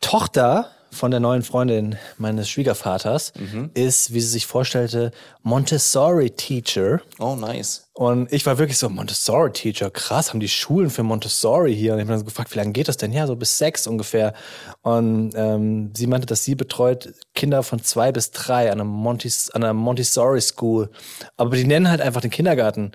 Tochter 0.01 0.71
von 0.93 1.11
der 1.11 1.21
neuen 1.21 1.43
Freundin 1.43 1.97
meines 2.19 2.51
Schwiegervaters 2.51 3.33
ist, 3.73 4.13
wie 4.13 4.21
sie 4.21 4.29
sich 4.29 4.47
vorstellte, 4.47 5.11
Montessori-Teacher. 5.43 7.01
Oh, 7.19 7.35
nice. 7.35 7.89
Und 7.95 8.31
ich 8.31 8.45
war 8.45 8.59
wirklich 8.59 8.77
so, 8.79 8.91
Montessori-Teacher, 8.91 9.91
krass, 9.91 10.31
haben 10.31 10.41
die 10.41 10.49
Schulen 10.51 10.91
für 10.91 11.03
Montessori 11.03 11.75
hier? 11.75 11.95
Und 11.95 11.99
ich 11.99 12.03
habe 12.05 12.13
dann 12.13 12.19
so 12.19 12.27
gefragt, 12.27 12.53
wie 12.53 12.59
lange 12.59 12.73
geht 12.73 12.89
das 12.89 12.99
denn? 12.99 13.11
Ja, 13.13 13.27
so 13.27 13.37
bis 13.37 13.57
sechs 13.57 13.87
ungefähr. 13.87 14.35
Und 14.83 15.33
ähm, 15.35 15.93
sie 15.97 16.07
meinte, 16.07 16.27
dass 16.27 16.45
sie 16.45 16.55
betreut 16.55 17.15
Kinder 17.35 17.63
von 17.63 17.83
zwei 17.83 18.13
bis 18.13 18.31
drei 18.31 18.67
an 18.67 18.73
einer, 18.81 18.85
Montis, 18.85 19.51
an 19.51 19.65
einer 19.65 19.73
Montessori-School. 19.73 20.91
Aber 21.39 21.57
die 21.57 21.65
nennen 21.65 21.89
halt 21.89 22.03
einfach 22.03 22.21
den 22.21 22.31
Kindergarten 22.31 22.93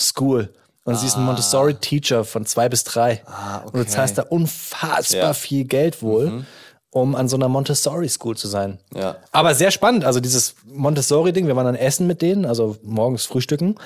School. 0.00 0.50
Und 0.84 0.96
sie 0.96 1.06
ist 1.06 1.16
ein 1.16 1.24
Montessori-Teacher 1.24 2.24
von 2.24 2.46
zwei 2.46 2.68
bis 2.68 2.84
drei. 2.84 3.22
Ah, 3.26 3.58
okay. 3.58 3.66
Und 3.66 3.74
du 3.80 3.86
zahlst 3.86 4.18
da 4.18 4.22
unfassbar 4.22 5.20
Ja. 5.20 5.32
viel 5.34 5.64
Geld 5.64 6.02
wohl. 6.02 6.44
um 6.92 7.14
an 7.14 7.28
so 7.28 7.36
einer 7.36 7.48
Montessori 7.48 8.08
School 8.08 8.36
zu 8.36 8.48
sein. 8.48 8.80
Ja. 8.92 9.14
Aber 9.30 9.54
sehr 9.54 9.70
spannend, 9.70 10.04
also 10.04 10.18
dieses 10.18 10.56
Montessori-Ding, 10.66 11.46
wir 11.46 11.54
waren 11.54 11.66
dann 11.66 11.76
essen 11.76 12.08
mit 12.08 12.20
denen, 12.20 12.44
also 12.44 12.78
morgens 12.82 13.26
frühstücken 13.26 13.76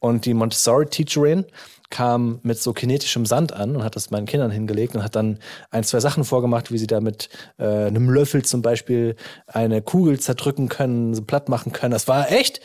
und 0.00 0.24
die 0.24 0.32
Montessori-Teacherin 0.32 1.44
kam 1.90 2.38
mit 2.42 2.58
so 2.58 2.72
kinetischem 2.72 3.26
Sand 3.26 3.52
an 3.52 3.76
und 3.76 3.84
hat 3.84 3.96
das 3.96 4.10
meinen 4.10 4.24
Kindern 4.24 4.50
hingelegt 4.50 4.94
und 4.96 5.02
hat 5.04 5.14
dann 5.14 5.40
ein, 5.70 5.84
zwei 5.84 6.00
Sachen 6.00 6.24
vorgemacht, 6.24 6.72
wie 6.72 6.78
sie 6.78 6.86
da 6.86 7.00
mit 7.02 7.28
äh, 7.58 7.66
einem 7.66 8.08
Löffel 8.08 8.42
zum 8.46 8.62
Beispiel 8.62 9.16
eine 9.46 9.82
Kugel 9.82 10.18
zerdrücken 10.18 10.70
können, 10.70 11.14
so 11.14 11.20
platt 11.20 11.50
machen 11.50 11.70
können. 11.72 11.92
Das 11.92 12.08
war 12.08 12.32
echt, 12.32 12.60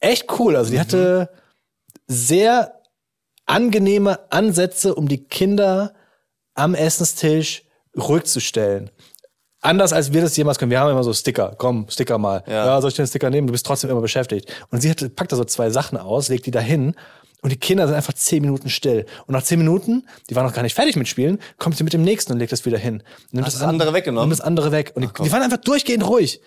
echt 0.00 0.26
cool. 0.38 0.54
Also 0.54 0.70
die 0.70 0.80
hatte 0.80 1.30
sehr 2.10 2.74
angenehme 3.46 4.18
Ansätze, 4.32 4.94
um 4.94 5.06
die 5.08 5.24
Kinder 5.24 5.94
am 6.54 6.74
Essenstisch 6.74 7.62
ruhig 7.96 8.24
zu 8.24 8.40
stellen. 8.40 8.90
Anders 9.60 9.92
als 9.92 10.12
wir 10.12 10.22
das 10.22 10.36
jemals 10.36 10.58
können. 10.58 10.70
Wir 10.70 10.80
haben 10.80 10.90
immer 10.90 11.04
so 11.04 11.12
Sticker. 11.12 11.54
Komm, 11.56 11.86
Sticker 11.88 12.18
mal. 12.18 12.42
Ja. 12.46 12.66
Ja, 12.66 12.80
soll 12.80 12.90
ich 12.90 12.96
den 12.96 13.06
Sticker 13.06 13.30
nehmen? 13.30 13.46
Du 13.46 13.52
bist 13.52 13.64
trotzdem 13.66 13.90
immer 13.90 14.00
beschäftigt. 14.00 14.52
Und 14.70 14.80
sie 14.80 14.90
hat, 14.90 15.14
packt 15.14 15.32
da 15.32 15.36
so 15.36 15.44
zwei 15.44 15.70
Sachen 15.70 15.98
aus, 15.98 16.28
legt 16.28 16.46
die 16.46 16.50
da 16.50 16.60
hin. 16.60 16.94
Und 17.42 17.52
die 17.52 17.58
Kinder 17.58 17.86
sind 17.86 17.94
einfach 17.94 18.14
zehn 18.14 18.42
Minuten 18.42 18.70
still. 18.70 19.06
Und 19.26 19.34
nach 19.34 19.42
zehn 19.42 19.58
Minuten, 19.58 20.06
die 20.28 20.36
waren 20.36 20.46
noch 20.46 20.54
gar 20.54 20.62
nicht 20.62 20.74
fertig 20.74 20.96
mit 20.96 21.08
Spielen, 21.08 21.38
kommt 21.58 21.76
sie 21.76 21.84
mit 21.84 21.92
dem 21.92 22.02
nächsten 22.02 22.32
und 22.32 22.38
legt 22.38 22.52
das 22.52 22.64
wieder 22.64 22.78
hin. 22.78 23.02
Nimmt 23.30 23.46
Hast 23.46 23.54
das 23.56 23.62
andere 23.62 23.92
weggenommen? 23.92 24.28
Nimmt 24.28 24.40
das 24.40 24.44
andere 24.46 24.72
weg. 24.72 24.92
Und 24.94 25.02
die, 25.02 25.22
die 25.24 25.32
waren 25.32 25.42
einfach 25.42 25.58
durchgehend 25.58 26.06
ruhig. 26.06 26.40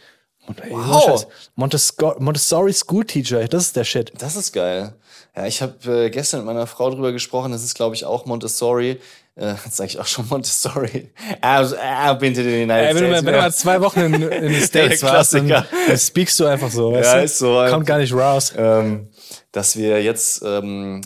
Ohne 0.47 0.57
Wow. 0.71 1.27
Montessori 1.55 2.73
School 2.73 3.05
Teacher, 3.05 3.47
das 3.47 3.63
ist 3.67 3.75
der 3.75 3.85
Shit. 3.85 4.11
Das 4.17 4.35
ist 4.35 4.51
geil. 4.51 4.93
Ja, 5.35 5.45
ich 5.47 5.61
habe 5.61 6.05
äh, 6.05 6.09
gestern 6.09 6.41
mit 6.41 6.47
meiner 6.47 6.67
Frau 6.67 6.89
drüber 6.91 7.11
gesprochen. 7.11 7.51
Das 7.51 7.63
ist, 7.63 7.73
glaube 7.73 7.95
ich, 7.95 8.05
auch 8.05 8.25
Montessori. 8.25 8.99
Äh, 9.35 9.53
jetzt 9.65 9.77
sage 9.77 9.89
ich 9.89 9.99
auch 9.99 10.05
schon 10.05 10.27
Montessori. 10.29 11.09
I've, 11.41 11.75
I've 11.75 12.15
been 12.19 12.33
to 12.35 12.41
the 12.43 12.63
United 12.63 12.69
Ey, 12.89 12.95
wenn, 12.95 13.03
du, 13.03 13.09
States. 13.09 13.25
wenn 13.25 13.33
du 13.33 13.39
mal 13.39 13.53
zwei 13.53 13.81
Wochen 13.81 13.99
in, 14.01 14.13
in 14.13 14.51
den 14.53 14.61
States 14.61 15.01
warst, 15.01 15.33
dann, 15.33 15.47
dann 15.47 15.65
speakst 15.97 16.39
du 16.39 16.45
einfach 16.45 16.69
so. 16.69 16.93
Weißt 16.93 17.11
Ja, 17.13 17.17
du? 17.17 17.23
ist 17.23 17.37
so. 17.39 17.65
Kommt 17.69 17.87
gar 17.87 17.97
nicht 17.97 18.13
raus. 18.13 18.53
ähm, 18.55 19.07
dass 19.51 19.75
wir 19.75 20.03
jetzt 20.03 20.43
ähm, 20.45 21.01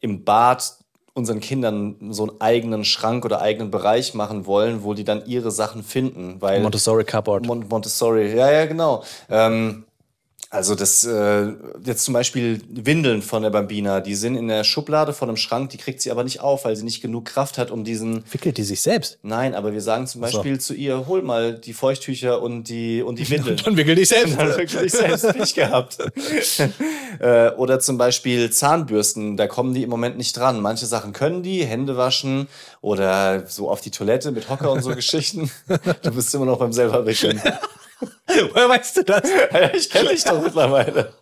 im 0.00 0.24
Bad 0.24 0.74
unseren 1.14 1.40
Kindern 1.40 1.96
so 2.10 2.28
einen 2.28 2.40
eigenen 2.40 2.84
Schrank 2.84 3.24
oder 3.24 3.40
eigenen 3.40 3.70
Bereich 3.70 4.14
machen 4.14 4.46
wollen, 4.46 4.84
wo 4.84 4.94
die 4.94 5.04
dann 5.04 5.26
ihre 5.26 5.50
Sachen 5.50 5.82
finden. 5.82 6.36
Weil 6.40 6.60
Montessori 6.60 7.04
Cupboard. 7.04 7.46
Mon 7.46 7.66
Montessori, 7.68 8.34
ja, 8.34 8.50
ja, 8.50 8.66
genau. 8.66 9.02
Ähm, 9.28 9.84
also 10.52 10.74
das 10.74 11.04
äh, 11.04 11.52
jetzt 11.84 12.04
zum 12.04 12.12
Beispiel 12.12 12.60
Windeln 12.68 13.22
von 13.22 13.44
der 13.44 13.50
Bambina, 13.50 14.00
die 14.00 14.16
sind 14.16 14.34
in 14.34 14.48
der 14.48 14.64
Schublade 14.64 15.12
von 15.12 15.28
einem 15.28 15.36
Schrank, 15.36 15.70
die 15.70 15.76
kriegt 15.76 16.02
sie 16.02 16.10
aber 16.10 16.24
nicht 16.24 16.40
auf, 16.40 16.64
weil 16.64 16.74
sie 16.74 16.82
nicht 16.82 17.00
genug 17.00 17.26
Kraft 17.26 17.56
hat, 17.56 17.70
um 17.70 17.84
diesen. 17.84 18.24
Wickelt 18.32 18.58
die 18.58 18.64
sich 18.64 18.80
selbst? 18.82 19.20
Nein, 19.22 19.54
aber 19.54 19.72
wir 19.72 19.80
sagen 19.80 20.08
zum 20.08 20.22
Beispiel 20.22 20.58
zu 20.58 20.74
ihr, 20.74 21.06
hol 21.06 21.22
mal 21.22 21.54
die 21.54 21.72
Feuchttücher 21.72 22.42
und 22.42 22.64
die 22.64 23.00
und 23.00 23.20
die 23.20 23.30
Windeln. 23.30 23.60
Dann 23.64 23.76
wickelt 23.76 23.98
die 23.98 24.04
selbst. 24.04 24.36
Dann 24.36 24.48
wirklich 24.48 24.90
selbst 24.90 25.32
Pech 25.32 25.54
gehabt. 25.54 25.98
äh, 27.20 27.50
oder 27.50 27.78
zum 27.78 27.96
Beispiel 27.96 28.50
Zahnbürsten, 28.50 29.36
da 29.36 29.46
kommen 29.46 29.72
die 29.72 29.84
im 29.84 29.90
Moment 29.90 30.16
nicht 30.16 30.36
dran. 30.36 30.60
Manche 30.60 30.86
Sachen 30.86 31.12
können 31.12 31.44
die, 31.44 31.64
Hände 31.64 31.96
waschen 31.96 32.48
oder 32.80 33.46
so 33.46 33.70
auf 33.70 33.82
die 33.82 33.92
Toilette 33.92 34.32
mit 34.32 34.48
Hocker 34.48 34.72
und 34.72 34.82
so 34.82 34.96
Geschichten. 34.96 35.48
Du 36.02 36.10
bist 36.10 36.34
immer 36.34 36.46
noch 36.46 36.58
beim 36.58 36.72
selber 36.72 37.06
wickeln. 37.06 37.40
Woher 38.52 38.68
weißt 38.68 38.96
du 38.98 39.04
das? 39.04 39.22
Ja, 39.52 39.74
ich 39.74 39.90
kenne 39.90 40.10
dich 40.10 40.24
doch 40.24 40.42
mittlerweile. 40.44 41.12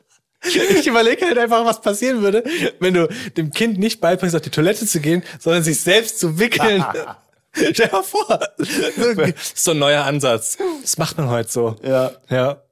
Ich 0.45 0.87
überlege 0.87 1.27
halt 1.27 1.39
einfach, 1.39 1.65
was 1.65 1.81
passieren 1.81 2.23
würde, 2.23 2.45
wenn 2.79 2.95
du 2.95 3.09
dem 3.37 3.51
Kind 3.51 3.79
nicht 3.79 4.01
beibringst, 4.01 4.37
auf 4.37 4.43
die 4.43 4.51
Toilette 4.51 4.87
zu 4.87 5.01
gehen, 5.01 5.25
sondern 5.41 5.65
sich 5.65 5.81
selbst 5.81 6.21
zu 6.21 6.39
wickeln. 6.39 6.85
Stell 7.53 7.73
dir 7.73 7.89
mal 7.91 8.03
vor. 8.03 8.39
Das 8.57 8.69
ist 8.69 9.65
so 9.65 9.73
ein 9.73 9.79
neuer 9.79 10.05
Ansatz. 10.05 10.59
Das 10.83 10.97
macht 10.99 11.19
man 11.19 11.29
heute 11.29 11.51
so. 11.51 11.77
Ja. 11.83 12.13
Ja. 12.31 12.63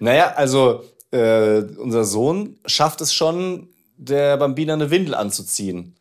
Naja, 0.00 0.32
also 0.34 0.82
äh, 1.12 1.58
unser 1.78 2.04
Sohn 2.04 2.58
schafft 2.66 3.00
es 3.00 3.14
schon, 3.14 3.68
der 3.96 4.36
Bambina 4.36 4.74
eine 4.74 4.90
Windel 4.90 5.14
anzuziehen. 5.14 5.95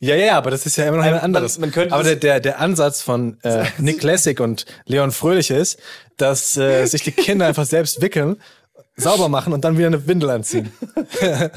Ja, 0.00 0.14
ja, 0.14 0.36
aber 0.38 0.50
das 0.52 0.64
ist 0.64 0.76
ja 0.76 0.86
immer 0.86 0.98
noch 0.98 1.04
ein 1.04 1.12
Man- 1.12 1.20
anderes. 1.20 1.58
man 1.58 1.72
könnte 1.72 1.92
aber 1.94 2.04
der, 2.04 2.16
der, 2.16 2.38
der 2.40 2.60
Ansatz 2.60 3.02
von 3.02 3.36
äh, 3.42 3.64
Nick 3.78 3.98
Classic 4.00 4.38
und 4.38 4.64
Leon 4.86 5.10
Fröhlich 5.10 5.50
ist, 5.50 5.78
dass 6.16 6.56
äh, 6.56 6.86
sich 6.86 7.02
die 7.02 7.10
Kinder 7.12 7.46
einfach 7.46 7.66
selbst 7.66 8.00
wickeln, 8.00 8.36
sauber 8.98 9.28
machen 9.28 9.52
und 9.52 9.64
dann 9.64 9.78
wieder 9.78 9.86
eine 9.86 10.06
Windel 10.06 10.30
anziehen. 10.30 10.70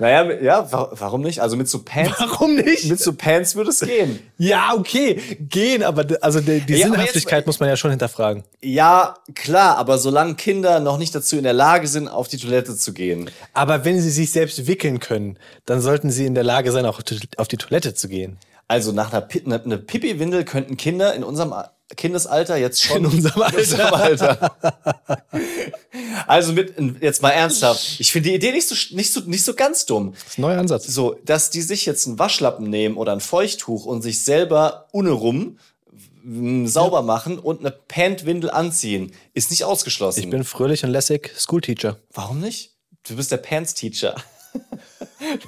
Naja, 0.00 0.30
ja, 0.40 0.72
wa 0.72 0.90
warum 0.92 1.22
nicht? 1.22 1.40
Also 1.42 1.56
mit 1.56 1.68
so 1.68 1.82
Pants, 1.82 2.14
Warum 2.20 2.54
nicht? 2.54 2.88
mit 2.88 3.00
so 3.00 3.12
Pants 3.14 3.56
würde 3.56 3.70
es 3.70 3.80
gehen. 3.80 4.20
Ja, 4.38 4.72
okay, 4.76 5.20
gehen, 5.40 5.82
aber 5.82 6.06
also 6.20 6.38
die, 6.40 6.60
die 6.60 6.74
Ja, 6.74 6.86
Sinnhaftigkeit 6.86 7.38
jetzt- 7.38 7.46
muss 7.46 7.58
man 7.58 7.68
ja 7.68 7.76
schon 7.76 7.90
hinterfragen. 7.90 8.44
Ja, 8.62 9.16
klar, 9.34 9.76
aber 9.76 9.98
solange 9.98 10.36
Kinder 10.36 10.78
noch 10.78 10.98
nicht 10.98 11.12
dazu 11.16 11.36
in 11.36 11.42
der 11.42 11.52
Lage 11.52 11.88
sind, 11.88 12.06
auf 12.06 12.28
die 12.28 12.36
Toilette 12.36 12.76
zu 12.76 12.92
gehen. 12.92 13.28
Aber 13.54 13.84
wenn 13.84 14.00
sie 14.00 14.10
sich 14.10 14.30
selbst 14.30 14.68
wickeln 14.68 15.00
können, 15.00 15.36
dann 15.66 15.80
sollten 15.80 16.10
sie 16.12 16.26
in 16.26 16.34
der 16.36 16.44
Lage 16.44 16.70
sein, 16.70 16.86
auch 16.86 17.00
auf 17.36 17.48
die 17.48 17.56
Toilette 17.56 17.92
zu 17.92 18.08
gehen. 18.08 18.38
Also 18.68 18.92
nach 18.92 19.10
einer, 19.12 19.22
Pi 19.22 19.42
eine, 19.44 19.60
eine 19.64 19.78
Pipi-Windel 19.78 20.44
könnten 20.44 20.76
Kinder 20.76 21.12
in 21.14 21.24
unserem 21.24 21.52
Kindesalter 21.96 22.56
jetzt 22.56 22.82
schon. 22.82 22.98
In 22.98 23.06
unserem 23.06 23.42
Alter. 23.42 23.58
In 23.58 23.64
unserem 23.64 23.94
Alter. 23.94 24.56
also 26.26 26.52
mit, 26.52 26.74
jetzt 27.00 27.22
mal 27.22 27.30
ernsthaft. 27.30 27.98
Ich 27.98 28.12
finde 28.12 28.28
die 28.30 28.34
Idee 28.34 28.52
nicht 28.52 28.68
so, 28.68 28.74
nicht 28.94 29.12
so, 29.12 29.20
nicht 29.20 29.44
so 29.44 29.54
ganz 29.54 29.86
dumm. 29.86 30.12
Das 30.12 30.32
ist 30.32 30.38
ein 30.38 30.42
neuer 30.42 30.58
Ansatz. 30.58 30.86
So, 30.86 31.16
dass 31.24 31.50
die 31.50 31.62
sich 31.62 31.86
jetzt 31.86 32.06
einen 32.06 32.18
Waschlappen 32.18 32.68
nehmen 32.68 32.96
oder 32.96 33.12
ein 33.12 33.20
Feuchttuch 33.20 33.86
und 33.86 34.02
sich 34.02 34.22
selber 34.22 34.88
ohne 34.92 35.10
rum 35.10 35.58
m, 36.24 36.66
sauber 36.66 37.02
machen 37.02 37.38
und 37.38 37.60
eine 37.60 37.70
Pantwindel 37.70 38.50
anziehen, 38.50 39.12
ist 39.34 39.50
nicht 39.50 39.64
ausgeschlossen. 39.64 40.20
Ich 40.20 40.30
bin 40.30 40.44
fröhlich 40.44 40.84
und 40.84 40.90
lässig 40.90 41.32
Schoolteacher. 41.38 41.98
Warum 42.12 42.40
nicht? 42.40 42.72
Du 43.08 43.16
bist 43.16 43.32
der 43.32 43.38
Pants-Teacher. 43.38 44.14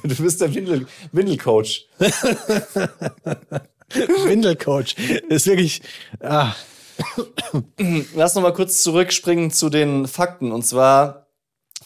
Du 0.02 0.14
bist 0.16 0.40
der 0.40 0.52
Windel 0.52 0.86
Windelcoach. 1.12 1.86
Windelcoach. 4.24 4.94
Ist 5.28 5.46
wirklich. 5.46 5.82
Ah, 6.20 6.54
Lass 8.14 8.34
noch 8.34 8.42
mal 8.42 8.52
kurz 8.52 8.82
zurückspringen 8.82 9.50
zu 9.50 9.70
den 9.70 10.06
Fakten. 10.06 10.52
Und 10.52 10.64
zwar 10.64 11.26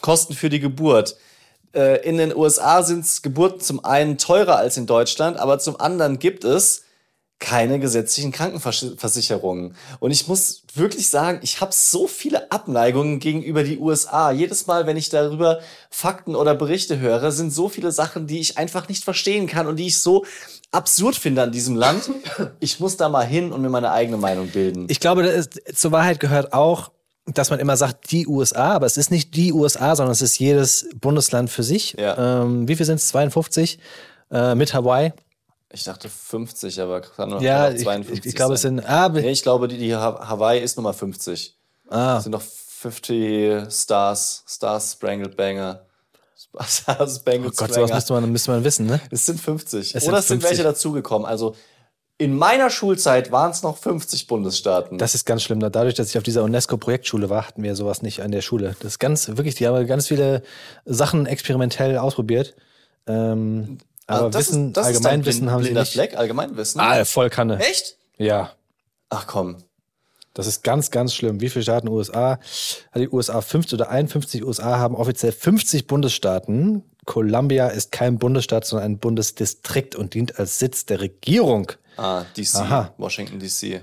Kosten 0.01 0.33
für 0.33 0.49
die 0.49 0.59
Geburt. 0.59 1.17
Äh, 1.73 2.07
In 2.07 2.17
den 2.17 2.35
USA 2.35 2.83
sind 2.83 3.23
Geburten 3.23 3.61
zum 3.61 3.83
einen 3.83 4.17
teurer 4.17 4.57
als 4.57 4.77
in 4.77 4.87
Deutschland, 4.87 5.37
aber 5.37 5.59
zum 5.59 5.79
anderen 5.79 6.19
gibt 6.19 6.43
es 6.43 6.83
keine 7.39 7.79
gesetzlichen 7.79 8.31
Krankenversicherungen. 8.31 9.75
Und 9.99 10.11
ich 10.11 10.27
muss 10.27 10.63
wirklich 10.73 11.09
sagen, 11.09 11.39
ich 11.43 11.59
habe 11.59 11.73
so 11.73 12.07
viele 12.07 12.49
Abneigungen 12.51 13.19
gegenüber 13.19 13.63
die 13.63 13.77
USA. 13.77 14.31
Jedes 14.31 14.67
Mal, 14.67 14.87
wenn 14.87 14.95
ich 14.95 15.09
darüber 15.09 15.59
Fakten 15.89 16.35
oder 16.35 16.55
Berichte 16.55 16.97
höre, 16.99 17.31
sind 17.31 17.51
so 17.51 17.67
viele 17.67 17.91
Sachen, 17.91 18.25
die 18.25 18.39
ich 18.39 18.57
einfach 18.57 18.87
nicht 18.87 19.03
verstehen 19.03 19.47
kann 19.47 19.67
und 19.67 19.75
die 19.75 19.87
ich 19.87 19.99
so 19.99 20.25
absurd 20.71 21.15
finde 21.15 21.41
an 21.43 21.51
diesem 21.51 21.75
Land. 21.75 22.09
Ich 22.59 22.79
muss 22.79 22.97
da 22.97 23.09
mal 23.09 23.25
hin 23.25 23.51
und 23.51 23.61
mir 23.61 23.69
meine 23.69 23.91
eigene 23.91 24.17
Meinung 24.17 24.47
bilden. 24.49 24.85
ich 24.89 24.99
glaube, 24.99 25.23
ist, 25.23 25.59
zur 25.77 25.91
Wahrheit 25.91 26.19
gehört 26.19 26.53
auch, 26.53 26.91
dass 27.27 27.49
man 27.49 27.59
immer 27.59 27.75
sagt, 27.77 28.11
die 28.11 28.27
USA, 28.27 28.73
aber 28.73 28.85
es 28.85 28.97
ist 28.97 29.09
nicht 29.09 29.35
die 29.35 29.51
USA, 29.53 29.95
sondern 29.95 30.11
es 30.11 30.21
ist 30.21 30.37
jedes 30.37 30.87
Bundesland 31.01 31.49
für 31.49 31.63
sich. 31.63 31.95
Ja. 31.97 32.41
Ähm, 32.43 32.67
wie 32.67 32.75
viel 32.75 32.85
sind 32.85 32.97
es? 32.97 33.07
52 33.07 33.79
äh, 34.31 34.53
mit 34.55 34.73
Hawaii. 34.73 35.11
Ich 35.71 35.83
dachte 35.85 36.07
50, 36.07 36.79
aber 36.81 37.01
kann 37.01 37.29
nur 37.29 37.41
Ja, 37.41 37.63
kann 37.65 37.71
auch 37.73 37.75
ich, 37.77 37.83
52 37.83 38.19
ich, 38.19 38.25
ich 38.27 38.35
glaube, 38.35 38.53
es 38.53 38.61
sind. 38.61 38.79
Ah, 38.87 39.09
Nee, 39.09 39.31
ich 39.31 39.41
glaube, 39.43 39.67
die, 39.67 39.77
die 39.77 39.95
Ha- 39.95 40.27
Hawaii 40.27 40.61
ist 40.61 40.77
Nummer 40.77 40.93
50. 40.93 41.57
ah, 41.89 42.17
Es 42.17 42.23
sind 42.23 42.31
noch 42.31 42.43
50 42.43 43.73
Stars, 43.73 44.43
Stars 44.47 44.93
Spangled 44.93 45.35
Banger. 45.35 45.81
Stars 46.67 47.17
Spangled 47.17 47.53
oh 47.53 47.55
Gott, 47.57 47.73
sowas 47.73 47.89
Banger. 47.89 47.95
müsste 47.95 48.13
man, 48.13 48.31
müsste 48.31 48.51
man 48.51 48.63
wissen, 48.63 48.85
ne? 48.85 48.99
Es 49.11 49.25
sind 49.25 49.39
50. 49.39 49.93
Es 49.95 50.03
sind 50.03 50.09
Oder 50.09 50.19
es 50.19 50.27
sind 50.27 50.41
50. 50.41 50.49
welche 50.57 50.63
dazugekommen. 50.63 51.25
Also 51.27 51.55
in 52.17 52.35
meiner 52.37 52.69
Schulzeit 52.69 53.31
waren 53.31 53.51
es 53.51 53.61
noch 53.61 53.77
50 53.77 54.27
Bundesstaaten. 54.27 54.97
Das 54.97 55.15
ist 55.15 55.25
ganz 55.25 55.43
schlimm. 55.43 55.59
Dadurch, 55.59 55.95
dass 55.95 56.09
ich 56.09 56.17
auf 56.17 56.23
dieser 56.23 56.43
UNESCO-Projektschule 56.43 57.29
war, 57.29 57.45
hatten 57.47 57.61
wir 57.61 57.75
sowas 57.75 58.01
nicht 58.01 58.21
an 58.21 58.31
der 58.31 58.41
Schule. 58.41 58.75
Das 58.79 58.93
ist 58.93 58.99
ganz, 58.99 59.27
wirklich, 59.27 59.55
die 59.55 59.67
haben 59.67 59.85
ganz 59.85 60.07
viele 60.07 60.41
Sachen 60.85 61.25
experimentell 61.25 61.97
ausprobiert. 61.97 62.55
Ähm, 63.05 63.79
aber 64.07 64.27
Ah, 64.27 64.29
das 64.29 64.47
Wissen, 64.49 64.71
ist, 64.71 64.77
Allgemeinwissen 64.77 65.41
blind, 65.41 65.51
haben 65.51 65.63
sie 65.63 65.73
nicht. 65.73 65.91
Fleck, 65.91 66.17
Allgemeinwissen. 66.17 66.79
Ah, 66.79 67.03
voll 67.05 67.29
Kanne. 67.29 67.59
Echt? 67.59 67.97
Ja. 68.17 68.51
Ach 69.09 69.27
komm. 69.27 69.57
Das 70.35 70.47
ist 70.47 70.63
ganz, 70.63 70.91
ganz 70.91 71.15
schlimm. 71.15 71.39
Wie 71.41 71.49
viele 71.49 71.63
Staaten 71.63 71.87
USA? 71.87 72.39
Hat 72.91 73.01
die 73.01 73.09
USA 73.09 73.41
50 73.41 73.73
oder 73.79 73.89
51 73.89 74.43
USA 74.45 74.77
haben 74.77 74.93
offiziell 74.95 75.31
50 75.31 75.87
Bundesstaaten. 75.87 76.83
Columbia 77.05 77.69
ist 77.69 77.91
kein 77.91 78.19
Bundesstaat, 78.19 78.65
sondern 78.65 78.91
ein 78.91 78.99
Bundesdistrikt 78.99 79.95
und 79.95 80.13
dient 80.13 80.37
als 80.37 80.59
Sitz 80.59 80.85
der 80.85 80.99
Regierung. 80.99 81.71
Ah, 81.95 82.25
DC. 82.35 82.55
Aha. 82.55 82.93
Washington 82.97 83.39
DC. 83.39 83.81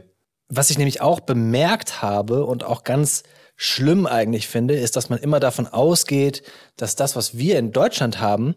Was 0.49 0.69
ich 0.69 0.77
nämlich 0.77 1.01
auch 1.01 1.21
bemerkt 1.21 2.03
habe 2.03 2.45
und 2.45 2.65
auch 2.65 2.85
ganz 2.85 3.23
schlimm 3.57 4.07
eigentlich 4.07 4.47
finde, 4.47 4.75
ist, 4.75 4.97
dass 4.97 5.09
man 5.09 5.19
immer 5.21 5.41
davon 5.41 5.67
ausgeht, 5.67 6.43
dass 6.77 6.97
das, 6.97 7.17
was 7.17 7.39
wir 7.39 7.59
in 7.59 7.73
Deutschland 7.73 8.21
haben, 8.21 8.57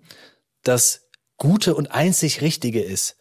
das 0.63 1.07
gute 1.37 1.75
und 1.75 1.91
einzig 1.91 2.41
richtige 2.41 2.81
ist. 2.81 3.15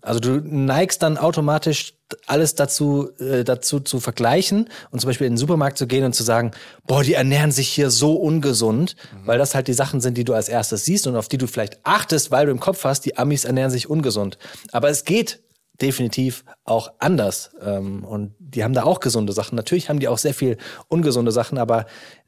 Also 0.00 0.20
du 0.20 0.40
neigst 0.40 1.02
dann 1.02 1.18
automatisch 1.18 1.99
alles 2.26 2.54
dazu, 2.54 3.10
äh, 3.18 3.44
dazu 3.44 3.80
zu 3.80 4.00
vergleichen 4.00 4.68
und 4.90 5.00
zum 5.00 5.08
Beispiel 5.08 5.26
in 5.26 5.34
den 5.34 5.38
Supermarkt 5.38 5.78
zu 5.78 5.86
gehen 5.86 6.04
und 6.04 6.14
zu 6.14 6.22
sagen, 6.22 6.52
boah, 6.86 7.02
die 7.02 7.14
ernähren 7.14 7.52
sich 7.52 7.68
hier 7.68 7.90
so 7.90 8.14
ungesund, 8.14 8.96
weil 9.24 9.38
das 9.38 9.54
halt 9.54 9.68
die 9.68 9.72
Sachen 9.72 10.00
sind, 10.00 10.16
die 10.16 10.24
du 10.24 10.34
als 10.34 10.48
erstes 10.48 10.84
siehst 10.84 11.06
und 11.06 11.16
auf 11.16 11.28
die 11.28 11.38
du 11.38 11.46
vielleicht 11.46 11.78
achtest, 11.84 12.30
weil 12.30 12.46
du 12.46 12.52
im 12.52 12.60
Kopf 12.60 12.84
hast, 12.84 13.04
die 13.04 13.16
Amis 13.16 13.44
ernähren 13.44 13.70
sich 13.70 13.88
ungesund. 13.88 14.38
Aber 14.72 14.88
es 14.88 15.04
geht 15.04 15.40
definitiv 15.80 16.44
auch 16.64 16.92
anders. 16.98 17.50
Ähm, 17.62 18.04
und 18.04 18.34
die 18.38 18.64
haben 18.64 18.74
da 18.74 18.84
auch 18.84 19.00
gesunde 19.00 19.32
Sachen. 19.32 19.56
Natürlich 19.56 19.88
haben 19.88 20.00
die 20.00 20.08
auch 20.08 20.18
sehr 20.18 20.34
viel 20.34 20.56
ungesunde 20.88 21.32
Sachen, 21.32 21.58
aber 21.58 21.86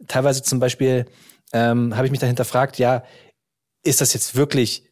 teilweise 0.09 0.43
zum 0.43 0.59
Beispiel 0.59 1.07
ähm, 1.53 1.97
habe 1.97 2.07
ich 2.07 2.11
mich 2.11 2.20
dahinter 2.20 2.45
gefragt, 2.45 2.78
ja, 2.78 3.05
ist 3.85 4.01
das 4.01 4.14
jetzt 4.14 4.37
wirklich 4.37 4.85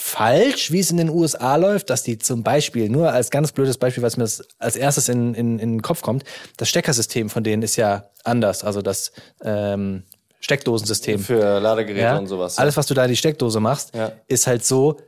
falsch, 0.00 0.70
wie 0.70 0.78
es 0.78 0.92
in 0.92 0.96
den 0.96 1.08
USA 1.10 1.56
läuft, 1.56 1.90
dass 1.90 2.04
die 2.04 2.18
zum 2.18 2.44
Beispiel, 2.44 2.88
nur 2.88 3.10
als 3.12 3.30
ganz 3.30 3.50
blödes 3.50 3.78
Beispiel, 3.78 4.02
was 4.02 4.16
mir 4.16 4.22
das 4.22 4.46
als 4.58 4.76
erstes 4.76 5.08
in, 5.08 5.34
in, 5.34 5.58
in 5.58 5.72
den 5.72 5.82
Kopf 5.82 6.02
kommt, 6.02 6.22
das 6.56 6.68
Steckersystem 6.68 7.28
von 7.30 7.42
denen 7.42 7.62
ist 7.62 7.74
ja 7.74 8.08
anders. 8.22 8.62
Also 8.62 8.80
das 8.80 9.10
ähm, 9.42 10.04
Steckdosensystem. 10.38 11.18
Für 11.18 11.58
Ladegeräte 11.58 12.00
Ja? 12.04 12.16
und 12.16 12.28
sowas. 12.28 12.58
Alles, 12.58 12.76
was 12.76 12.86
du 12.86 12.94
da 12.94 13.04
in 13.04 13.10
die 13.10 13.16
Steckdose 13.16 13.58
machst, 13.58 13.92
Ja. 13.94 14.12
ist 14.28 14.46
halt 14.46 14.64
so 14.64 15.00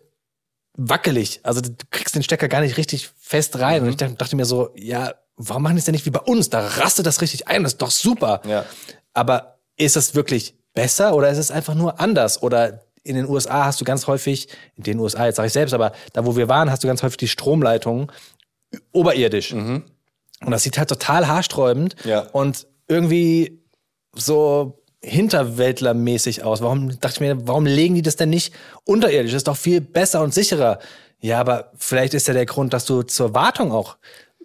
wackelig. 0.76 1.38
Also 1.45 1.61
du 1.61 1.70
kriegst 1.91 2.16
den 2.16 2.24
Stecker 2.24 2.49
gar 2.49 2.61
nicht 2.61 2.76
richtig 2.76 3.11
fest 3.16 3.61
rein. 3.61 3.82
Mhm. 3.82 3.88
Und 3.88 4.03
ich 4.03 4.16
dachte, 4.16 4.34
mir 4.34 4.45
so, 4.45 4.70
ja, 4.74 5.14
warum 5.36 5.62
machen 5.62 5.76
die 5.76 5.78
es 5.80 5.84
denn 5.84 5.93
nicht 5.95 6.07
wie 6.07 6.11
bei 6.11 6.20
uns? 6.20 6.51
Da 6.51 6.66
rastet 6.66 7.07
das 7.07 7.20
richtig 7.20 7.47
ein, 7.47 7.62
das 7.62 7.74
ist 7.74 7.82
doch 7.82 7.93
super. 7.93 8.43
Aber 9.14 9.59
ist 9.76 9.97
es 9.97 10.16
wirklich 10.16 10.57
besser 10.74 11.14
oder 11.14 11.30
ist 11.30 11.38
es 11.38 11.53
einfach 11.53 11.74
nur 11.74 12.01
anders? 12.01 12.43
Oder 12.43 12.82
in 13.03 13.16
den 13.16 13.26
USA 13.28 13.64
hast 13.64 13.80
du 13.80 13.84
ganz 13.84 14.07
häufig, 14.07 14.48
in 14.76 14.82
den 14.84 14.98
USA, 14.98 15.26
jetzt 15.26 15.36
sage 15.36 15.46
ich 15.48 15.53
selbst, 15.53 15.72
aber 15.72 15.92
da, 16.12 16.26
wo 16.26 16.36
wir 16.36 16.48
waren, 16.48 16.70
hast 16.70 16.82
du 16.84 16.86
ganz 16.88 17.03
häufig 17.03 17.16
die 17.18 17.28
Stromleitungen 17.28 18.11
oberirdisch. 18.92 19.53
Und 19.53 19.84
das 20.51 20.62
sieht 20.62 20.78
halt 20.78 20.88
total 20.88 21.26
haarsträubend 21.28 21.96
Ja. 22.05 22.20
und 22.32 22.66
irgendwie 22.88 23.62
so 24.14 24.82
hinterwäldlermäßig 25.03 26.44
aus. 26.44 26.61
Warum 26.61 26.88
dachte 27.01 27.14
ich 27.16 27.20
mir, 27.20 27.46
warum 27.48 27.66
legen 27.66 27.94
die 27.94 28.03
das 28.03 28.16
denn 28.16 28.30
nicht 28.30 28.53
unterirdisch? 28.84 29.32
Das 29.32 29.38
ist 29.40 29.48
doch 29.48 29.57
viel 29.57 29.80
besser 29.80 30.22
und 30.22 30.34
sicherer. 30.34 30.78
Ja, 31.20 31.40
aber 31.40 31.72
vielleicht 31.76 32.14
ist 32.14 32.28
ja 32.28 32.34
der 32.34 32.46
Grund, 32.46 32.72
dass 32.72 32.84
du 32.86 33.03
zur 33.03 33.34
Wartung 33.34 33.72
auch 33.72 33.96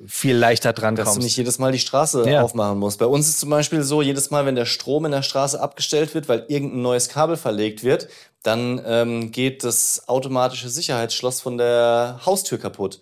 viel 0.05 0.35
leichter 0.35 0.73
dran 0.73 0.95
Dass 0.95 1.05
du 1.05 1.11
kommst. 1.13 1.23
nicht 1.25 1.37
jedes 1.37 1.57
Mal 1.57 1.71
die 1.71 1.79
Straße 1.79 2.29
Ja. 2.29 2.41
aufmachen 2.41 2.77
musst. 2.79 2.99
Bei 2.99 3.05
uns 3.05 3.29
ist 3.29 3.39
zum 3.39 3.49
Beispiel 3.49 3.81
so, 3.81 4.01
jedes 4.01 4.29
Mal, 4.29 4.45
wenn 4.45 4.55
der 4.55 4.65
Strom 4.65 5.05
in 5.05 5.11
der 5.11 5.21
Straße 5.21 5.59
abgestellt 5.59 6.13
wird, 6.13 6.27
weil 6.27 6.45
irgendein 6.49 6.81
neues 6.81 7.07
Kabel 7.07 7.37
verlegt 7.37 7.81
wird, 7.83 8.09
dann 8.43 8.79
ähm, 8.85 9.31
geht 9.31 9.63
das 9.63 10.03
automatische 10.07 10.69
Sicherheitsschloss 10.69 11.41
von 11.41 11.57
der 11.57 12.19
Haustür 12.25 12.59
kaputt. 12.59 12.99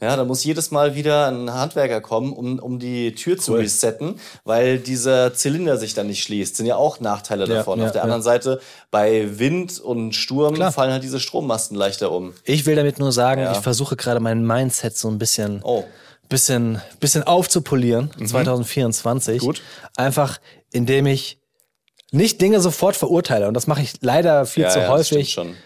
Ja, 0.00 0.16
da 0.16 0.24
muss 0.24 0.44
jedes 0.44 0.70
Mal 0.70 0.94
wieder 0.94 1.26
ein 1.26 1.52
Handwerker 1.52 2.00
kommen, 2.00 2.32
um, 2.32 2.58
um 2.58 2.78
die 2.78 3.14
Tür 3.14 3.36
zu 3.36 3.52
Cool. 3.52 3.58
resetten, 3.58 4.18
weil 4.44 4.78
dieser 4.78 5.34
Zylinder 5.34 5.76
sich 5.76 5.92
dann 5.92 6.06
nicht 6.06 6.22
schließt. 6.22 6.56
Sind 6.56 6.64
ja 6.66 6.76
auch 6.76 7.00
Nachteile 7.00 7.46
Ja, 7.46 7.56
davon. 7.56 7.80
ja, 7.80 7.86
Auf 7.86 7.92
der 7.92 8.02
anderen 8.04 8.22
Seite, 8.22 8.60
bei 8.90 9.38
Wind 9.38 9.78
und 9.80 10.14
Sturm 10.14 10.54
Klar. 10.54 10.72
fallen 10.72 10.92
halt 10.92 11.02
diese 11.02 11.20
Strommasten 11.20 11.76
leichter 11.76 12.10
um. 12.12 12.32
Ich 12.44 12.64
will 12.64 12.76
damit 12.76 12.98
nur 12.98 13.12
sagen, 13.12 13.46
ich 13.52 13.58
versuche 13.58 13.96
gerade 13.96 14.20
mein 14.20 14.46
Mindset 14.46 14.96
so 14.96 15.08
ein 15.08 15.18
bisschen, 15.18 15.60
Oh. 15.64 15.84
Mhm. 16.28 16.34
bisschen, 16.34 16.82
bisschen 17.00 17.22
aufzupolieren, 17.24 18.10
2024. 18.24 19.40
Gut. 19.40 19.62
Einfach, 19.96 20.38
indem 20.72 21.06
ich 21.06 21.38
nicht 22.10 22.40
Dinge 22.40 22.60
sofort 22.60 22.96
verurteile. 22.96 23.48
Und 23.48 23.54
das 23.54 23.66
mache 23.66 23.82
ich 23.82 23.94
leider 24.00 24.46
viel 24.46 24.64
Ja, 24.64 24.70
zu 24.70 24.78
ja, 24.78 24.84
das 24.86 25.10
häufig. 25.10 25.30
stimmt 25.32 25.48
schon. 25.48 25.56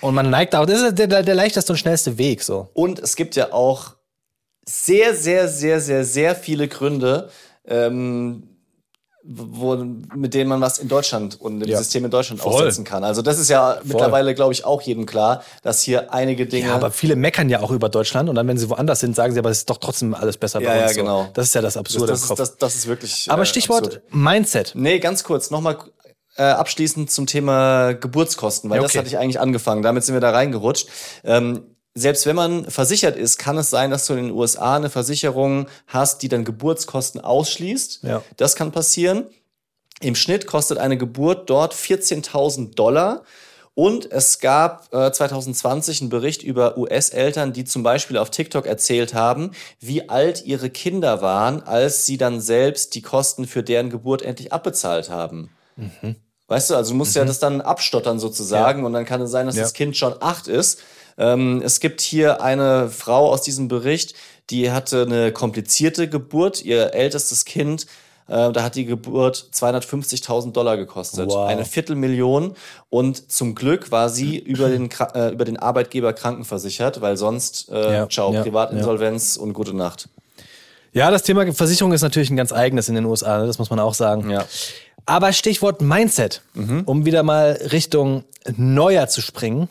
Und 0.00 0.14
man 0.14 0.30
neigt 0.30 0.54
auch, 0.54 0.64
das 0.66 0.80
ist 0.82 0.98
der, 0.98 1.06
der, 1.08 1.22
der 1.22 1.34
leichteste 1.34 1.72
und 1.72 1.76
schnellste 1.78 2.18
Weg, 2.18 2.42
so. 2.42 2.68
Und 2.74 2.98
es 3.00 3.16
gibt 3.16 3.34
ja 3.36 3.52
auch 3.52 3.96
sehr, 4.66 5.14
sehr, 5.14 5.48
sehr, 5.48 5.80
sehr, 5.80 6.04
sehr 6.04 6.36
viele 6.36 6.68
Gründe, 6.68 7.30
ähm, 7.66 8.47
wo, 9.24 9.76
mit 9.76 10.32
denen 10.34 10.48
man 10.48 10.60
was 10.60 10.78
in 10.78 10.88
Deutschland 10.88 11.40
und 11.40 11.60
im 11.62 11.68
Ja. 11.68 11.78
System 11.78 12.04
in 12.04 12.10
Deutschland 12.10 12.40
Voll. 12.40 12.52
aufsetzen 12.54 12.84
kann. 12.84 13.04
Also 13.04 13.20
das 13.20 13.38
ist 13.38 13.50
ja 13.50 13.78
mittlerweile, 13.84 14.34
glaube 14.34 14.52
ich, 14.52 14.64
auch 14.64 14.80
jedem 14.80 15.06
klar, 15.06 15.42
dass 15.62 15.82
hier 15.82 16.12
einige 16.14 16.46
Dinge. 16.46 16.68
Ja, 16.68 16.74
aber 16.74 16.90
viele 16.90 17.16
meckern 17.16 17.48
ja 17.50 17.60
auch 17.60 17.70
über 17.70 17.88
Deutschland 17.88 18.28
und 18.28 18.36
dann, 18.36 18.46
wenn 18.48 18.56
sie 18.58 18.70
woanders 18.70 19.00
sind, 19.00 19.14
sagen 19.16 19.32
sie, 19.32 19.38
aber 19.40 19.50
es 19.50 19.58
ist 19.58 19.70
doch 19.70 19.78
trotzdem 19.78 20.14
alles 20.14 20.36
besser 20.36 20.60
Ja, 20.60 20.70
bei 20.70 20.76
ja, 20.78 20.82
uns. 20.84 20.94
so. 20.94 21.00
genau. 21.00 21.28
Das 21.34 21.46
ist 21.46 21.54
ja 21.54 21.60
das 21.62 21.74
das, 21.74 21.80
Absurde 21.80 22.06
das, 22.06 22.20
im 22.20 22.22
ist, 22.24 22.28
Kopf. 22.28 22.38
das, 22.38 22.56
das 22.56 22.74
ist 22.76 22.86
wirklich. 22.86 23.26
aber 23.30 23.42
äh, 23.42 23.46
Stichwort 23.46 23.86
absurd. 23.86 24.02
Mindset. 24.10 24.72
Nee, 24.74 24.98
ganz 25.00 25.24
kurz, 25.24 25.50
nochmal 25.50 25.78
äh, 26.36 26.42
abschließend 26.44 27.10
zum 27.10 27.26
Thema 27.26 27.92
Geburtskosten, 27.94 28.70
weil 28.70 28.76
Ja, 28.76 28.82
das 28.82 28.92
okay. 28.92 28.98
hatte 29.00 29.08
ich 29.08 29.18
eigentlich 29.18 29.40
angefangen. 29.40 29.82
Damit 29.82 30.04
sind 30.04 30.14
wir 30.14 30.20
da 30.20 30.30
reingerutscht. 30.30 30.88
Ähm, 31.24 31.74
selbst 31.98 32.26
wenn 32.26 32.36
man 32.36 32.70
versichert 32.70 33.16
ist, 33.16 33.38
kann 33.38 33.58
es 33.58 33.70
sein, 33.70 33.90
dass 33.90 34.06
du 34.06 34.14
in 34.14 34.26
den 34.28 34.30
USA 34.34 34.76
eine 34.76 34.90
Versicherung 34.90 35.66
hast, 35.86 36.22
die 36.22 36.28
dann 36.28 36.44
Geburtskosten 36.44 37.20
ausschließt. 37.20 38.04
Ja. 38.04 38.22
Das 38.36 38.56
kann 38.56 38.72
passieren. 38.72 39.26
Im 40.00 40.14
Schnitt 40.14 40.46
kostet 40.46 40.78
eine 40.78 40.96
Geburt 40.96 41.50
dort 41.50 41.74
14.000 41.74 42.74
Dollar. 42.74 43.22
Und 43.74 44.10
es 44.10 44.40
gab 44.40 44.92
äh, 44.92 45.12
2020 45.12 46.00
einen 46.00 46.10
Bericht 46.10 46.42
über 46.42 46.76
US-Eltern, 46.78 47.52
die 47.52 47.64
zum 47.64 47.84
Beispiel 47.84 48.16
auf 48.18 48.30
TikTok 48.30 48.66
erzählt 48.66 49.14
haben, 49.14 49.52
wie 49.78 50.08
alt 50.08 50.44
ihre 50.44 50.68
Kinder 50.68 51.22
waren, 51.22 51.62
als 51.62 52.04
sie 52.04 52.16
dann 52.18 52.40
selbst 52.40 52.96
die 52.96 53.02
Kosten 53.02 53.46
für 53.46 53.62
deren 53.62 53.88
Geburt 53.88 54.22
endlich 54.22 54.52
abbezahlt 54.52 55.10
haben. 55.10 55.50
Weißt 56.48 56.70
du, 56.70 56.74
also 56.74 56.90
du 56.90 56.96
musst 56.96 57.14
ja 57.14 57.24
das 57.24 57.38
dann 57.38 57.60
abstottern 57.60 58.18
sozusagen 58.18 58.84
und 58.84 58.94
dann 58.94 59.04
kann 59.04 59.20
es 59.20 59.30
sein, 59.30 59.46
dass 59.46 59.54
Ja. 59.54 59.62
das 59.62 59.74
Kind 59.74 59.96
schon 59.96 60.14
acht 60.20 60.48
ist. 60.48 60.80
Ähm, 61.18 61.60
es 61.64 61.80
gibt 61.80 62.00
hier 62.00 62.42
eine 62.42 62.88
Frau 62.88 63.30
aus 63.30 63.42
diesem 63.42 63.68
Bericht, 63.68 64.14
die 64.50 64.70
hatte 64.70 65.02
eine 65.02 65.32
komplizierte 65.32 66.08
Geburt. 66.08 66.64
Ihr 66.64 66.94
ältestes 66.94 67.44
Kind, 67.44 67.86
äh, 68.28 68.52
da 68.52 68.62
hat 68.62 68.76
die 68.76 68.84
Geburt 68.84 69.48
250.000 69.52 70.52
Dollar 70.52 70.76
gekostet. 70.76 71.28
Wow. 71.28 71.48
Eine 71.48 71.64
Viertelmillion. 71.64 72.54
Und 72.88 73.30
zum 73.30 73.54
Glück 73.54 73.90
war 73.90 74.08
sie 74.08 74.38
über 74.46 74.68
den, 74.68 74.88
äh, 75.14 75.30
über 75.30 75.44
den 75.44 75.58
Arbeitgeber 75.58 76.12
krankenversichert, 76.12 77.00
weil 77.00 77.16
sonst, 77.16 77.68
äh, 77.70 77.94
Ja, 77.94 78.08
ciao, 78.08 78.32
ja, 78.32 78.42
Privatinsolvenz 78.42 79.36
und 79.36 79.52
gute 79.52 79.74
Nacht. 79.74 80.08
Ja, 80.92 81.10
das 81.10 81.22
Thema 81.22 81.50
Versicherung 81.52 81.92
ist 81.92 82.00
natürlich 82.02 82.30
ein 82.30 82.36
ganz 82.36 82.52
eigenes 82.52 82.88
in 82.88 82.94
den 82.94 83.04
USA, 83.04 83.38
ne? 83.38 83.46
das 83.46 83.58
muss 83.58 83.68
man 83.68 83.78
auch 83.78 83.92
sagen. 83.92 84.30
Ja. 84.30 84.46
Aber 85.04 85.32
Stichwort 85.32 85.80
Mindset, 85.82 86.42
um 86.86 87.04
wieder 87.04 87.22
mal 87.22 87.58
Richtung 87.72 88.24
Neujahr 88.56 89.08
zu 89.08 89.20
springen. 89.20 89.68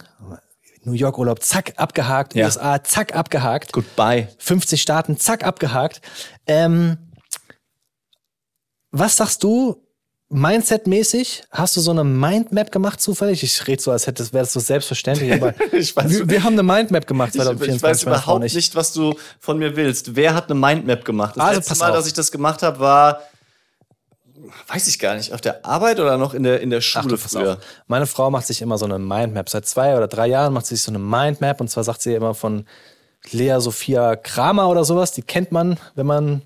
New 0.87 0.93
York 0.93 1.17
Urlaub, 1.17 1.43
zack, 1.43 1.73
abgehakt. 1.75 2.33
Ja. 2.33 2.45
USA, 2.45 2.81
zack, 2.81 3.13
abgehakt. 3.13 3.73
Goodbye. 3.73 4.29
50 4.37 4.81
Staaten, 4.81 5.17
zack, 5.17 5.43
abgehakt. 5.43 6.01
Ähm, 6.47 6.97
was 8.91 9.17
sagst 9.17 9.43
du, 9.43 9.83
Mindset-mäßig? 10.29 11.43
Hast 11.51 11.75
du 11.77 11.81
so 11.81 11.91
eine 11.91 12.03
Mindmap 12.03 12.71
gemacht 12.71 12.99
zufällig? 13.01 13.43
Ich 13.43 13.65
rede 13.67 13.81
so, 13.81 13.91
als 13.91 14.07
hätte 14.07 14.23
wäre 14.33 14.43
das 14.43 14.53
so 14.53 14.59
selbstverständlich, 14.59 15.31
aber 15.33 15.53
Ich 15.73 15.91
weiß- 15.91 16.09
wir, 16.09 16.29
wir 16.29 16.43
haben 16.43 16.53
eine 16.53 16.63
Mindmap 16.63 17.05
gemacht 17.07 17.29
Ich, 17.35 17.41
2024. 17.41 17.75
ich 17.75 17.83
weiß 17.83 18.03
Frau 18.03 18.31
und 18.35 18.37
überhaupt 18.39 18.53
nicht, 18.55 18.75
was 18.75 18.93
du 18.93 19.13
von 19.39 19.57
mir 19.57 19.75
willst. 19.75 20.15
Wer 20.15 20.33
hat 20.35 20.49
eine 20.49 20.59
Mindmap 20.59 21.03
gemacht? 21.05 21.35
Das 21.37 21.43
Also, 21.45 21.59
letzte 21.59 21.75
Mal, 21.77 21.89
auf. 21.91 21.95
dass 21.97 22.07
ich 22.07 22.13
das 22.13 22.31
gemacht 22.31 22.61
habe, 22.63 22.79
war, 22.79 23.21
weiß 24.67 24.87
ich 24.87 24.99
gar 24.99 25.15
nicht, 25.15 25.33
auf 25.33 25.41
der 25.41 25.65
Arbeit 25.65 25.99
oder 25.99 26.17
noch 26.17 26.33
in 26.33 26.43
der, 26.43 26.61
in 26.61 26.69
der 26.69 26.79
Ach, 26.79 26.83
Schule 26.83 27.17
pass 27.17 27.33
früher. 27.33 27.59
Meine 27.87 28.05
Frau 28.05 28.29
macht 28.29 28.47
sich 28.47 28.61
immer 28.61 28.77
so 28.77 28.85
eine 28.85 28.99
Mindmap. 28.99 29.49
Seit 29.49 29.65
zwei 29.65 29.95
oder 29.97 30.07
drei 30.07 30.27
Jahren 30.27 30.53
macht 30.53 30.65
sie 30.65 30.75
sich 30.75 30.83
so 30.83 30.91
eine 30.91 30.99
Mindmap. 30.99 31.59
Und 31.61 31.69
zwar 31.69 31.83
sagt 31.83 32.01
sie 32.01 32.13
immer 32.13 32.33
von 32.33 32.65
Lea 33.31 33.57
Sophia 33.59 34.15
Kramer 34.15 34.69
oder 34.69 34.83
sowas. 34.85 35.11
Die 35.11 35.21
kennt 35.21 35.51
man, 35.51 35.79
wenn 35.95 36.05
man 36.05 36.41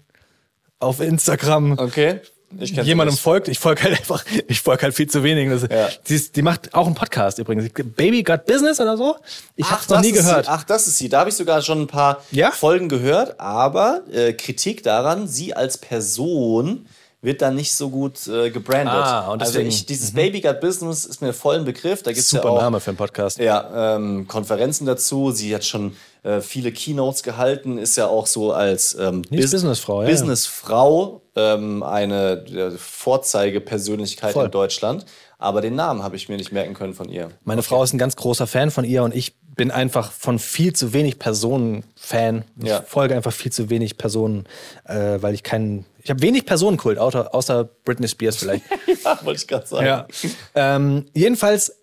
auf 0.79 0.99
Instagram 0.99 1.77
Okay. 1.77 2.21
Jemandem 2.53 3.13
nicht. 3.13 3.21
folgt. 3.23 3.47
Ich 3.47 3.59
folge 3.59 3.83
halt 3.83 3.97
einfach, 3.97 4.25
ich 4.47 4.59
folge 4.59 4.83
halt 4.83 4.93
viel 4.93 5.07
zu 5.09 5.23
wenig. 5.23 5.49
Das, 5.49 5.69
Ja. 5.71 5.87
die, 6.09 6.31
die 6.33 6.41
macht 6.41 6.73
auch 6.73 6.85
einen 6.85 6.95
Podcast 6.95 7.39
übrigens. 7.39 7.69
Baby 7.95 8.23
Got 8.23 8.45
Business 8.45 8.81
oder 8.81 8.97
so. 8.97 9.15
Ich 9.55 9.65
Ach, 9.67 9.71
hab's 9.71 9.87
noch 9.89 10.01
nie 10.01 10.11
gehört. 10.11 10.45
Sie. 10.45 10.51
Ach, 10.51 10.63
das 10.65 10.85
ist 10.87 10.97
sie. 10.97 11.07
Da 11.07 11.19
habe 11.19 11.29
ich 11.29 11.35
sogar 11.37 11.61
schon 11.61 11.81
ein 11.83 11.87
paar 11.87 12.21
Ja? 12.31 12.51
Folgen 12.51 12.89
gehört, 12.89 13.39
aber 13.39 14.01
äh, 14.11 14.33
Kritik 14.33 14.83
daran, 14.83 15.29
sie 15.29 15.53
als 15.53 15.77
Person 15.77 16.87
wird 17.21 17.41
dann 17.41 17.55
nicht 17.55 17.73
so 17.75 17.89
gut 17.89 18.27
äh, 18.27 18.49
gebrandet. 18.49 18.93
Ah, 18.95 19.31
und 19.31 19.41
also 19.41 19.53
deswegen- 19.53 19.69
ich, 19.69 19.85
dieses 19.85 20.11
Baby 20.13 20.41
Got 20.41 20.59
Business 20.59 21.05
ist 21.05 21.21
mir 21.21 21.33
voll 21.33 21.57
ein 21.57 21.65
Begriff. 21.65 22.01
Da 22.01 22.11
gibt's 22.11 22.29
Super 22.29 22.45
ja 22.45 22.49
auch 22.49 22.61
Name 22.61 22.79
für 22.79 22.89
einen 22.91 22.97
Podcast. 22.97 23.37
ja, 23.37 23.95
ähm, 23.95 24.27
Konferenzen 24.27 24.85
dazu. 24.85 25.31
Sie 25.31 25.53
hat 25.53 25.63
schon 25.63 25.95
äh, 26.23 26.41
viele 26.41 26.71
Keynotes 26.71 27.21
gehalten, 27.23 27.77
ist 27.77 27.95
ja 27.95 28.07
auch 28.07 28.25
so 28.27 28.53
als 28.53 28.95
ähm, 28.99 29.23
ist 29.29 29.51
Businessfrau, 29.51 30.03
ja. 30.03 30.09
Businessfrau 30.09 31.21
ähm, 31.35 31.83
eine 31.83 32.43
äh, 32.47 32.71
Vorzeigepersönlichkeit 32.77 34.33
Voll. 34.33 34.45
in 34.45 34.51
Deutschland. 34.51 35.05
Aber 35.37 35.61
den 35.61 35.73
Namen 35.75 36.03
habe 36.03 36.15
ich 36.15 36.29
mir 36.29 36.37
nicht 36.37 36.51
merken 36.51 36.75
können 36.75 36.93
von 36.93 37.09
ihr. 37.09 37.31
Meine 37.43 37.63
Frau 37.63 37.83
ist 37.83 37.93
ein 37.93 37.97
ganz 37.97 38.15
großer 38.15 38.45
Fan 38.45 38.69
von 38.69 38.83
ihr 38.85 39.01
und 39.03 39.15
ich 39.15 39.35
bin 39.55 39.69
einfach 39.71 40.11
von 40.11 40.39
viel 40.39 40.73
zu 40.73 40.93
wenig 40.93 41.19
Personen 41.19 41.83
Fan. 41.95 42.45
Ich 42.61 42.67
Ja. 42.69 42.81
folge 42.81 43.15
einfach 43.15 43.33
viel 43.33 43.51
zu 43.51 43.69
wenig 43.69 43.97
Personen, 43.97 44.45
äh, 44.85 45.21
weil 45.21 45.33
ich 45.33 45.43
keinen. 45.43 45.85
Ich 46.03 46.09
habe 46.09 46.21
wenig 46.21 46.45
Personenkult, 46.45 46.97
außer, 46.97 47.33
außer 47.35 47.65
Britney 47.85 48.07
Spears 48.07 48.37
vielleicht. 48.37 48.63
Ja, 49.03 49.19
wollte 49.23 49.41
ich 49.41 49.47
gerade 49.47 49.67
sagen. 49.67 49.85
ja. 49.85 50.07
ähm, 50.55 51.05
jedenfalls, 51.13 51.75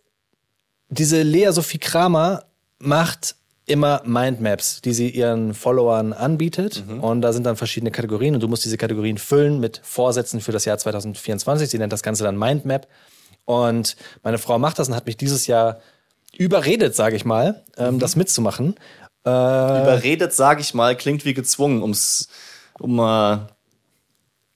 diese 0.88 1.22
Lea 1.22 1.50
Sophie 1.52 1.78
Kramer 1.78 2.44
macht 2.78 3.34
immer 3.66 4.00
Mindmaps, 4.06 4.80
die 4.80 4.94
sie 4.94 5.10
ihren 5.10 5.52
Followern 5.52 6.14
anbietet. 6.14 6.82
Und 7.02 7.20
da 7.20 7.32
sind 7.34 7.44
dann 7.44 7.56
verschiedene 7.56 7.90
Kategorien 7.90 8.34
und 8.34 8.42
du 8.42 8.48
musst 8.48 8.64
diese 8.64 8.78
Kategorien 8.78 9.18
füllen 9.18 9.60
mit 9.60 9.82
Vorsätzen 9.84 10.40
für 10.40 10.52
das 10.52 10.64
Jahr 10.64 10.78
2024. 10.78 11.68
Sie 11.68 11.76
nennt 11.78 11.92
das 11.92 12.02
Ganze 12.02 12.24
dann 12.24 12.38
Mindmap. 12.38 12.88
Und 13.44 13.96
meine 14.22 14.38
Frau 14.38 14.58
macht 14.58 14.78
das 14.78 14.88
und 14.88 14.94
hat 14.94 15.04
mich 15.06 15.18
dieses 15.18 15.46
Jahr 15.46 15.80
überredet, 16.36 16.94
sage 16.94 17.16
ich 17.16 17.24
mal, 17.24 17.64
ähm, 17.76 17.98
das 17.98 18.16
mitzumachen. 18.16 18.76
Äh, 19.24 19.30
Überredet, 19.30 20.32
sage 20.32 20.60
ich 20.60 20.74
mal, 20.74 20.96
klingt 20.96 21.24
wie 21.24 21.34
gezwungen, 21.34 21.82
um's, 21.82 22.28
um 22.78 22.96
mal 22.96 23.48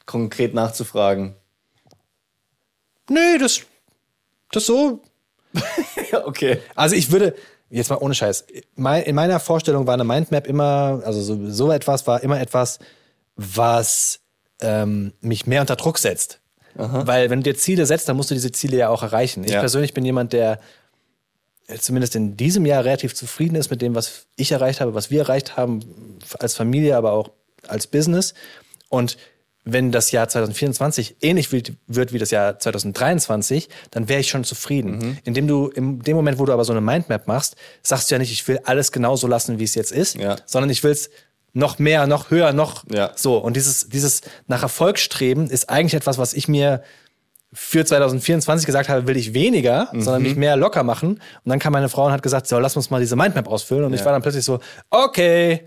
konkret 0.07 0.55
nachzufragen. 0.55 1.35
nö, 3.09 3.39
das, 3.39 3.61
das 4.51 4.67
so. 4.67 5.03
Ja, 6.11 6.27
okay. 6.27 6.59
Also 6.75 6.95
ich 6.97 7.11
würde, 7.11 7.35
jetzt 7.71 7.91
mal 7.91 7.97
ohne 7.97 8.15
Scheiß, 8.15 8.47
in 8.77 9.15
meiner 9.15 9.41
Vorstellung 9.41 9.87
war 9.87 9.95
eine 9.95 10.05
Mindmap 10.05 10.47
immer, 10.47 11.03
also 11.05 11.21
so, 11.21 11.51
so 11.51 11.71
etwas 11.71 12.07
war 12.07 12.23
immer 12.23 12.41
etwas, 12.41 12.79
was 13.37 14.21
ähm, 14.61 15.13
mich 15.21 15.47
mehr 15.47 15.61
unter 15.61 15.77
Druck 15.77 15.99
setzt. 15.99 16.41
Weil 16.75 17.29
wenn 17.29 17.43
du 17.43 17.53
dir 17.53 17.59
Ziele 17.59 17.85
setzt, 17.85 18.09
dann 18.09 18.17
musst 18.17 18.31
du 18.31 18.35
diese 18.35 18.51
Ziele 18.51 18.79
ja 18.79 18.89
auch 18.89 19.03
erreichen. 19.03 19.45
Ich 19.45 19.51
Ja. 19.53 19.61
persönlich 19.61 19.93
bin 19.93 20.07
jemand, 20.07 20.33
der 20.33 20.53
äh, 20.53 20.57
zumindest 21.79 22.15
in 22.17 22.37
diesem 22.37 22.67
Jahr 22.67 22.85
relativ 22.85 23.15
zufrieden 23.15 23.57
ist 23.57 23.71
mit 23.71 23.83
dem, 23.83 23.95
was 23.95 24.27
ich 24.37 24.53
erreicht 24.53 24.81
habe, 24.81 24.95
was 24.95 25.11
wir 25.11 25.21
erreicht 25.21 25.57
haben, 25.57 25.81
als 26.39 26.55
Familie, 26.55 26.97
aber 26.97 27.13
auch 27.13 27.31
als 27.69 27.87
Business. 27.87 28.35
Und 28.89 29.17
wenn 29.65 29.93
das 29.93 30.11
Jahr 30.11 30.29
2024 30.29 31.17
ähnlich 31.21 31.53
wird, 31.53 31.73
wird 31.87 32.13
wie 32.13 32.19
das 32.19 32.33
Jahr 32.33 32.59
2023, 32.59 33.69
dann 33.93 34.09
wäre 34.09 34.21
ich 34.21 34.29
schon 34.29 34.43
zufrieden. 34.45 34.99
Mhm. 34.99 35.19
Indem 35.25 35.47
du, 35.47 35.69
in 35.69 36.01
dem 36.01 36.17
Moment, 36.17 36.39
wo 36.41 36.45
du 36.47 36.53
aber 36.53 36.65
so 36.65 36.73
eine 36.73 36.81
Mindmap 36.81 37.29
machst, 37.29 37.55
sagst 37.83 38.11
du 38.11 38.15
ja 38.17 38.19
nicht, 38.19 38.33
ich 38.33 38.47
will 38.49 38.61
alles 38.65 38.91
genauso 38.91 39.27
lassen, 39.29 39.59
wie 39.61 39.65
es 39.65 39.75
jetzt 39.77 39.93
ist, 39.93 40.17
Ja. 40.17 40.37
sondern 40.47 40.69
ich 40.71 40.83
will 40.83 40.91
es 40.91 41.11
noch 41.53 41.79
mehr, 41.79 42.07
noch 42.07 42.31
höher, 42.31 42.53
noch 42.53 42.85
Ja. 42.93 43.13
so. 43.15 43.37
Und 43.39 43.55
dieses, 43.57 43.89
dieses 43.89 44.23
nach 44.49 44.63
Erfolg 44.63 44.99
streben 44.99 45.49
ist 45.49 45.69
eigentlich 45.71 45.95
etwas, 45.95 46.19
was 46.19 46.35
ich 46.35 46.49
mir 46.49 46.83
für 47.53 47.85
2024 47.85 48.65
gesagt 48.67 48.89
habe, 48.89 49.07
will 49.07 49.17
ich 49.17 49.35
weniger, 49.35 49.89
sondern 49.93 50.23
Mhm. 50.23 50.29
mich 50.29 50.37
mehr 50.37 50.57
locker 50.57 50.83
machen. 50.85 51.11
Und 51.11 51.21
dann 51.45 51.59
kam 51.59 51.73
meine 51.75 51.89
Frau 51.89 52.07
und 52.07 52.13
hat 52.13 52.23
gesagt, 52.23 52.47
so, 52.47 52.59
lass 52.59 52.77
uns 52.77 52.91
mal 52.91 53.01
diese 53.01 53.15
Mindmap 53.17 53.47
ausfüllen. 53.49 53.85
Und 53.85 53.93
ich 53.93 54.05
war 54.05 54.13
dann 54.13 54.23
plötzlich 54.23 54.45
so, 54.45 54.61
okay. 54.91 55.67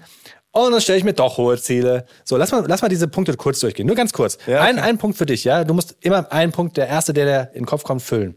Und 0.52 0.72
dann 0.72 0.82
stelle 0.82 0.98
ich 0.98 1.04
mir 1.04 1.14
doch 1.14 1.38
hohe 1.38 1.58
Ziele. 1.60 2.06
So, 2.24 2.38
lass 2.38 2.52
mal, 2.52 2.64
lass 2.68 2.82
mal 2.82 2.88
diese 2.88 3.08
Punkte 3.08 3.36
kurz 3.36 3.60
durchgehen. 3.60 3.86
Nur 3.86 3.96
ganz 3.96 4.14
kurz. 4.14 4.38
Ja, 4.48 4.62
ein, 4.62 4.78
okay. 4.80 4.88
ein 4.88 4.98
Punkt 4.98 5.18
für 5.18 5.26
dich, 5.26 5.44
ja. 5.44 5.64
Du 5.64 5.74
musst 5.74 5.96
immer 6.00 6.32
einen 6.32 6.52
Punkt, 6.52 6.78
der 6.78 6.88
erste, 6.88 7.14
der 7.14 7.26
dir 7.26 7.50
in 7.54 7.62
den 7.62 7.66
Kopf 7.66 7.84
kommt, 7.84 8.02
füllen. 8.02 8.36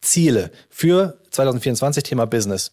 Ziele 0.00 0.50
für 0.68 1.18
2024, 1.30 2.02
Thema 2.02 2.26
Business. 2.26 2.72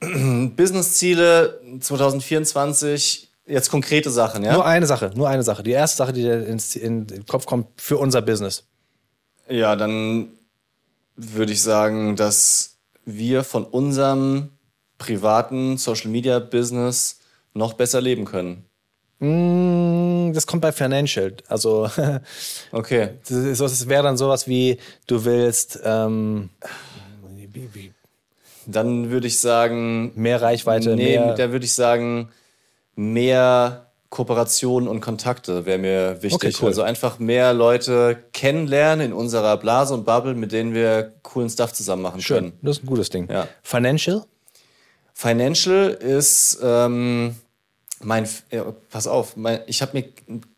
Businessziele 0.00 1.60
2024, 1.80 3.25
jetzt 3.46 3.70
konkrete 3.70 4.10
Sachen, 4.10 4.42
ja? 4.42 4.52
Nur 4.54 4.66
eine 4.66 4.86
Sache, 4.86 5.10
nur 5.14 5.28
eine 5.28 5.42
Sache. 5.42 5.62
Die 5.62 5.70
erste 5.72 5.96
Sache, 5.98 6.12
die 6.12 6.22
dir 6.22 6.46
ins, 6.46 6.76
in 6.76 7.06
den 7.06 7.26
Kopf 7.26 7.46
kommt 7.46 7.68
für 7.80 7.98
unser 7.98 8.22
Business. 8.22 8.64
Ja, 9.48 9.76
dann 9.76 10.28
würde 11.16 11.52
ich 11.52 11.62
sagen, 11.62 12.16
dass 12.16 12.76
wir 13.04 13.44
von 13.44 13.64
unserem 13.64 14.50
privaten 14.98 15.78
Social 15.78 16.10
Media 16.10 16.38
Business 16.38 17.20
noch 17.54 17.74
besser 17.74 18.00
leben 18.00 18.24
können. 18.24 18.64
Mm, 19.20 20.32
Das 20.34 20.46
kommt 20.46 20.62
bei 20.62 20.72
Financial. 20.72 21.32
Also 21.48 21.88
Okay. 22.72 23.10
das, 23.28 23.58
das 23.58 23.88
wäre 23.88 24.02
dann 24.02 24.16
sowas 24.16 24.46
wie, 24.48 24.78
du 25.06 25.24
willst 25.24 25.78
ähm, 25.84 26.50
Dann 28.66 29.10
würde 29.10 29.26
ich 29.28 29.38
sagen, 29.40 30.10
mehr 30.16 30.42
Reichweite, 30.42 30.96
nee, 30.96 31.18
mehr. 31.18 31.34
da 31.34 31.52
würde 31.52 31.64
ich 31.64 31.72
sagen, 31.72 32.30
mehr 32.96 33.86
Kooperation 34.10 34.88
und 34.88 35.00
Kontakte 35.00 35.66
wäre 35.66 35.78
mir 35.78 36.22
wichtig. 36.22 36.34
Okay, 36.34 36.56
cool. 36.60 36.68
Also 36.68 36.82
einfach 36.82 37.18
mehr 37.18 37.52
Leute 37.52 38.24
kennenlernen 38.32 39.06
in 39.06 39.12
unserer 39.12 39.56
Blase 39.56 39.94
und 39.94 40.04
Bubble, 40.04 40.34
mit 40.34 40.52
denen 40.52 40.74
wir 40.74 41.14
coolen 41.22 41.50
Stuff 41.50 41.72
zusammen 41.72 42.02
machen 42.02 42.20
Schön, 42.20 42.36
können. 42.36 42.52
das 42.62 42.78
ist 42.78 42.84
ein 42.84 42.86
gutes 42.86 43.10
Ding. 43.10 43.28
Ja. 43.30 43.46
Financial? 43.62 44.24
Financial 45.12 45.88
ist 45.88 46.58
ähm, 46.62 47.36
mein, 48.02 48.28
ja, 48.50 48.72
pass 48.90 49.06
auf, 49.06 49.36
mein, 49.36 49.60
ich 49.66 49.82
habe 49.82 49.98
mir 49.98 50.08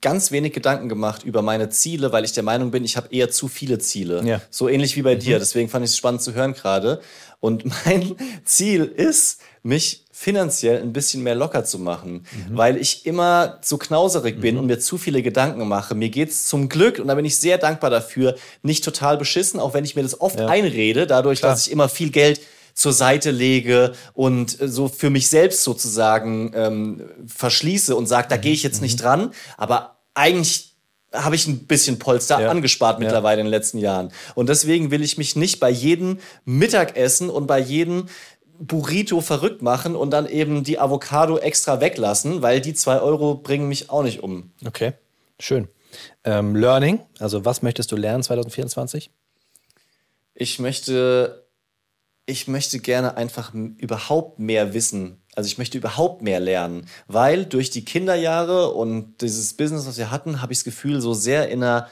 ganz 0.00 0.30
wenig 0.30 0.52
Gedanken 0.52 0.88
gemacht 0.88 1.22
über 1.22 1.42
meine 1.42 1.68
Ziele, 1.68 2.12
weil 2.12 2.24
ich 2.24 2.32
der 2.32 2.42
Meinung 2.42 2.70
bin, 2.70 2.84
ich 2.84 2.96
habe 2.96 3.08
eher 3.10 3.30
zu 3.30 3.48
viele 3.48 3.78
Ziele. 3.78 4.22
Ja. 4.24 4.40
So 4.50 4.68
ähnlich 4.68 4.96
wie 4.96 5.02
bei 5.02 5.14
dir. 5.14 5.38
Deswegen 5.38 5.68
fand 5.68 5.84
ich 5.84 5.92
es 5.92 5.96
spannend 5.96 6.22
zu 6.22 6.34
hören 6.34 6.54
gerade. 6.54 7.00
Und 7.40 7.64
mein 7.86 8.16
Ziel 8.44 8.84
ist, 8.84 9.40
mich 9.62 10.04
finanziell 10.20 10.82
ein 10.82 10.92
bisschen 10.92 11.22
mehr 11.22 11.36
locker 11.36 11.62
zu 11.64 11.78
machen, 11.78 12.24
weil 12.50 12.76
ich 12.76 13.06
immer 13.06 13.58
so 13.62 13.78
knauserig 13.78 14.40
bin 14.40 14.58
und 14.58 14.66
mir 14.66 14.80
zu 14.80 14.98
viele 14.98 15.22
Gedanken 15.22 15.68
mache. 15.68 15.94
Mir 15.94 16.08
geht's 16.08 16.46
zum 16.46 16.68
Glück, 16.68 16.98
und 16.98 17.06
da 17.06 17.14
bin 17.14 17.24
ich 17.24 17.38
sehr 17.38 17.56
dankbar 17.56 17.88
dafür, 17.88 18.34
nicht 18.62 18.82
total 18.82 19.16
beschissen, 19.16 19.60
auch 19.60 19.74
wenn 19.74 19.84
ich 19.84 19.94
mir 19.94 20.02
das 20.02 20.20
oft 20.20 20.40
einrede, 20.40 21.06
dadurch, 21.06 21.40
dass 21.40 21.66
ich 21.66 21.72
immer 21.72 21.88
viel 21.88 22.10
Geld 22.10 22.40
zur 22.74 22.92
Seite 22.92 23.30
lege 23.30 23.92
und 24.12 24.60
äh, 24.60 24.66
so 24.66 24.88
für 24.88 25.08
mich 25.08 25.28
selbst 25.28 25.62
sozusagen 25.62 26.50
ähm, 26.52 27.02
verschließe 27.26 27.94
und 27.94 28.06
sage, 28.08 28.26
da 28.28 28.36
gehe 28.38 28.52
ich 28.52 28.64
jetzt 28.64 28.82
nicht 28.82 29.00
dran, 29.00 29.30
aber 29.56 29.98
eigentlich 30.14 30.74
habe 31.12 31.36
ich 31.36 31.46
ein 31.46 31.60
bisschen 31.66 31.98
Polster 31.98 32.40
Ja. 32.40 32.48
angespart 32.50 32.98
Ja. 32.98 33.04
mittlerweile 33.04 33.40
in 33.40 33.46
den 33.46 33.50
letzten 33.50 33.78
Jahren. 33.78 34.10
Und 34.34 34.48
deswegen 34.48 34.90
will 34.90 35.02
ich 35.02 35.16
mich 35.16 35.36
nicht 35.36 35.58
bei 35.58 35.70
jedem 35.70 36.18
Mittagessen 36.44 37.30
und 37.30 37.46
bei 37.46 37.58
jedem 37.60 38.06
Burrito 38.58 39.20
verrückt 39.20 39.62
machen 39.62 39.94
und 39.96 40.10
dann 40.10 40.28
eben 40.28 40.64
die 40.64 40.78
Avocado 40.78 41.38
extra 41.38 41.80
weglassen, 41.80 42.42
weil 42.42 42.60
die 42.60 42.74
zwei 42.74 43.00
Euro 43.00 43.34
bringen 43.34 43.68
mich 43.68 43.90
auch 43.90 44.02
nicht 44.02 44.22
um. 44.22 44.52
Okay, 44.66 44.92
schön. 45.38 45.68
Ähm, 46.24 46.54
Learning, 46.56 47.00
also 47.18 47.44
was 47.44 47.62
möchtest 47.62 47.92
du 47.92 47.96
lernen 47.96 48.22
2024? 48.22 49.10
Ich 50.34 50.58
möchte, 50.58 51.46
ich 52.26 52.48
möchte 52.48 52.78
gerne 52.80 53.16
einfach 53.16 53.54
überhaupt 53.54 54.38
mehr 54.38 54.74
wissen. 54.74 55.22
Also 55.34 55.46
ich 55.46 55.58
möchte 55.58 55.78
überhaupt 55.78 56.22
mehr 56.22 56.40
lernen, 56.40 56.86
weil 57.06 57.46
durch 57.46 57.70
die 57.70 57.84
Kinderjahre 57.84 58.72
und 58.72 59.20
dieses 59.20 59.54
Business, 59.54 59.86
was 59.86 59.96
wir 59.96 60.10
hatten, 60.10 60.42
habe 60.42 60.52
ich 60.52 60.58
das 60.58 60.64
Gefühl, 60.64 61.00
so 61.00 61.14
sehr 61.14 61.48
in 61.48 61.62
einer 61.62 61.88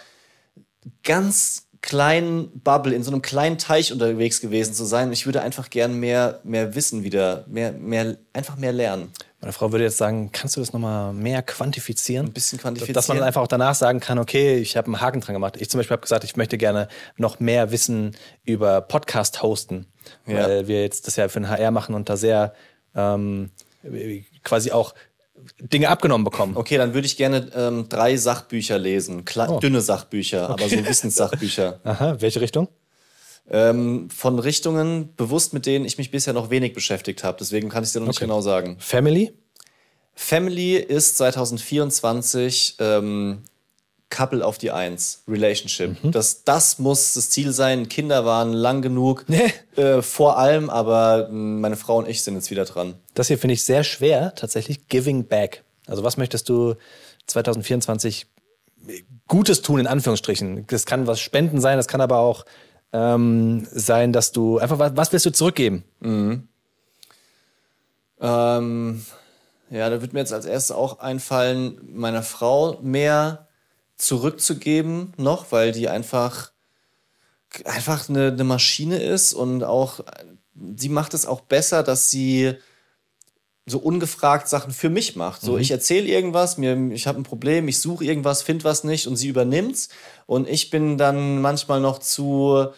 ganz 1.05 1.66
kleinen 1.87 2.51
Bubble, 2.61 2.93
in 2.95 3.05
so 3.05 3.13
einem 3.13 3.23
kleinen 3.23 3.59
Teich 3.59 3.93
unterwegs 3.93 4.41
gewesen 4.41 4.75
zu 4.75 4.85
sein. 4.85 5.13
Ich 5.13 5.25
würde 5.25 5.41
einfach 5.41 5.71
gern 5.71 5.95
mehr, 6.01 6.41
mehr 6.43 6.75
wissen 6.75 7.05
wieder, 7.05 7.45
mehr, 7.47 7.71
mehr, 7.73 8.17
einfach 8.33 8.57
mehr 8.57 8.73
lernen. 8.73 9.13
Meine 9.41 9.53
Frau 9.53 9.71
würde 9.71 9.85
jetzt 9.85 9.97
sagen, 9.99 10.31
kannst 10.33 10.57
du 10.57 10.61
das 10.61 10.73
nochmal 10.73 11.13
mehr 11.13 11.43
quantifizieren? 11.43 12.27
Ein 12.27 12.33
bisschen 12.33 12.59
quantifizieren. 12.59 12.95
Dass 12.95 13.07
man 13.07 13.23
einfach 13.23 13.41
auch 13.41 13.47
danach 13.47 13.77
sagen 13.77 14.01
kann, 14.01 14.19
okay, 14.19 14.57
ich 14.57 14.77
habe 14.77 14.87
einen 14.89 15.01
Haken 15.01 15.21
dran 15.21 15.35
gemacht. 15.35 15.57
Ich 15.61 15.71
zum 15.71 15.79
Beispiel 15.79 15.95
habe 15.95 16.03
gesagt, 16.03 16.25
ich 16.25 16.37
möchte 16.37 16.59
gerne 16.59 16.89
noch 17.19 17.39
mehr 17.39 17.71
wissen 17.71 18.17
über 18.45 18.81
Podcast-Hosten, 18.81 19.87
Ja. 20.27 20.43
weil 20.43 20.67
wir 20.67 20.83
jetzt 20.83 21.07
das 21.07 21.15
ja 21.15 21.29
für 21.29 21.39
den 21.39 21.49
HR 21.49 21.71
machen 21.71 21.95
und 21.95 22.09
da 22.09 22.17
sehr 22.17 22.53
ähm, 22.97 23.51
quasi 24.43 24.73
auch 24.73 24.93
Dinge 25.61 25.89
abgenommen 25.89 26.25
bekommen. 26.25 26.57
Okay, 26.57 26.77
dann 26.77 26.95
würde 26.95 27.07
ich 27.07 27.17
gerne 27.17 27.51
ähm, 27.55 27.89
drei 27.89 28.17
Sachbücher 28.17 28.79
lesen. 28.79 29.25
Kle 29.25 29.49
Oh. 29.49 29.59
Dünne 29.61 29.81
Sachbücher, 29.81 30.51
aber 30.51 30.69
so 30.69 30.85
Wissenssachbücher. 30.85 31.81
Aha, 31.85 32.17
welche 32.21 32.41
Richtung? 32.41 32.69
ähm, 33.49 34.11
von 34.11 34.41
Richtungen 34.41 35.15
bewusst, 35.15 35.55
mit 35.55 35.67
denen 35.67 35.85
ich 35.85 35.99
mich 35.99 36.11
bisher 36.11 36.33
noch 36.33 36.51
wenig 36.51 36.73
beschäftigt 36.73 37.23
habe. 37.23 37.37
Deswegen 37.39 37.69
kann 37.69 37.85
ich 37.85 37.93
dir 37.93 38.01
noch 38.01 38.09
nicht 38.09 38.17
Okay. 38.17 38.25
genau 38.25 38.41
sagen. 38.41 38.77
Family? 38.81 39.33
Family 40.15 40.75
ist 40.77 41.17
2024 41.19 42.77
ähm, 42.81 43.43
Couple 44.09 44.45
auf 44.47 44.57
die 44.59 44.71
Eins, 44.71 45.23
Relationship. 45.27 46.03
Mhm. 46.03 46.13
Das, 46.13 46.45
das 46.45 46.79
muss 46.79 47.15
das 47.15 47.29
Ziel 47.31 47.53
sein. 47.53 47.89
Kinder 47.89 48.25
waren 48.25 48.53
lang 48.53 48.81
genug, 48.83 49.25
Nee. 49.29 49.53
äh, 49.77 50.01
vor 50.01 50.39
allem, 50.39 50.71
aber 50.71 51.29
mh, 51.31 51.61
meine 51.61 51.77
Frau 51.77 51.99
und 51.99 52.09
ich 52.09 52.23
sind 52.23 52.35
jetzt 52.35 52.51
wieder 52.51 52.65
dran. 52.65 52.95
Das 53.15 53.29
hier 53.29 53.39
finde 53.39 53.55
ich 53.55 53.65
sehr 53.65 53.83
schwer, 53.85 54.35
tatsächlich 54.37 54.87
Giving 54.89 55.27
Back. 55.27 55.65
Also 55.87 56.05
was 56.05 56.17
möchtest 56.17 56.49
du 56.49 56.75
2024 57.27 58.27
Gutes 59.27 59.63
tun, 59.63 59.81
in 59.81 59.87
Anführungsstrichen? 59.89 60.67
Das 60.69 60.87
kann 60.87 61.07
was 61.09 61.19
Spenden 61.19 61.61
sein, 61.61 61.77
das 61.77 61.89
kann 61.89 62.01
aber 62.01 62.19
auch 62.19 62.45
ähm, 62.93 63.67
sein, 63.73 64.13
dass 64.13 64.31
du 64.31 64.59
einfach, 64.59 64.79
was, 64.79 64.97
was 64.97 65.13
willst 65.13 65.27
du 65.27 65.31
zurückgeben? 65.33 65.83
Ähm, 68.21 69.05
ja, 69.71 69.91
da 69.91 70.01
wird 70.01 70.13
mir 70.13 70.21
jetzt 70.21 70.33
als 70.33 70.47
erstes 70.47 70.75
auch 70.75 71.01
einfallen, 71.01 71.79
meiner 71.93 72.23
Frau 72.23 72.79
mehr 72.83 73.46
zurückzugeben 73.97 75.13
noch, 75.17 75.53
weil 75.53 75.73
die 75.73 75.89
einfach 75.89 76.53
einfach 77.65 78.09
eine, 78.09 78.29
eine 78.29 78.45
Maschine 78.45 79.03
ist 79.03 79.33
und 79.33 79.65
auch 79.65 80.01
sie 80.77 80.89
macht 80.89 81.15
es 81.15 81.27
auch 81.27 81.43
besser, 81.43 81.83
dass 81.83 82.11
sie 82.11 82.55
so 83.67 83.79
ungefragt 83.79 84.49
Sachen 84.49 84.73
für 84.73 84.91
mich 84.91 85.17
macht. 85.17 85.43
So, 85.43 85.59
ich 85.59 85.73
erzähle 85.73 86.07
irgendwas, 86.07 86.57
mir, 86.57 86.93
ich 86.93 87.09
habe 87.09 87.21
ein 87.21 87.25
Problem, 87.25 87.67
ich 87.67 87.81
suche 87.81 88.05
irgendwas, 88.05 88.43
finde 88.43 88.65
was 88.65 88.85
nicht 88.85 89.09
und 89.09 89.17
sie 89.17 89.27
übernimmt's. 89.27 89.89
Und 90.27 90.49
ich 90.49 90.71
bin 90.71 90.97
dann 90.99 91.41
manchmal 91.41 91.81
noch 91.81 91.99
zu 91.99 92.69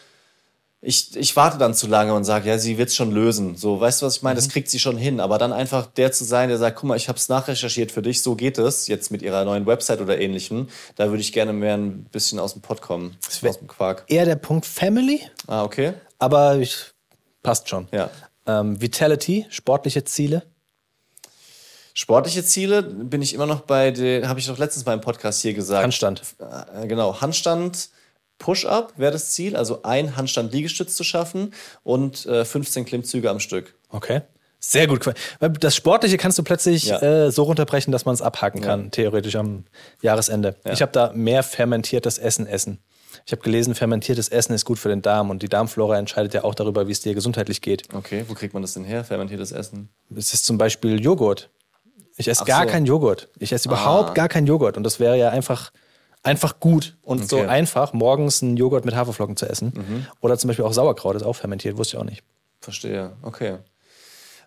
ich, 0.81 1.15
ich 1.17 1.35
warte 1.35 1.57
dann 1.57 1.73
zu 1.73 1.87
lange 1.87 2.13
und 2.13 2.23
sage, 2.23 2.47
ja, 2.47 2.57
sie 2.57 2.77
wird's 2.77 2.95
schon 2.95 3.11
lösen. 3.11 3.57
So, 3.57 3.81
weißt 3.81 4.01
du, 4.01 4.05
was 4.05 4.15
ich 4.17 4.21
meine? 4.21 4.35
Mhm. 4.39 4.43
Das 4.45 4.49
kriegt 4.49 4.69
sie 4.69 4.79
schon 4.79 4.97
hin. 4.97 5.19
Aber 5.19 5.37
dann 5.37 5.51
einfach 5.51 5.87
der 5.87 6.11
zu 6.13 6.23
sein, 6.23 6.47
der 6.49 6.57
sagt, 6.57 6.77
guck 6.77 6.87
mal, 6.87 6.95
ich 6.95 7.09
habe 7.09 7.17
es 7.17 7.27
nachrecherchiert 7.27 7.91
für 7.91 8.01
dich, 8.01 8.21
so 8.23 8.35
geht 8.35 8.57
es 8.57 8.87
jetzt 8.87 9.11
mit 9.11 9.21
ihrer 9.21 9.43
neuen 9.43 9.65
Website 9.65 9.99
oder 9.99 10.19
ähnlichem. 10.19 10.69
Da 10.95 11.09
würde 11.09 11.19
ich 11.21 11.33
gerne 11.33 11.51
mehr 11.51 11.75
ein 11.75 12.05
bisschen 12.05 12.39
aus 12.39 12.53
dem 12.53 12.61
Pott 12.61 12.81
kommen, 12.81 13.17
aus 13.27 13.57
dem 13.57 13.67
Quark. 13.67 14.05
Eher 14.07 14.23
der 14.25 14.37
Punkt 14.37 14.65
Family, 14.65 15.21
Ah, 15.47 15.63
okay. 15.63 15.93
aber 16.17 16.57
ich, 16.59 16.77
passt 17.43 17.67
schon. 17.67 17.87
Ja. 17.91 18.09
Ähm, 18.47 18.79
Vitality, 18.81 19.45
sportliche 19.49 20.05
Ziele. 20.05 20.43
Sportliche 21.93 22.45
Ziele 22.45 22.81
bin 22.83 23.21
ich 23.21 23.33
immer 23.33 23.45
noch 23.45 23.61
bei 23.61 23.91
den, 23.91 24.29
habe 24.29 24.39
ich 24.39 24.47
doch 24.47 24.57
letztens 24.57 24.85
beim 24.85 25.01
Podcast 25.01 25.41
hier 25.41 25.53
gesagt. 25.53 25.83
Handstand. 25.83 26.21
Äh, 26.39 26.87
Genau, 26.87 27.19
Handstand, 27.19 27.89
Push-Up 28.39 28.93
wäre 28.97 29.11
das 29.11 29.31
Ziel, 29.31 29.55
also 29.55 29.83
ein 29.83 30.15
Handstand-Liegestütz 30.17 30.95
zu 30.95 31.03
schaffen 31.03 31.53
und 31.83 32.25
äh, 32.25 32.43
15 32.45 32.85
Klimmzüge 32.85 33.29
am 33.29 33.39
Stück. 33.39 33.75
Okay. 33.89 34.21
Sehr 34.61 34.87
gut. 34.87 35.05
Weil 35.39 35.51
das 35.51 35.73
Sportliche 35.75 36.17
kannst 36.17 36.37
du 36.37 36.43
plötzlich 36.43 36.85
Ja. 36.87 36.99
äh, 37.01 37.31
so 37.31 37.43
runterbrechen, 37.43 37.91
dass 37.93 38.03
man 38.05 38.13
es 38.13 38.21
abhaken 38.21 38.59
kann, 38.61 38.91
theoretisch 38.91 39.35
am 39.37 39.63
Jahresende. 40.01 40.55
Ich 40.69 40.81
habe 40.81 40.91
da 40.91 41.11
mehr 41.13 41.43
fermentiertes 41.43 42.17
Essen 42.17 42.45
essen. 42.45 42.79
Ich 43.25 43.31
habe 43.31 43.41
gelesen, 43.41 43.73
fermentiertes 43.73 44.27
Essen 44.29 44.53
ist 44.53 44.65
gut 44.65 44.77
für 44.77 44.89
den 44.89 45.01
Darm 45.01 45.29
und 45.29 45.41
die 45.43 45.49
Darmflora 45.49 45.97
entscheidet 45.97 46.33
ja 46.33 46.43
auch 46.43 46.55
darüber, 46.55 46.87
wie 46.87 46.91
es 46.91 46.99
dir 47.01 47.13
gesundheitlich 47.15 47.61
geht. 47.61 47.83
Okay, 47.93 48.25
wo 48.27 48.33
kriegt 48.33 48.53
man 48.53 48.61
das 48.61 48.73
denn 48.73 48.83
her, 48.83 49.03
fermentiertes 49.05 49.51
Essen? 49.51 49.89
Es 50.15 50.33
ist 50.33 50.45
zum 50.45 50.57
Beispiel 50.57 50.99
Joghurt. 51.01 51.49
Ich 52.17 52.27
esse 52.27 52.41
Ach 52.43 52.47
gar 52.47 52.63
so. 52.65 52.69
keinen 52.71 52.85
Joghurt. 52.85 53.29
Ich 53.39 53.53
esse 53.53 53.69
überhaupt 53.69 54.09
Ah. 54.11 54.13
gar 54.13 54.27
keinen 54.29 54.45
Joghurt. 54.45 54.75
Und 54.77 54.83
das 54.83 54.99
wäre 54.99 55.17
ja 55.17 55.29
einfach, 55.29 55.71
einfach 56.23 56.59
gut 56.59 56.97
und 57.01 57.29
so 57.29 57.37
Okay. 57.37 57.45
Mhm. 57.45 57.49
einfach, 57.51 57.93
morgens 57.93 58.43
einen 58.43 58.57
Joghurt 58.57 58.85
mit 58.85 58.95
Haferflocken 58.95 59.37
zu 59.37 59.47
essen. 59.49 60.07
Oder 60.21 60.37
zum 60.37 60.49
Beispiel 60.49 60.65
auch 60.65 60.73
Sauerkraut, 60.73 61.15
ist 61.15 61.23
auch 61.23 61.35
fermentiert, 61.35 61.77
wusste 61.77 61.97
ich 61.97 62.01
auch 62.01 62.05
nicht. 62.05 62.23
Verstehe, 62.61 63.11
okay. 63.21 63.57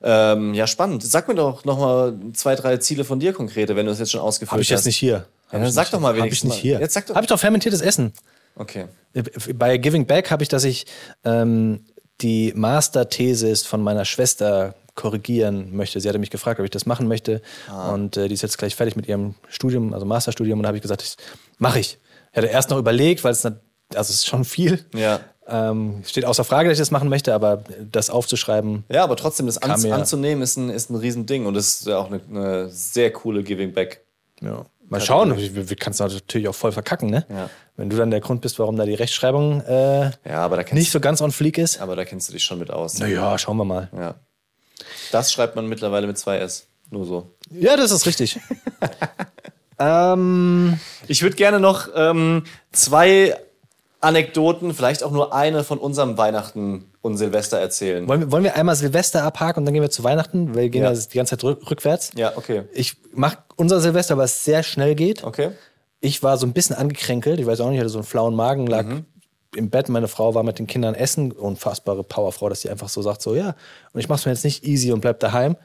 Ähm, 0.03 0.53
ja, 0.55 0.66
spannend. 0.66 1.05
Sag 1.05 1.29
mir 1.29 1.35
doch 1.35 1.64
noch 1.64 1.79
mal 1.79 2.14
zwei, 2.35 2.57
drei 2.57 2.77
Ziele 2.79 3.05
von 3.05 3.20
dir 3.20 3.33
konkrete, 3.33 3.77
wenn 3.77 3.87
du 3.87 3.93
es 3.93 4.01
jetzt 4.01 4.11
schon 4.11 4.20
ausgeführt 4.20 4.51
hast. 4.51 4.55
Habe 4.55 4.62
ich 4.62 4.70
jetzt 4.70 4.85
nicht 4.85 4.97
hier. 4.97 5.27
Ja, 5.53 5.59
dann 5.61 5.70
sag 5.70 5.91
doch 5.91 6.01
mal 6.01 6.09
Habe 6.09 6.18
ich 6.18 6.25
wenigstens 6.25 6.51
nicht 6.51 6.61
hier. 6.61 6.81
Jetzt 6.81 6.95
sag 6.95 7.07
doch. 7.07 7.14
Habe 7.14 7.25
ich 7.25 7.29
doch 7.29 7.39
fermentiertes 7.39 7.81
Essen. 7.81 8.12
Okay. 8.57 8.87
Bei 9.55 9.77
Giving 9.79 10.07
Back 10.07 10.31
habe 10.31 10.43
ich, 10.43 10.49
dass 10.49 10.64
ich 10.64 10.87
ähm, 11.25 11.85
die 12.20 12.53
Masterthesis 12.57 13.64
von 13.64 13.83
meiner 13.83 14.05
Schwester 14.05 14.75
korrigieren 14.95 15.75
möchte. 15.75 16.01
Sie 16.01 16.09
hatte 16.09 16.18
mich 16.18 16.31
gefragt, 16.31 16.61
ob 16.61 16.64
ich 16.64 16.70
das 16.70 16.85
machen 16.85 17.09
möchte. 17.09 17.41
Ah. 17.68 17.93
Und 17.93 18.16
äh, 18.16 18.29
die 18.29 18.35
ist 18.35 18.43
jetzt 18.43 18.59
gleich 18.59 18.75
fertig 18.75 18.97
mit 18.97 19.09
ihrem 19.09 19.35
Studium, 19.49 19.95
also 19.95 20.05
Masterstudium. 20.05 20.59
Und 20.59 20.64
da 20.64 20.68
habe 20.68 20.77
ich 20.77 20.83
gesagt, 20.83 21.03
ich, 21.03 21.16
mache 21.59 21.79
ich. 21.81 21.99
Ich 22.33 22.37
hatte 22.39 22.47
erst 22.49 22.71
noch 22.71 22.79
überlegt, 22.79 23.25
weil 23.25 23.33
es, 23.33 23.45
also 23.45 23.57
es 23.95 24.11
ist 24.11 24.27
schon 24.27 24.45
viel. 24.45 24.85
Ja. 24.95 25.21
Ähm, 25.47 26.03
steht 26.07 26.25
außer 26.25 26.45
Frage, 26.45 26.69
dass 26.69 26.79
ich 26.79 26.83
das 26.83 26.91
machen 26.93 27.09
möchte, 27.09 27.35
aber 27.35 27.65
das 27.91 28.11
aufzuschreiben, 28.11 28.85
Ja, 28.89 29.03
aber 29.03 29.17
trotzdem, 29.17 29.47
das 29.47 29.59
an, 29.59 29.73
anzunehmen 29.93 30.41
ist 30.43 30.57
ein, 30.57 30.71
ist 30.71 30.89
ein 30.89 30.95
Riesending 30.97 31.47
und 31.47 31.55
das 31.55 31.81
ist 31.81 31.87
ja 31.89 31.99
auch 31.99 32.07
eine, 32.13 32.21
eine 32.31 32.69
sehr 32.71 33.13
coole 33.13 33.43
Giving 33.43 33.73
Back. 33.73 34.05
ja. 34.41 34.65
Mal 34.89 35.01
schauen, 35.01 35.35
wir 35.39 35.77
kannst 35.77 36.01
du 36.01 36.05
natürlich 36.05 36.49
auch 36.49 36.55
voll 36.55 36.71
verkacken, 36.71 37.09
ne? 37.09 37.25
Ja. 37.31 37.49
Wenn 37.77 37.89
du 37.89 37.97
dann 37.97 38.11
der 38.11 38.21
Grund 38.21 38.43
bist, 38.43 38.59
warum 38.59 38.77
da 38.77 38.85
die 38.85 38.93
Rechtschreibung 38.93 39.63
äh, 39.63 40.11
Ja, 40.29 40.41
aber 40.45 40.57
da 40.57 40.65
kennst, 40.65 40.75
nicht 40.75 40.91
so 40.91 41.01
ganz 41.01 41.23
on 41.23 41.33
fleek 41.33 41.57
ist. 41.57 41.81
aber 41.81 41.97
da 41.97 42.05
kennst 42.05 42.29
du 42.29 42.35
dich 42.35 42.45
schon 42.45 42.59
mit 42.59 42.71
aus. 42.71 42.99
Naja, 42.99 43.39
schauen 43.39 43.57
wir 43.57 43.65
mal. 43.65 43.89
Ja. 43.97 44.17
Das 45.11 45.33
schreibt 45.33 45.57
man 45.57 45.67
mittlerweile 45.67 46.07
mit 46.07 46.19
zwei 46.19 46.37
S. 46.39 46.67
Nur 46.91 47.07
so. 47.07 47.31
Ja, 47.51 47.75
das 47.79 47.91
ist 47.91 48.05
richtig. 48.05 48.39
ähm, 49.83 50.78
Ich 51.09 51.22
würde 51.22 51.37
gerne 51.37 51.61
noch 51.61 51.89
ähm, 51.95 52.45
zwei 52.72 53.37
Anekdoten, 54.01 54.74
vielleicht 54.74 55.03
auch 55.05 55.12
nur 55.12 55.33
eine 55.33 55.62
von 55.64 55.78
unserem 55.78 56.18
Weihnachten 56.18 56.91
und 57.03 57.16
Silvester 57.18 57.59
erzählen. 57.59 58.07
wollen, 58.09 58.20
wir, 58.20 58.33
wollen 58.33 58.45
wir 58.45 58.57
einmal 58.57 58.74
Silvester 58.76 59.22
abhaken 59.22 59.61
und 59.61 59.66
dann 59.66 59.74
gehen 59.74 59.83
wir 59.83 59.91
zu 59.91 60.03
Weihnachten? 60.05 60.55
Weil 60.55 60.62
wir 60.62 60.68
gehen 60.70 60.83
Ja. 60.83 60.93
die 60.93 61.16
ganze 61.16 61.37
Zeit 61.37 61.45
rück, 61.45 61.70
rückwärts. 61.70 62.11
Ja, 62.16 62.33
okay. 62.37 62.62
Ich 62.72 62.97
mache 63.14 63.39
unser 63.57 63.80
Silvester, 63.80 64.16
weil 64.18 64.24
es 64.24 64.45
sehr 64.45 64.62
schnell 64.62 64.95
geht. 64.95 65.22
Okay. 65.24 65.51
Ich 66.01 66.22
war 66.22 66.37
so 66.37 66.47
ein 66.47 66.53
bisschen 66.53 66.74
angekränkelt. 66.74 67.39
Ich 67.39 67.47
weiß 67.47 67.61
auch 67.61 67.66
nicht, 67.66 67.76
ich 67.76 67.80
hatte 67.80 67.91
so 67.91 67.99
einen 67.99 68.07
flauen 68.07 68.35
Magen, 68.35 68.66
lag 68.66 68.87
im 69.55 69.70
Bett. 69.70 69.89
Meine 69.89 70.09
Frau 70.09 70.35
war 70.35 70.43
mit 70.43 70.59
den 70.59 70.66
Kindern 70.66 70.97
essen. 70.97 71.30
Unfassbare 71.30 72.03
Powerfrau, 72.03 72.49
dass 72.49 72.62
sie 72.62 72.70
einfach 72.70 72.89
so 72.89 73.03
sagt, 73.03 73.22
so 73.22 73.37
ja. 73.37 73.55
Und 73.93 74.01
ich 74.01 74.09
mach's 74.09 74.24
mir 74.26 74.33
jetzt 74.33 74.45
nicht 74.45 74.64
easy 74.64 74.91
und 74.91 75.01
bleib 75.01 75.20
daheim, 75.20 75.57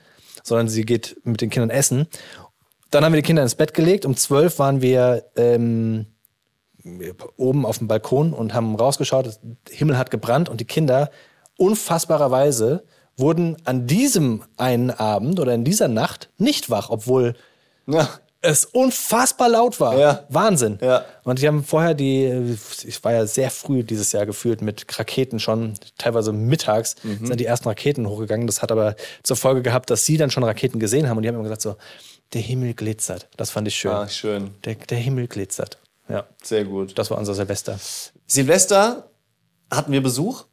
sondern 0.43 0.67
sie 0.67 0.85
geht 0.85 1.17
mit 1.23 1.41
den 1.41 1.49
Kindern 1.49 1.71
essen. 1.71 2.07
Dann 2.91 3.03
haben 3.03 3.13
wir 3.13 3.21
die 3.21 3.25
Kinder 3.25 3.43
ins 3.43 3.55
Bett 3.55 3.73
gelegt. 3.73 4.05
Um 4.05 4.15
zwölf 4.15 4.59
waren 4.59 4.81
wir 4.81 5.25
ähm, 5.35 6.05
oben 7.35 7.65
auf 7.65 7.79
dem 7.79 7.87
Balkon 7.87 8.33
und 8.33 8.53
haben 8.53 8.75
rausgeschaut. 8.75 9.25
Der 9.25 9.75
Himmel 9.75 9.97
hat 9.97 10.11
gebrannt 10.11 10.47
und 10.49 10.59
die 10.61 10.65
Kinder 10.65 11.09
unfassbarerweise 11.57 12.83
wurden 13.17 13.57
an 13.65 13.87
diesem 13.87 14.43
einen 14.57 14.91
Abend 14.91 15.39
oder 15.39 15.53
in 15.53 15.63
dieser 15.63 15.87
Nacht 15.87 16.29
nicht 16.37 16.69
wach, 16.69 16.89
obwohl 16.89 17.33
Ja. 17.87 18.07
es 18.41 18.63
unfassbar 18.65 19.49
laut 19.49 19.79
war. 19.79 19.97
Ja. 19.97 20.25
Wahnsinn. 20.29 20.77
Ja. 20.81 21.03
Und 21.23 21.41
die 21.41 21.47
haben 21.47 21.63
vorher 21.63 21.95
die, 21.95 22.55
ich 22.85 23.03
war 23.03 23.11
ja 23.13 23.25
sehr 23.25 23.49
früh 23.49 23.83
dieses 23.83 24.11
Jahr 24.11 24.25
gefühlt 24.27 24.61
mit 24.61 24.85
Raketen 24.99 25.39
schon, 25.39 25.73
teilweise 25.97 26.31
mittags 26.31 26.95
Mhm. 27.03 27.25
sind 27.25 27.39
die 27.39 27.45
ersten 27.45 27.67
Raketen 27.67 28.07
hochgegangen. 28.07 28.45
Das 28.47 28.61
hat 28.61 28.71
aber 28.71 28.95
zur 29.23 29.35
Folge 29.35 29.63
gehabt, 29.63 29.89
dass 29.89 30.05
sie 30.05 30.17
dann 30.17 30.29
schon 30.29 30.43
Raketen 30.43 30.79
gesehen 30.79 31.09
haben 31.09 31.17
und 31.17 31.23
die 31.23 31.29
haben 31.29 31.35
immer 31.35 31.43
gesagt 31.43 31.63
so, 31.63 31.75
der 32.33 32.41
Himmel 32.41 32.73
glitzert. 32.73 33.27
Das 33.37 33.49
fand 33.51 33.67
ich 33.67 33.75
schön. 33.75 33.91
Ah, 33.91 34.07
schön. 34.07 34.53
Der, 34.65 34.75
der 34.75 34.97
Himmel 34.97 35.27
glitzert. 35.27 35.77
Ja, 36.09 36.25
Sehr 36.41 36.63
gut. 36.65 36.97
das 36.97 37.11
war 37.11 37.17
unser 37.17 37.33
Silvester. 37.33 37.77
Silvester 38.27 39.09
hatten 39.71 39.91
wir 39.91 40.01
Besuch. 40.01 40.45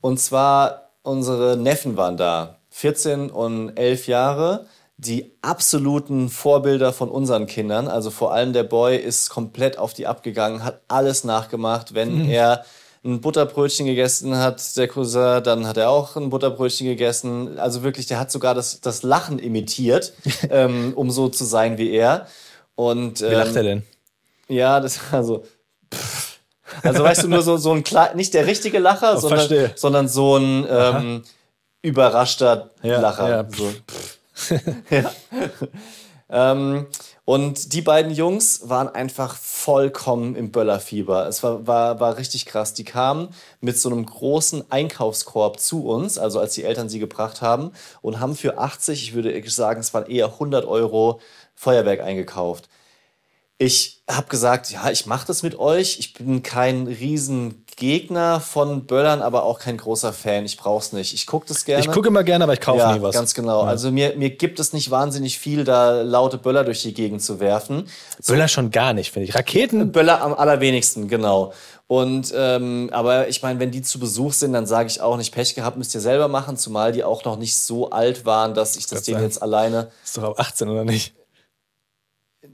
Und 0.00 0.18
zwar 0.18 0.90
unsere 1.02 1.56
Neffen 1.56 1.96
waren 1.96 2.16
da. 2.16 2.58
14 2.70 3.30
und 3.30 3.76
11 3.76 4.06
Jahre. 4.06 4.66
Die 4.96 5.32
absoluten 5.42 6.28
Vorbilder 6.28 6.92
von 6.92 7.08
unseren 7.10 7.46
Kindern. 7.46 7.88
Also 7.88 8.10
vor 8.10 8.32
allem 8.34 8.52
der 8.52 8.64
Boy 8.64 8.96
ist 8.96 9.30
komplett 9.30 9.78
auf 9.78 9.94
die 9.94 10.06
abgegangen, 10.06 10.62
hat 10.64 10.82
alles 10.88 11.24
nachgemacht. 11.24 11.94
Wenn 11.94 12.28
er 12.28 12.64
ein 13.04 13.20
Butterbrötchen 13.20 13.86
gegessen 13.86 14.36
hat, 14.36 14.76
der 14.76 14.86
Cousin, 14.88 15.42
dann 15.42 15.66
hat 15.66 15.76
er 15.78 15.88
auch 15.90 16.16
ein 16.16 16.28
Butterbrötchen 16.30 16.86
gegessen. 16.86 17.58
Also 17.58 17.82
wirklich, 17.82 18.06
der 18.06 18.18
hat 18.20 18.30
sogar 18.30 18.54
das, 18.54 18.80
das 18.80 19.02
Lachen 19.02 19.38
imitiert, 19.38 20.12
ähm, 20.50 20.92
um 20.94 21.10
so 21.10 21.28
zu 21.28 21.44
sein 21.44 21.78
wie 21.78 21.90
er. 21.92 22.26
Und, 22.74 23.20
Wie 23.20 23.26
lacht 23.26 23.56
er 23.56 23.62
denn? 23.62 23.82
ja, 24.48 24.80
das 24.80 24.98
also. 25.12 25.44
pff. 25.94 26.38
Also 26.82 27.02
weißt 27.02 27.24
du, 27.24 27.28
nur 27.28 27.42
so, 27.42 27.56
so 27.56 27.72
ein 27.72 27.82
klar, 27.82 28.14
nicht 28.14 28.32
der 28.32 28.46
richtige 28.46 28.78
Lacher, 28.78 29.18
sondern, 29.18 29.38
Oh, 29.38 29.40
verstehe. 29.48 29.72
sondern 29.74 30.08
so 30.08 30.36
ein 30.36 30.66
ähm, 30.70 31.22
überraschter 31.82 32.70
Ja, 32.82 33.00
Lacher. 33.00 33.28
ja. 33.28 33.46
So. 33.50 34.54
ja. 34.90 35.10
ähm, 36.52 36.86
und 37.30 37.74
die 37.74 37.80
beiden 37.80 38.10
Jungs 38.10 38.68
waren 38.68 38.88
einfach 38.88 39.36
vollkommen 39.36 40.34
im 40.34 40.50
Böllerfieber. 40.50 41.28
Es 41.28 41.44
war, 41.44 41.64
war, 41.64 42.00
war 42.00 42.16
richtig 42.16 42.44
krass. 42.44 42.74
Die 42.74 42.82
kamen 42.82 43.28
mit 43.60 43.78
so 43.78 43.88
einem 43.88 44.04
großen 44.04 44.64
Einkaufskorb 44.68 45.60
zu 45.60 45.86
uns, 45.86 46.18
also 46.18 46.40
als 46.40 46.54
die 46.54 46.64
Eltern 46.64 46.88
sie 46.88 46.98
gebracht 46.98 47.40
haben, 47.40 47.70
und 48.02 48.18
haben 48.18 48.34
für 48.34 48.58
80, 48.58 49.04
ich 49.04 49.14
würde 49.14 49.48
sagen, 49.48 49.78
es 49.78 49.94
waren 49.94 50.10
eher 50.10 50.26
100 50.26 50.64
Euro 50.64 51.20
Feuerwerk 51.54 52.00
eingekauft. 52.00 52.68
Ich 53.62 54.00
habe 54.08 54.26
gesagt, 54.28 54.70
ja, 54.70 54.90
ich 54.90 55.04
mache 55.04 55.26
das 55.26 55.42
mit 55.42 55.58
euch. 55.58 55.98
Ich 55.98 56.14
bin 56.14 56.42
kein 56.42 56.86
Riesengegner 56.86 58.40
von 58.40 58.86
Böllern, 58.86 59.20
aber 59.20 59.42
auch 59.42 59.58
kein 59.58 59.76
großer 59.76 60.14
Fan. 60.14 60.46
Ich 60.46 60.56
brauch's 60.56 60.94
nicht. 60.94 61.12
Ich 61.12 61.26
gucke 61.26 61.46
das 61.46 61.66
gerne. 61.66 61.84
Ich 61.84 61.90
gucke 61.90 62.08
immer 62.08 62.24
gerne, 62.24 62.44
aber 62.44 62.54
ich 62.54 62.62
kaufe 62.62 62.78
ja, 62.78 62.94
nie 62.94 63.02
was. 63.02 63.14
ganz 63.14 63.34
genau. 63.34 63.60
Also 63.60 63.92
mir, 63.92 64.16
mir 64.16 64.30
gibt 64.30 64.60
es 64.60 64.72
nicht 64.72 64.90
wahnsinnig 64.90 65.38
viel, 65.38 65.64
da 65.64 66.00
laute 66.00 66.38
Böller 66.38 66.64
durch 66.64 66.80
die 66.80 66.94
Gegend 66.94 67.20
zu 67.20 67.38
werfen. 67.38 67.86
Böller 68.26 68.48
schon 68.48 68.70
gar 68.70 68.94
nicht, 68.94 69.12
finde 69.12 69.28
ich. 69.28 69.34
Raketen, 69.34 69.92
Böller 69.92 70.22
am 70.22 70.32
allerwenigsten, 70.32 71.06
genau. 71.06 71.52
Und 71.86 72.32
ähm, 72.34 72.88
aber 72.92 73.28
ich 73.28 73.42
meine, 73.42 73.60
wenn 73.60 73.72
die 73.72 73.82
zu 73.82 74.00
Besuch 74.00 74.32
sind, 74.32 74.54
dann 74.54 74.64
sage 74.64 74.88
ich 74.88 75.02
auch 75.02 75.18
nicht 75.18 75.34
Pech 75.34 75.54
gehabt, 75.54 75.76
müsst 75.76 75.94
ihr 75.94 76.00
selber 76.00 76.28
machen, 76.28 76.56
zumal 76.56 76.92
die 76.92 77.04
auch 77.04 77.26
noch 77.26 77.36
nicht 77.36 77.58
so 77.58 77.90
alt 77.90 78.24
waren, 78.24 78.54
dass 78.54 78.76
ich 78.76 78.86
das 78.86 79.02
denen 79.02 79.20
jetzt 79.20 79.42
alleine. 79.42 79.90
ist 80.02 80.16
doch 80.16 80.22
ab 80.22 80.40
18 80.40 80.66
oder 80.70 80.86
nicht? 80.86 81.12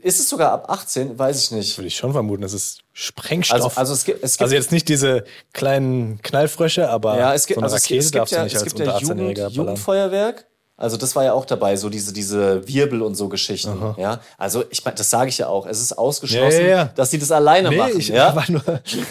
Ist 0.07 0.21
es 0.21 0.29
sogar 0.29 0.53
ab 0.53 0.71
18? 0.71 1.19
Weiß 1.19 1.43
ich 1.43 1.51
nicht. 1.51 1.77
Würde 1.77 1.89
ich 1.89 1.97
schon 1.97 2.13
vermuten, 2.13 2.43
das 2.43 2.53
ist 2.53 2.79
Sprengstoff. 2.93 3.57
Also, 3.77 3.77
also 3.81 3.93
es 3.95 4.05
gibt, 4.05 4.23
es 4.23 4.33
gibt 4.35 4.43
Also 4.43 4.55
jetzt 4.55 4.71
nicht 4.71 4.89
diese 4.89 5.25
kleinen 5.53 6.23
Knallfrösche, 6.23 6.89
aber 6.89 7.19
Ja, 7.19 7.35
es 7.35 7.47
gibt, 7.47 7.57
so 7.57 7.61
eine 7.63 7.65
also 7.73 7.77
es, 7.77 7.83
Rakete 7.85 7.99
es 7.99 8.05
gibt 8.13 8.21
darfst 8.21 8.33
ja, 8.33 8.39
du 8.39 8.45
nicht 8.45 8.55
es 8.55 8.63
als 8.63 8.73
gibt 8.75 8.87
ja 8.87 8.93
unter 8.95 9.01
Jugend, 9.03 9.21
18-Jähriger 9.21 9.35
ballern. 9.41 9.53
Jugendfeuerwerk. 9.53 10.47
Also 10.77 10.97
das 10.97 11.17
war 11.17 11.25
ja 11.25 11.33
auch 11.33 11.45
dabei, 11.45 11.75
so 11.75 11.89
diese, 11.89 12.13
diese 12.13 12.69
Wirbel 12.69 13.03
und 13.03 13.17
so 13.17 13.29
Geschichten. 13.29 13.95
Ja, 13.97 14.21
also 14.39 14.63
ich 14.71 14.85
meine, 14.85 14.97
das 14.97 15.11
sage 15.11 15.29
ich 15.29 15.39
ja 15.39 15.49
auch. 15.49 15.67
Es 15.67 15.81
ist 15.81 15.99
ausgeschlossen, 15.99 16.61
Ja, 16.61 16.67
ja, 16.67 16.77
ja. 16.77 16.85
dass 16.95 17.11
sie 17.11 17.19
das 17.19 17.33
alleine 17.33 17.71
Nee, 17.71 17.77
machen. 17.77 17.99
ich 17.99 18.07
ja? 18.09 18.33
nur- 18.49 18.63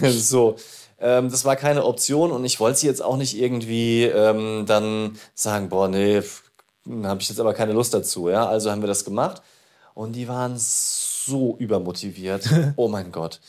so. 0.11 0.55
Ähm, 0.97 1.29
das 1.29 1.43
war 1.43 1.57
keine 1.57 1.83
Option 1.83 2.31
und 2.31 2.45
ich 2.45 2.61
wollte 2.61 2.79
sie 2.79 2.87
jetzt 2.87 3.03
auch 3.03 3.17
nicht 3.17 3.37
irgendwie 3.37 4.03
ähm, 4.03 4.63
dann 4.65 5.17
sagen, 5.33 5.67
boah, 5.67 5.89
nee, 5.89 6.21
habe 7.03 7.21
ich 7.21 7.27
jetzt 7.27 7.39
aber 7.41 7.53
keine 7.53 7.73
Lust 7.73 7.93
dazu. 7.93 8.29
Ja, 8.29 8.47
also 8.47 8.71
haben 8.71 8.81
wir 8.81 8.87
das 8.87 9.03
gemacht 9.03 9.41
und 9.95 10.13
die 10.13 10.27
waren 10.27 10.53
so 10.57 11.55
übermotiviert. 11.57 12.47
oh 12.75 12.87
mein 12.87 13.11
Gott. 13.11 13.39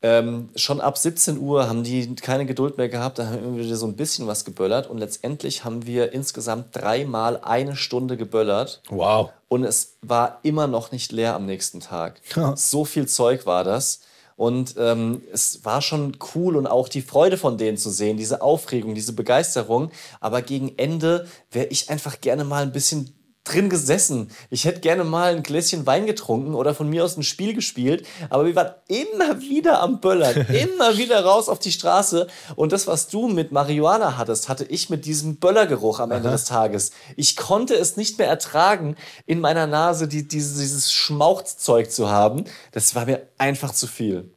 Ähm, 0.00 0.48
schon 0.54 0.80
ab 0.80 0.96
17 0.96 1.38
Uhr 1.38 1.68
haben 1.68 1.82
die 1.82 2.14
keine 2.14 2.46
Geduld 2.46 2.78
mehr 2.78 2.88
gehabt, 2.88 3.18
da 3.18 3.26
haben 3.26 3.56
wir 3.56 3.64
wieder 3.64 3.74
so 3.76 3.86
ein 3.86 3.96
bisschen 3.96 4.28
was 4.28 4.44
geböllert 4.44 4.88
und 4.88 4.98
letztendlich 4.98 5.64
haben 5.64 5.86
wir 5.86 6.12
insgesamt 6.12 6.66
dreimal 6.76 7.40
eine 7.42 7.74
Stunde 7.74 8.16
geböllert 8.16 8.80
Wow. 8.90 9.30
und 9.48 9.64
es 9.64 9.96
war 10.00 10.38
immer 10.44 10.68
noch 10.68 10.92
nicht 10.92 11.10
leer 11.10 11.34
am 11.34 11.46
nächsten 11.46 11.80
Tag. 11.80 12.20
So 12.54 12.84
viel 12.84 13.06
Zeug 13.06 13.44
war 13.46 13.64
das. 13.64 14.00
Und 14.36 14.76
ähm, 14.78 15.22
es 15.32 15.64
war 15.64 15.82
schon 15.82 16.16
cool 16.32 16.54
und 16.56 16.68
auch 16.68 16.88
die 16.88 17.02
Freude 17.02 17.36
von 17.36 17.58
denen 17.58 17.76
zu 17.76 17.90
sehen, 17.90 18.16
diese 18.16 18.40
Aufregung, 18.40 18.94
diese 18.94 19.12
Begeisterung. 19.12 19.90
Aber 20.20 20.42
gegen 20.42 20.78
Ende 20.78 21.26
wäre 21.50 21.66
ich 21.66 21.90
einfach 21.90 22.20
gerne 22.20 22.44
mal 22.44 22.62
ein 22.62 22.70
bisschen 22.70 23.17
drin 23.48 23.70
gesessen. 23.70 24.30
Ich 24.50 24.64
hätte 24.64 24.80
gerne 24.80 25.04
mal 25.04 25.34
ein 25.34 25.42
Gläschen 25.42 25.86
Wein 25.86 26.06
getrunken 26.06 26.54
oder 26.54 26.74
von 26.74 26.88
mir 26.88 27.04
aus 27.04 27.16
ein 27.16 27.22
Spiel 27.22 27.54
gespielt. 27.54 28.06
Aber 28.30 28.46
wir 28.46 28.54
waren 28.54 28.74
immer 28.88 29.40
wieder 29.40 29.80
am 29.80 30.00
Böllern, 30.00 30.46
immer 30.48 30.96
wieder 30.96 31.24
raus 31.24 31.48
auf 31.48 31.58
die 31.58 31.72
Straße. 31.72 32.26
Und 32.56 32.72
das, 32.72 32.86
was 32.86 33.08
du 33.08 33.28
mit 33.28 33.52
Marihuana 33.52 34.16
hattest, 34.16 34.48
hatte 34.48 34.64
ich 34.64 34.90
mit 34.90 35.04
diesem 35.04 35.36
Böllergeruch 35.36 36.00
am 36.00 36.10
Ende 36.10 36.30
des 36.30 36.44
Tages. 36.44 36.92
Ich 37.16 37.36
konnte 37.36 37.74
es 37.74 37.96
nicht 37.96 38.18
mehr 38.18 38.28
ertragen, 38.28 38.96
in 39.26 39.40
meiner 39.40 39.66
Nase 39.66 40.08
die, 40.08 40.26
dieses, 40.26 40.58
dieses 40.58 40.92
Schmauchzeug 40.92 41.90
zu 41.90 42.10
haben. 42.10 42.44
Das 42.72 42.94
war 42.94 43.06
mir 43.06 43.28
einfach 43.38 43.72
zu 43.72 43.86
viel. 43.86 44.30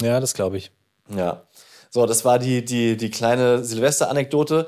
Ja, 0.00 0.20
das 0.20 0.34
glaube 0.34 0.56
ich. 0.56 0.72
Ja. 1.14 1.44
So, 1.90 2.06
das 2.06 2.24
war 2.24 2.38
die, 2.38 2.64
die, 2.64 2.96
die 2.96 3.10
kleine 3.10 3.64
Silvester-Anekdote. 3.64 4.66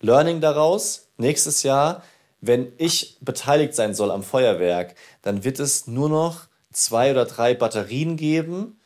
Learning 0.00 0.40
daraus, 0.40 1.08
nächstes 1.16 1.64
Jahr, 1.64 2.02
wenn 2.40 2.72
ich 2.78 3.18
beteiligt 3.20 3.74
sein 3.74 3.94
soll 3.94 4.10
am 4.10 4.22
Feuerwerk, 4.22 4.94
dann 5.22 5.44
wird 5.44 5.58
es 5.58 5.86
nur 5.86 6.08
noch 6.08 6.46
zwei 6.72 7.10
oder 7.10 7.24
drei 7.24 7.54
Batterien 7.54 8.16
geben 8.16 8.78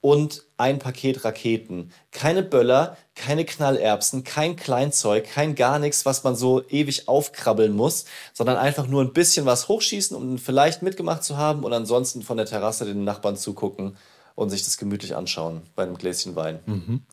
und 0.00 0.42
ein 0.56 0.78
Paket 0.78 1.24
Raketen. 1.24 1.92
Keine 2.10 2.42
Böller, 2.42 2.96
keine 3.14 3.44
Knallerbsen, 3.44 4.24
kein 4.24 4.56
Kleinzeug, 4.56 5.24
kein 5.24 5.54
gar 5.54 5.78
nichts, 5.78 6.04
was 6.04 6.24
man 6.24 6.34
so 6.34 6.66
ewig 6.68 7.08
aufkrabbeln 7.08 7.72
muss, 7.72 8.04
sondern 8.32 8.56
einfach 8.56 8.86
nur 8.88 9.02
ein 9.02 9.12
bisschen 9.12 9.46
was 9.46 9.68
hochschießen, 9.68 10.16
um 10.16 10.38
vielleicht 10.38 10.82
mitgemacht 10.82 11.22
zu 11.22 11.36
haben 11.36 11.62
und 11.64 11.72
ansonsten 11.72 12.22
von 12.22 12.36
der 12.36 12.46
Terrasse 12.46 12.84
den 12.84 13.04
Nachbarn 13.04 13.36
zugucken 13.36 13.96
und 14.34 14.50
sich 14.50 14.64
das 14.64 14.76
gemütlich 14.76 15.14
anschauen 15.14 15.62
bei 15.76 15.84
einem 15.84 15.96
Gläschen 15.96 16.34
Wein. 16.34 16.58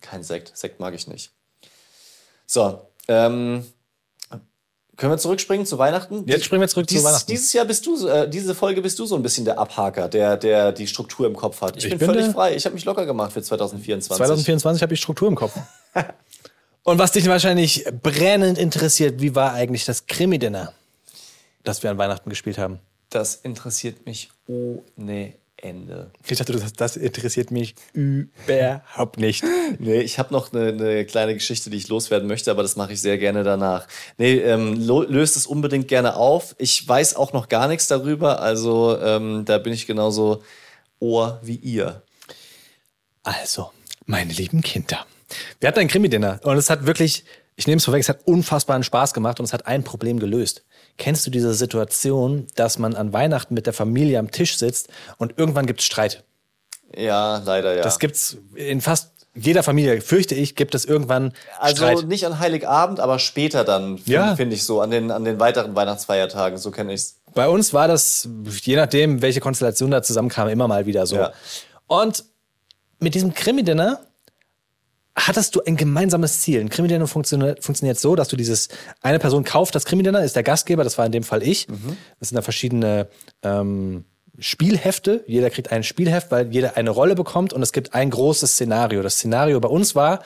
Kein 0.02 0.24
Sekt. 0.24 0.58
Sekt 0.58 0.80
mag 0.80 0.96
ich 0.96 1.08
nicht. 1.08 1.32
So, 2.48 2.82
ähm, 3.08 3.66
können 5.00 5.14
wir 5.14 5.18
zurückspringen 5.18 5.66
zu 5.66 5.78
Weihnachten? 5.78 6.26
Jetzt 6.28 6.46
springen 6.46 6.62
wir 6.62 6.68
zurück 6.68 6.88
zu 6.88 6.94
dieses, 6.94 7.06
Weihnachten. 7.08 7.32
Dieses 7.32 7.54
Jahr 7.54 7.66
bist 7.66 7.86
du, 7.86 8.08
äh, 8.08 8.30
diese 8.30 8.54
Folge 8.54 8.82
bist 8.82 9.00
du 9.00 9.06
so 9.06 9.16
ein 9.16 9.24
bisschen 9.24 9.46
der 9.46 9.58
Abhaker, 9.58 10.10
der, 10.10 10.38
der 10.38 10.72
die 10.74 10.88
Struktur 10.88 11.26
im 11.26 11.36
Kopf 11.36 11.62
hat. 11.62 11.78
Ich, 11.78 11.86
Ich 11.86 11.90
bin, 11.92 12.00
bin 12.00 12.08
völlig 12.10 12.26
der- 12.26 12.34
frei. 12.34 12.56
Ich 12.56 12.66
habe 12.66 12.76
mich 12.76 12.86
locker 12.86 13.06
gemacht 13.06 13.32
für 13.32 13.42
2024. 13.42 14.18
2024 14.18 14.82
habe 14.84 14.94
ich 14.94 15.00
Struktur 15.00 15.28
im 15.30 15.36
Kopf. 15.36 15.54
Und 16.84 16.98
was 17.00 17.12
dich 17.14 17.28
wahrscheinlich 17.28 17.86
brennend 18.04 18.58
interessiert, 18.58 19.22
wie 19.22 19.36
war 19.36 19.54
eigentlich 19.54 19.86
das 19.86 20.06
Krimi-Dinner, 20.08 20.74
das 21.64 21.82
wir 21.84 21.92
an 21.92 21.98
Weihnachten 21.98 22.30
gespielt 22.30 22.58
haben? 22.58 22.80
Das 23.10 23.36
interessiert 23.36 24.06
mich 24.06 24.30
ohne 24.48 25.34
Ende. 25.64 26.12
Ich 26.28 26.38
dachte, 26.38 26.54
das, 26.54 26.74
das 26.74 26.98
interessiert 26.98 27.52
mich 27.52 27.76
überhaupt 27.94 29.18
nicht. 29.18 29.44
Nee, 29.78 30.02
ich 30.02 30.18
habe 30.18 30.34
noch 30.34 30.52
eine, 30.52 30.70
eine 30.70 31.06
kleine 31.06 31.36
Geschichte, 31.36 31.70
die 31.70 31.78
ich 31.78 31.90
loswerden 31.90 32.28
möchte, 32.28 32.50
aber 32.50 32.64
das 32.64 32.76
mache 32.76 32.94
ich 32.94 33.02
sehr 33.02 33.18
gerne 33.20 33.44
danach. 33.44 33.88
Nee, 34.18 34.38
ähm, 34.38 34.74
löst 34.74 35.38
es 35.38 35.46
unbedingt 35.46 35.88
gerne 35.88 36.16
auf. 36.16 36.56
Ich 36.58 36.88
weiß 36.88 37.16
auch 37.16 37.32
noch 37.34 37.50
gar 37.50 37.68
nichts 37.68 37.88
darüber, 37.88 38.42
also 38.42 38.98
ähm, 39.00 39.46
da 39.46 39.60
bin 39.60 39.74
ich 39.74 39.86
genauso 39.86 40.42
Ohr 41.00 41.40
wie 41.44 41.56
ihr. 41.56 42.02
Also, 43.24 43.72
meine 44.06 44.34
lieben 44.34 44.62
Kinder. 44.62 45.06
Wir 45.60 45.68
hatten 45.68 45.80
ein 45.80 45.88
Krimi-Dinner 45.88 46.40
und 46.44 46.58
es 46.58 46.70
hat 46.70 46.86
wirklich, 46.86 47.26
ich 47.56 47.68
nehme 47.68 47.78
es 47.78 47.86
vorweg, 47.86 48.02
es 48.02 48.10
hat 48.10 48.26
unfassbaren 48.26 48.84
Spaß 48.84 49.14
gemacht 49.14 49.40
und 49.40 49.46
es 49.46 49.54
hat 49.54 49.68
ein 49.68 49.84
Problem 49.84 50.20
gelöst. 50.20 50.64
Kennst 51.00 51.26
du 51.26 51.32
diese 51.32 51.54
Situation, 51.54 52.46
dass 52.56 52.78
man 52.78 52.94
an 52.94 53.14
Weihnachten 53.14 53.54
mit 53.54 53.66
der 53.66 53.74
Familie 53.74 54.20
am 54.20 54.32
Tisch 54.32 54.58
sitzt 54.58 54.90
und 55.18 55.34
irgendwann 55.38 55.66
gibt 55.66 55.80
es 55.80 55.86
Streit? 55.86 56.24
Ja, 56.96 57.42
leider 57.46 57.74
ja. 57.76 57.82
Das 57.82 58.00
gibt's 58.00 58.38
in 58.54 58.82
fast 58.82 59.14
jeder 59.34 59.64
Familie, 59.64 60.02
fürchte 60.02 60.36
ich, 60.36 60.56
gibt 60.56 60.76
es 60.76 60.84
irgendwann 60.84 61.32
also 61.60 61.78
Streit. 61.78 62.08
nicht 62.08 62.26
an 62.26 62.40
Heiligabend, 62.40 63.00
aber 63.00 63.18
später 63.20 63.64
dann, 63.64 63.98
finde 63.98 64.12
Ja. 64.12 64.36
find 64.36 64.52
ich 64.52 64.64
so, 64.66 64.82
an 64.82 64.92
den, 64.92 65.10
an 65.12 65.24
den 65.24 65.40
weiteren 65.40 65.76
Weihnachtsfeiertagen, 65.76 66.58
so 66.58 66.72
kenne 66.72 66.94
ich's. 66.94 67.16
Bei 67.34 67.48
uns 67.48 67.74
war 67.74 67.88
das, 67.88 68.28
je 68.64 68.76
nachdem, 68.76 69.22
welche 69.22 69.40
Konstellation 69.40 69.92
da 69.92 70.02
zusammenkam, 70.04 70.50
immer 70.50 70.68
mal 70.68 70.86
wieder 70.86 71.06
so. 71.06 71.16
Ja. 71.16 71.32
Und 71.88 72.26
mit 73.00 73.16
diesem 73.16 73.34
Krimi-Dinner 73.34 74.02
hattest 75.28 75.56
du 75.56 75.62
ein 75.62 75.76
gemeinsames 75.76 76.42
Ziel. 76.42 76.60
Ein 76.60 76.70
Krimi-Dinner 76.70 77.08
funktioniert, 77.08 77.64
funktioniert 77.64 78.00
so, 78.00 78.16
dass 78.16 78.28
du 78.28 78.36
dieses, 78.36 78.70
eine 79.02 79.20
Person 79.20 79.44
kauft 79.44 79.76
das 79.76 79.86
Krimi-Dinner, 79.86 80.24
ist 80.24 80.36
der 80.36 80.44
Gastgeber, 80.44 80.84
das 80.84 80.98
war 80.98 81.06
in 81.06 81.12
dem 81.12 81.24
Fall 81.24 81.44
ich. 81.44 81.68
Das 82.20 82.30
sind 82.30 82.36
da 82.36 82.42
verschiedene 82.42 83.08
ähm, 83.44 84.06
Spielhefte. 84.40 85.24
Jeder 85.28 85.50
kriegt 85.50 85.72
ein 85.72 85.84
Spielheft, 85.84 86.32
weil 86.32 86.52
jeder 86.52 86.78
eine 86.78 86.90
Rolle 86.90 87.16
bekommt 87.16 87.54
und 87.54 87.62
es 87.62 87.74
gibt 87.74 87.94
ein 87.94 88.10
großes 88.10 88.54
Szenario. 88.54 89.02
Das 89.02 89.16
Szenario 89.16 89.60
bei 89.60 89.70
uns 89.70 89.96
war 89.96 90.22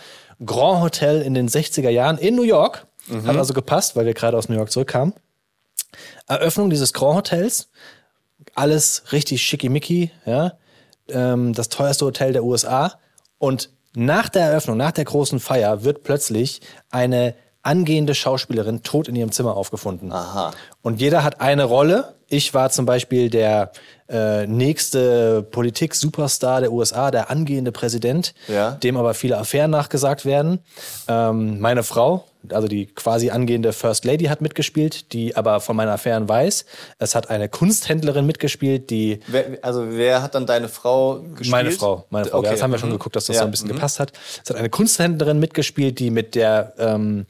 Grand 0.45 0.81
Hotel 0.81 1.21
in 1.21 1.33
den 1.33 1.49
60er 1.49 1.89
Jahren 1.89 2.17
in 2.17 2.35
New 2.35 2.43
York. 2.43 2.87
Hat 3.27 3.35
also 3.35 3.53
gepasst, 3.53 3.95
weil 3.95 4.05
wir 4.05 4.13
gerade 4.13 4.37
aus 4.37 4.47
New 4.47 4.55
York 4.55 4.71
zurückkamen. 4.71 5.13
Eröffnung 6.27 6.69
dieses 6.69 6.93
Grand 6.93 7.17
Hotels. 7.17 7.69
Alles 8.55 9.03
richtig 9.11 9.41
schickimicki, 9.41 10.11
ja. 10.25 10.57
Ähm, 11.09 11.53
das 11.53 11.69
teuerste 11.69 12.05
Hotel 12.05 12.33
der 12.33 12.43
USA. 12.43 12.99
Und 13.39 13.69
nach 13.95 14.29
der 14.29 14.43
Eröffnung, 14.43 14.77
nach 14.77 14.91
der 14.91 15.05
großen 15.05 15.39
Feier, 15.39 15.83
wird 15.83 16.03
plötzlich 16.03 16.61
eine 16.89 17.35
angehende 17.61 18.13
Schauspielerin 18.13 18.83
tot 18.83 19.07
in 19.07 19.15
ihrem 19.15 19.31
Zimmer 19.31 19.55
aufgefunden. 19.55 20.11
Aha. 20.11 20.51
Und 20.81 20.99
jeder 20.99 21.23
hat 21.23 21.41
eine 21.41 21.63
Rolle. 21.63 22.15
Ich 22.34 22.55
war 22.55 22.71
zum 22.71 22.88
Beispiel 22.88 23.29
der 23.29 23.71
äh, 24.09 24.47
nächste 24.47 25.43
Politik-Superstar 25.43 26.61
der 26.61 26.71
USA, 26.73 27.11
der 27.11 27.29
angehende 27.29 27.71
Präsident, 27.71 28.34
Ja. 28.47 28.71
dem 28.71 28.97
aber 28.97 29.13
viele 29.13 29.38
Affären 29.38 29.69
nachgesagt 29.69 30.25
werden. 30.25 30.57
Ähm, 31.07 31.59
meine 31.59 31.84
Frau, 31.84 32.25
also 32.49 32.67
die 32.67 32.88
quasi 32.88 33.29
angehende 33.29 33.71
First 33.71 34.03
Lady, 34.03 34.25
hat 34.25 34.41
mitgespielt, 34.41 35.13
die 35.13 35.36
aber 35.36 35.59
von 35.59 35.75
meinen 35.75 35.89
Affären 35.89 36.27
weiß. 36.27 36.65
Es 36.97 37.13
hat 37.13 37.29
eine 37.29 37.49
Kunsthändlerin 37.49 38.25
mitgespielt, 38.25 38.89
die 38.89 39.19
Wer, 39.27 39.59
also 39.61 39.86
wer 39.91 40.23
hat 40.23 40.34
dann 40.34 40.47
deine 40.47 40.69
Frau 40.69 41.19
gespielt? 41.19 41.51
meine 41.51 41.69
Frau, 41.71 42.07
meine 42.09 42.25
Frau. 42.25 42.39
Okay. 42.39 42.47
Ja, 42.47 42.51
das 42.53 42.63
haben 42.63 42.71
wir 42.71 42.79
schon 42.79 42.89
mhm. 42.89 42.93
geguckt, 42.93 43.15
dass 43.15 43.25
das 43.25 43.36
Ja, 43.36 43.41
so 43.43 43.45
ein 43.45 43.51
bisschen 43.51 43.67
mhm. 43.67 43.73
gepasst 43.75 43.99
hat. 43.99 44.11
Es 44.43 44.49
hat 44.49 44.57
eine 44.57 44.71
Kunsthändlerin 44.71 45.38
mitgespielt, 45.38 45.99
die 45.99 46.09
mit 46.09 46.34
der 46.34 46.73
ähm, 46.79 47.27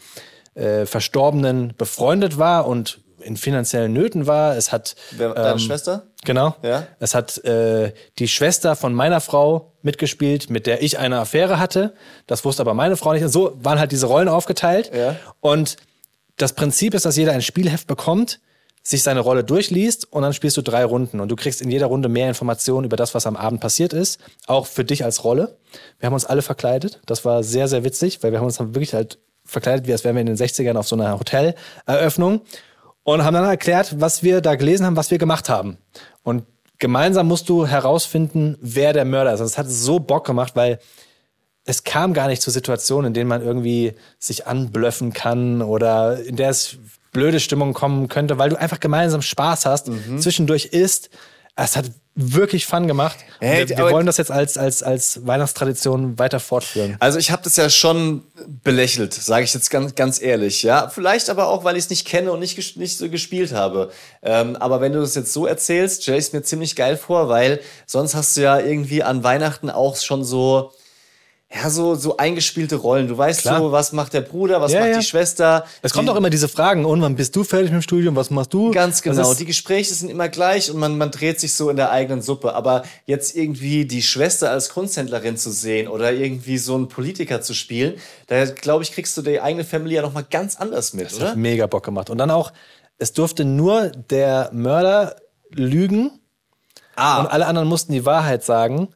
äh, 0.55 0.85
Verstorbenen 0.85 1.73
befreundet 1.77 2.37
war 2.37 2.67
und 2.67 3.02
in 3.23 3.37
finanziellen 3.37 3.93
Nöten 3.93 4.27
war. 4.27 4.55
Es 4.55 4.71
hat 4.71 4.95
Wer, 5.11 5.33
deine 5.33 5.51
ähm, 5.51 5.59
Schwester? 5.59 6.03
Genau. 6.25 6.55
Ja. 6.61 6.87
Es 6.99 7.15
hat 7.15 7.43
äh, 7.43 7.93
die 8.19 8.27
Schwester 8.27 8.75
von 8.75 8.93
meiner 8.93 9.21
Frau 9.21 9.73
mitgespielt, 9.81 10.49
mit 10.49 10.67
der 10.67 10.81
ich 10.81 10.97
eine 10.97 11.19
Affäre 11.19 11.59
hatte. 11.59 11.93
Das 12.27 12.45
wusste 12.45 12.61
aber 12.61 12.73
meine 12.73 12.97
Frau 12.97 13.13
nicht. 13.13 13.23
Und 13.23 13.29
so 13.29 13.57
waren 13.61 13.79
halt 13.79 13.91
diese 13.91 14.05
Rollen 14.05 14.27
aufgeteilt. 14.27 14.91
Ja. 14.93 15.15
Und 15.41 15.77
das 16.37 16.53
Prinzip 16.53 16.93
ist, 16.93 17.05
dass 17.05 17.17
jeder 17.17 17.33
ein 17.33 17.41
Spielheft 17.41 17.87
bekommt, 17.87 18.39
sich 18.81 19.01
seine 19.01 19.21
Rolle 19.21 19.45
durchliest 19.45 20.11
und 20.11 20.23
dann 20.23 20.33
spielst 20.33 20.57
du 20.57 20.61
drei 20.61 20.83
Runden. 20.83 21.21
Und 21.21 21.29
du 21.29 21.37
kriegst 21.37 21.61
in 21.61 21.71
jeder 21.71 21.85
Runde 21.85 22.09
mehr 22.09 22.27
Informationen 22.27 22.85
über 22.85 22.97
das, 22.97 23.15
was 23.15 23.25
am 23.25 23.37
Abend 23.37 23.61
passiert 23.61 23.93
ist. 23.93 24.19
Auch 24.45 24.67
für 24.67 24.83
dich 24.83 25.05
als 25.05 25.23
Rolle. 25.23 25.57
Wir 25.99 26.07
haben 26.07 26.13
uns 26.13 26.25
alle 26.25 26.41
verkleidet. 26.41 26.99
Das 27.05 27.23
war 27.23 27.43
sehr, 27.43 27.69
sehr 27.69 27.85
witzig, 27.85 28.21
weil 28.21 28.31
wir 28.31 28.39
haben 28.39 28.45
uns 28.45 28.57
dann 28.57 28.75
wirklich 28.75 28.93
halt 28.93 29.19
verkleidet, 29.45 29.87
wie 29.87 29.93
als 29.93 30.03
wären 30.03 30.15
wir 30.15 30.21
in 30.21 30.27
den 30.27 30.37
60ern 30.37 30.75
auf 30.75 30.87
so 30.87 30.95
einer 30.95 31.17
Hoteleröffnung 31.17 32.41
und 33.03 33.23
haben 33.23 33.33
dann 33.33 33.45
erklärt, 33.45 33.99
was 33.99 34.23
wir 34.23 34.41
da 34.41 34.55
gelesen 34.55 34.85
haben, 34.85 34.95
was 34.95 35.11
wir 35.11 35.17
gemacht 35.17 35.49
haben. 35.49 35.77
Und 36.23 36.45
gemeinsam 36.79 37.27
musst 37.27 37.49
du 37.49 37.67
herausfinden, 37.67 38.57
wer 38.61 38.93
der 38.93 39.05
Mörder 39.05 39.33
ist. 39.33 39.39
Und 39.41 39.45
es 39.47 39.57
hat 39.57 39.69
so 39.69 39.99
Bock 39.99 40.25
gemacht, 40.25 40.55
weil 40.55 40.79
es 41.65 41.83
kam 41.83 42.13
gar 42.13 42.27
nicht 42.27 42.41
zu 42.41 42.51
Situationen, 42.51 43.07
in 43.09 43.13
denen 43.13 43.29
man 43.29 43.41
irgendwie 43.41 43.93
sich 44.19 44.47
anblöffen 44.47 45.13
kann 45.13 45.61
oder 45.61 46.21
in 46.23 46.35
der 46.35 46.49
es 46.49 46.77
blöde 47.11 47.39
Stimmung 47.39 47.73
kommen 47.73 48.07
könnte, 48.09 48.37
weil 48.37 48.49
du 48.49 48.59
einfach 48.59 48.79
gemeinsam 48.79 49.21
Spaß 49.21 49.65
hast, 49.65 49.87
Mhm. 49.87 50.19
zwischendurch 50.19 50.65
isst. 50.65 51.09
Es 51.55 51.75
hat 51.77 51.85
wirklich 52.15 52.65
Fun 52.65 52.87
gemacht. 52.87 53.17
Hey, 53.39 53.67
wir 53.67 53.77
wir 53.77 53.91
wollen 53.91 54.05
das 54.05 54.17
jetzt 54.17 54.31
als, 54.31 54.57
als, 54.57 54.83
als 54.83 55.25
Weihnachtstradition 55.25 56.19
weiter 56.19 56.39
fortführen. 56.39 56.95
Also 56.99 57.17
ich 57.17 57.31
habe 57.31 57.43
das 57.43 57.55
ja 57.55 57.69
schon 57.69 58.23
belächelt, 58.63 59.13
sage 59.13 59.43
ich 59.45 59.53
jetzt 59.53 59.69
ganz, 59.71 59.95
ganz 59.95 60.21
ehrlich. 60.21 60.61
Ja, 60.63 60.89
vielleicht 60.89 61.29
aber 61.29 61.47
auch, 61.47 61.63
weil 61.63 61.75
ich 61.75 61.85
es 61.85 61.89
nicht 61.89 62.05
kenne 62.05 62.31
und 62.31 62.39
nicht, 62.39 62.77
nicht 62.77 62.97
so 62.97 63.09
gespielt 63.09 63.53
habe. 63.53 63.91
Ähm, 64.21 64.55
aber 64.55 64.79
wenn 64.79 64.93
du 64.93 64.99
das 64.99 65.15
jetzt 65.15 65.33
so 65.33 65.47
erzählst, 65.47 66.03
stelle 66.03 66.19
ich 66.19 66.25
es 66.25 66.33
mir 66.33 66.43
ziemlich 66.43 66.75
geil 66.75 66.97
vor, 66.97 67.29
weil 67.29 67.59
sonst 67.87 68.13
hast 68.13 68.37
du 68.37 68.41
ja 68.41 68.59
irgendwie 68.59 69.01
an 69.01 69.23
Weihnachten 69.23 69.69
auch 69.69 69.95
schon 69.95 70.23
so 70.23 70.71
ja, 71.55 71.69
so, 71.69 71.93
so 71.93 72.17
eingespielte 72.17 72.77
Rollen. 72.77 73.07
Du 73.07 73.17
weißt 73.17 73.41
Klar. 73.41 73.59
so, 73.59 73.71
was 73.71 73.91
macht 73.91 74.13
der 74.13 74.21
Bruder, 74.21 74.59
was 74.59 74.71
Ja, 74.71 74.79
macht 74.79 74.89
ja. 74.89 74.97
die 74.99 75.05
Schwester. 75.05 75.65
Es 75.83 75.93
kommt 75.93 76.07
die, 76.07 76.11
auch 76.11 76.15
immer 76.15 76.31
diese 76.31 76.47
Fragen, 76.47 76.83
und 76.85 77.01
wann 77.01 77.15
bist 77.15 77.35
du 77.35 77.43
fertig 77.43 77.69
mit 77.71 77.81
dem 77.81 77.83
Studium, 77.83 78.15
was 78.15 78.31
machst 78.31 78.53
du? 78.53 78.71
Ganz 78.71 79.01
genau. 79.03 79.33
Die 79.35 79.45
Gespräche 79.45 79.93
sind 79.93 80.09
immer 80.09 80.29
gleich 80.29 80.71
und 80.71 80.77
man, 80.79 80.97
man 80.97 81.11
dreht 81.11 81.39
sich 81.39 81.53
so 81.53 81.69
in 81.69 81.75
der 81.75 81.91
eigenen 81.91 82.21
Suppe. 82.23 82.55
Aber 82.55 82.83
jetzt 83.05 83.35
irgendwie 83.35 83.85
die 83.85 84.01
Schwester 84.01 84.49
als 84.49 84.69
Kunsthändlerin 84.69 85.37
zu 85.37 85.51
sehen 85.51 85.87
oder 85.87 86.11
irgendwie 86.11 86.57
so 86.57 86.73
einen 86.73 86.87
Politiker 86.87 87.41
zu 87.41 87.53
spielen, 87.53 87.93
da 88.27 88.45
glaube 88.45 88.83
ich, 88.83 88.91
kriegst 88.91 89.15
du 89.17 89.21
die 89.21 89.39
eigene 89.39 89.63
Familie 89.63 89.97
ja 89.97 90.01
nochmal 90.01 90.25
ganz 90.29 90.55
anders 90.55 90.93
mit, 90.93 91.05
Das 91.07 91.17
oder? 91.17 91.29
hat 91.29 91.35
mega 91.37 91.67
Bock 91.67 91.83
gemacht. 91.83 92.09
Und 92.09 92.17
dann 92.17 92.31
auch, 92.31 92.51
es 92.97 93.13
durfte 93.13 93.45
nur 93.45 93.89
der 93.89 94.49
Mörder 94.53 95.17
lügen 95.51 96.19
Ah, 96.95 97.19
und 97.21 97.27
alle 97.27 97.47
anderen 97.47 97.67
mussten 97.67 97.91
die 97.91 98.05
Wahrheit 98.05 98.43
sagen. 98.43 98.89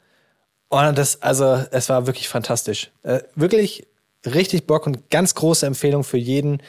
Und 0.70 0.98
das, 0.98 1.22
also, 1.22 1.66
es 1.72 1.90
war 1.90 2.08
wirklich 2.08 2.28
fantastisch. 2.28 2.92
Äh, 3.04 3.22
wirklich 3.36 3.88
richtig 4.26 4.68
Bock 4.68 4.86
und 4.86 5.10
ganz 5.10 5.36
große 5.36 5.66
Empfehlung 5.66 6.04
für 6.04 6.18
jeden, 6.18 6.62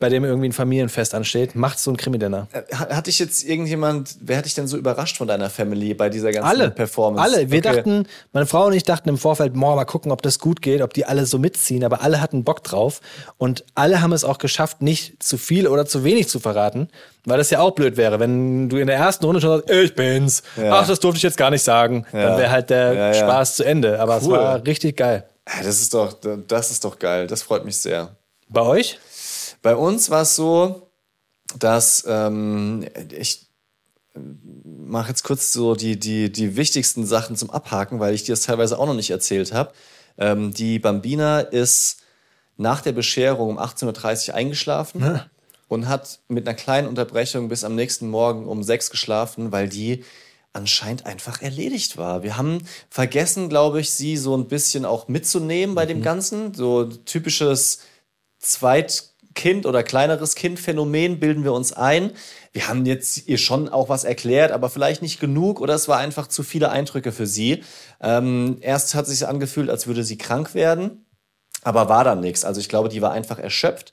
bei 0.00 0.08
dem 0.08 0.24
irgendwie 0.24 0.48
ein 0.48 0.52
Familienfest 0.52 1.14
ansteht. 1.14 1.54
Macht 1.54 1.78
so 1.78 1.90
ein 1.90 1.96
Krimi-Dinner. 1.98 2.48
Hat 2.74 2.90
hat 2.92 3.06
dich 3.06 3.18
jetzt 3.18 3.44
irgendjemand, 3.44 4.16
wer 4.22 4.38
hat 4.38 4.46
dich 4.46 4.54
denn 4.54 4.66
so 4.66 4.76
überrascht 4.78 5.18
von 5.18 5.28
deiner 5.28 5.50
Family 5.50 5.92
bei 5.94 6.08
dieser 6.08 6.32
ganzen 6.32 6.48
Alle. 6.48 6.70
Performance? 6.70 7.22
Alle. 7.22 7.50
Wir 7.50 7.58
Okay. 7.58 7.76
dachten, 7.76 8.06
meine 8.32 8.46
Frau 8.46 8.64
und 8.66 8.72
ich 8.72 8.82
dachten 8.82 9.10
im 9.10 9.18
Vorfeld, 9.18 9.54
morgen 9.54 9.76
mal 9.76 9.84
gucken, 9.84 10.10
ob 10.10 10.22
das 10.22 10.38
gut 10.38 10.62
geht, 10.62 10.80
ob 10.82 10.94
die 10.94 11.04
alle 11.04 11.26
so 11.26 11.38
mitziehen. 11.38 11.84
Aber 11.84 12.00
alle 12.02 12.20
hatten 12.22 12.42
Bock 12.44 12.64
drauf. 12.64 13.00
Und 13.36 13.64
alle 13.74 14.00
haben 14.00 14.12
es 14.12 14.24
auch 14.24 14.38
geschafft, 14.38 14.80
nicht 14.82 15.22
zu 15.22 15.36
viel 15.36 15.68
oder 15.68 15.84
zu 15.84 16.02
wenig 16.02 16.28
zu 16.28 16.40
verraten. 16.40 16.88
Weil 17.26 17.36
das 17.36 17.50
ja 17.50 17.60
auch 17.60 17.72
blöd 17.72 17.98
wäre, 17.98 18.18
wenn 18.18 18.70
du 18.70 18.78
in 18.78 18.86
der 18.86 18.96
ersten 18.96 19.26
Runde 19.26 19.42
schon 19.42 19.58
sagst, 19.60 19.70
ich 19.70 19.94
bin's. 19.94 20.42
Ja. 20.56 20.80
Ach, 20.80 20.86
das 20.88 20.98
durfte 21.00 21.18
ich 21.18 21.22
jetzt 21.22 21.36
gar 21.36 21.50
nicht 21.50 21.62
sagen. 21.62 22.06
Ja. 22.14 22.30
Dann 22.30 22.38
wäre 22.38 22.50
halt 22.50 22.70
der 22.70 22.92
Ja. 22.94 23.14
Spaß 23.14 23.56
zu 23.56 23.64
Ende. 23.64 24.00
Aber 24.00 24.16
es 24.16 24.24
Cool. 24.24 24.32
war 24.32 24.66
richtig 24.66 24.96
geil. 24.96 25.24
Ja, 25.46 25.62
Das 25.62 25.78
ist 25.82 25.92
doch, 25.92 26.14
das 26.48 26.70
ist 26.70 26.84
doch 26.86 26.98
geil. 26.98 27.26
Das 27.26 27.42
freut 27.42 27.66
mich 27.66 27.76
sehr. 27.76 28.16
Bei 28.48 28.62
euch? 28.62 28.98
Bei 29.62 29.76
uns 29.76 30.10
war 30.10 30.22
es 30.22 30.36
so, 30.36 30.90
dass 31.58 32.04
ähm, 32.06 32.86
ich 33.12 33.48
mache 34.64 35.08
jetzt 35.08 35.22
kurz 35.22 35.52
so 35.52 35.74
die, 35.74 35.98
die, 35.98 36.30
die 36.32 36.56
wichtigsten 36.56 37.06
Sachen 37.06 37.36
zum 37.36 37.50
Abhaken, 37.50 38.00
weil 38.00 38.14
ich 38.14 38.24
dir 38.24 38.32
das 38.32 38.42
teilweise 38.42 38.78
auch 38.78 38.86
noch 38.86 38.94
nicht 38.94 39.10
erzählt 39.10 39.52
habe. 39.52 39.72
Ähm, 40.18 40.52
die 40.52 40.78
Bambina 40.78 41.40
ist 41.40 42.02
nach 42.56 42.80
der 42.80 42.92
Bescherung 42.92 43.50
um 43.50 43.58
18.30 43.58 44.28
Uhr 44.28 44.34
eingeschlafen 44.34 45.20
und 45.68 45.88
hat 45.88 46.18
mit 46.28 46.46
einer 46.46 46.56
kleinen 46.56 46.88
Unterbrechung 46.88 47.48
bis 47.48 47.64
am 47.64 47.74
nächsten 47.74 48.08
Morgen 48.10 48.46
um 48.46 48.62
sechs 48.62 48.90
geschlafen, 48.90 49.52
weil 49.52 49.68
die 49.68 50.04
anscheinend 50.52 51.06
einfach 51.06 51.40
erledigt 51.42 51.96
war. 51.96 52.22
Wir 52.22 52.36
haben 52.36 52.66
vergessen, 52.90 53.48
glaube 53.48 53.80
ich, 53.80 53.92
sie 53.92 54.16
so 54.16 54.36
ein 54.36 54.48
bisschen 54.48 54.84
auch 54.84 55.06
mitzunehmen 55.06 55.76
bei 55.76 55.86
dem 55.86 56.02
Ganzen. 56.02 56.54
So 56.54 56.84
typisches 56.86 57.80
Zweitkind 59.34 59.66
oder 59.66 59.82
kleineres 59.82 60.34
Kind-Phänomen 60.34 61.20
bilden 61.20 61.44
wir 61.44 61.52
uns 61.52 61.72
ein. 61.72 62.12
Wir 62.52 62.68
haben 62.68 62.84
jetzt 62.86 63.28
ihr 63.28 63.38
schon 63.38 63.68
auch 63.68 63.88
was 63.88 64.04
erklärt, 64.04 64.52
aber 64.52 64.68
vielleicht 64.68 65.02
nicht 65.02 65.20
genug 65.20 65.60
oder 65.60 65.74
es 65.74 65.88
war 65.88 65.98
einfach 65.98 66.26
zu 66.26 66.42
viele 66.42 66.70
Eindrücke 66.70 67.12
für 67.12 67.26
sie. 67.26 67.62
Ähm, 68.00 68.58
erst 68.60 68.94
hat 68.94 69.06
sich 69.06 69.26
angefühlt, 69.26 69.70
als 69.70 69.86
würde 69.86 70.04
sie 70.04 70.18
krank 70.18 70.54
werden, 70.54 71.06
aber 71.62 71.88
war 71.88 72.04
dann 72.04 72.20
nichts. 72.20 72.44
Also 72.44 72.60
ich 72.60 72.68
glaube, 72.68 72.88
die 72.88 73.02
war 73.02 73.12
einfach 73.12 73.38
erschöpft. 73.38 73.92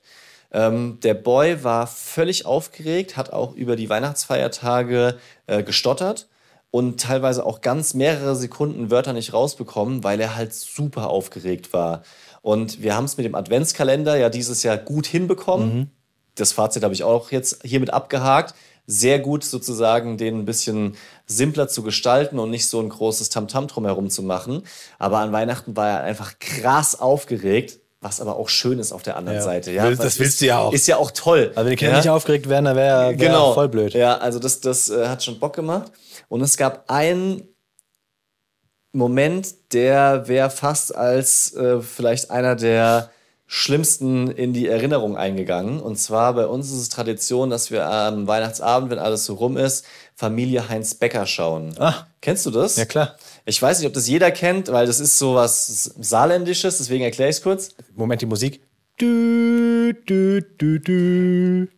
Ähm, 0.50 0.98
der 1.02 1.14
Boy 1.14 1.62
war 1.62 1.86
völlig 1.86 2.46
aufgeregt, 2.46 3.16
hat 3.16 3.32
auch 3.32 3.54
über 3.54 3.76
die 3.76 3.90
Weihnachtsfeiertage 3.90 5.18
äh, 5.46 5.62
gestottert 5.62 6.28
und 6.70 7.00
teilweise 7.00 7.46
auch 7.46 7.60
ganz 7.60 7.94
mehrere 7.94 8.36
Sekunden 8.36 8.90
Wörter 8.90 9.12
nicht 9.12 9.32
rausbekommen, 9.32 10.04
weil 10.04 10.20
er 10.20 10.36
halt 10.36 10.52
super 10.52 11.08
aufgeregt 11.08 11.72
war. 11.72 12.02
Und 12.42 12.82
wir 12.82 12.94
haben 12.96 13.04
es 13.04 13.16
mit 13.16 13.26
dem 13.26 13.34
Adventskalender 13.34 14.16
ja 14.16 14.28
dieses 14.28 14.62
Jahr 14.62 14.76
gut 14.76 15.06
hinbekommen. 15.06 15.90
Das 16.34 16.52
Fazit 16.52 16.84
habe 16.84 16.94
ich 16.94 17.02
auch 17.04 17.30
jetzt 17.30 17.62
hiermit 17.64 17.92
abgehakt. 17.92 18.54
Sehr 18.86 19.18
gut 19.18 19.44
sozusagen 19.44 20.16
den 20.16 20.38
ein 20.38 20.44
bisschen 20.46 20.96
simpler 21.26 21.68
zu 21.68 21.82
gestalten 21.82 22.38
und 22.38 22.50
nicht 22.50 22.66
so 22.68 22.80
ein 22.80 22.88
großes 22.88 23.28
Tamtam 23.28 23.66
drumherum 23.66 24.08
zu 24.08 24.22
machen. 24.22 24.62
Aber 24.98 25.18
an 25.18 25.32
Weihnachten 25.32 25.76
war 25.76 25.88
er 25.88 26.02
einfach 26.04 26.38
krass 26.38 26.98
aufgeregt, 26.98 27.80
was 28.00 28.20
aber 28.20 28.36
auch 28.36 28.48
schön 28.48 28.78
ist 28.78 28.92
auf 28.92 29.02
der 29.02 29.16
anderen 29.16 29.38
Ja. 29.38 29.44
Seite. 29.44 29.72
Will- 29.72 29.96
das 29.96 30.06
was 30.06 30.18
willst 30.20 30.34
ist, 30.34 30.40
du 30.40 30.46
ja 30.46 30.58
auch. 30.60 30.72
Ist 30.72 30.86
ja 30.86 30.96
auch 30.96 31.10
toll. 31.10 31.52
Also 31.54 31.64
wenn 31.64 31.70
die 31.70 31.76
Kinder 31.76 31.94
ja? 31.94 31.98
nicht 31.98 32.08
aufgeregt 32.08 32.48
wären, 32.48 32.64
dann 32.64 32.76
wäre 32.76 33.08
wär 33.08 33.14
genau. 33.14 33.52
voll 33.52 33.68
blöd. 33.68 33.92
Ja, 33.92 34.16
also 34.18 34.38
das, 34.38 34.60
das 34.60 34.88
äh, 34.88 35.08
hat 35.08 35.22
schon 35.22 35.38
Bock 35.38 35.54
gemacht. 35.54 35.92
Und 36.28 36.40
es 36.40 36.56
gab 36.56 36.90
einen 36.90 37.42
Moment, 38.92 39.72
der 39.72 40.28
wäre 40.28 40.50
fast 40.50 40.94
als 40.94 41.54
äh, 41.54 41.80
vielleicht 41.80 42.30
einer 42.30 42.56
der 42.56 43.10
schlimmsten 43.50 44.30
in 44.30 44.52
die 44.52 44.68
Erinnerung 44.68 45.16
eingegangen. 45.16 45.80
Und 45.80 45.96
zwar 45.96 46.34
bei 46.34 46.46
uns 46.46 46.70
ist 46.70 46.78
es 46.78 46.88
Tradition, 46.90 47.48
dass 47.48 47.70
wir 47.70 47.86
am 47.86 48.26
Weihnachtsabend, 48.26 48.90
wenn 48.90 48.98
alles 48.98 49.24
so 49.24 49.34
rum 49.34 49.56
ist, 49.56 49.86
Familie 50.14 50.68
Heinz 50.68 50.94
Becker 50.94 51.26
schauen. 51.26 51.74
Ah. 51.78 52.06
Kennst 52.20 52.44
du 52.44 52.50
das? 52.50 52.76
Ja, 52.76 52.84
klar. 52.84 53.16
Ich 53.46 53.60
weiß 53.60 53.78
nicht, 53.78 53.88
ob 53.88 53.94
das 53.94 54.06
jeder 54.06 54.30
kennt, 54.30 54.70
weil 54.70 54.86
das 54.86 55.00
ist 55.00 55.18
so 55.18 55.34
was 55.34 55.94
Saarländisches, 55.98 56.76
deswegen 56.78 57.04
erkläre 57.04 57.30
ich 57.30 57.36
es 57.36 57.42
kurz. 57.42 57.74
Moment, 57.94 58.20
die 58.20 58.26
Musik. 58.26 58.60
Du, 58.98 59.92
du, 60.06 60.42
du, 60.58 60.78
du. 60.78 61.68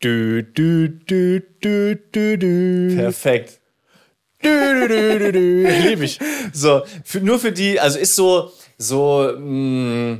Du, 0.00 0.42
du, 0.42 0.88
du, 0.88 1.40
du, 1.60 1.96
du, 2.10 2.38
du. 2.38 2.96
Perfekt. 2.96 3.60
Du, 4.42 4.48
du, 4.48 4.88
du, 4.88 5.18
du, 5.18 5.32
du. 5.32 5.38
Lieb 5.88 6.02
ich. 6.02 6.18
So, 6.52 6.82
für, 7.04 7.20
nur 7.20 7.38
für 7.38 7.52
die, 7.52 7.78
also 7.80 7.98
ist 7.98 8.16
so, 8.16 8.50
so, 8.76 9.32
mh, 9.38 10.18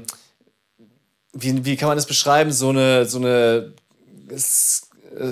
wie, 1.32 1.64
wie 1.64 1.76
kann 1.76 1.88
man 1.88 1.96
das 1.96 2.06
beschreiben? 2.06 2.52
So 2.52 2.68
eine, 2.68 3.04
so 3.06 3.18
eine 3.18 3.72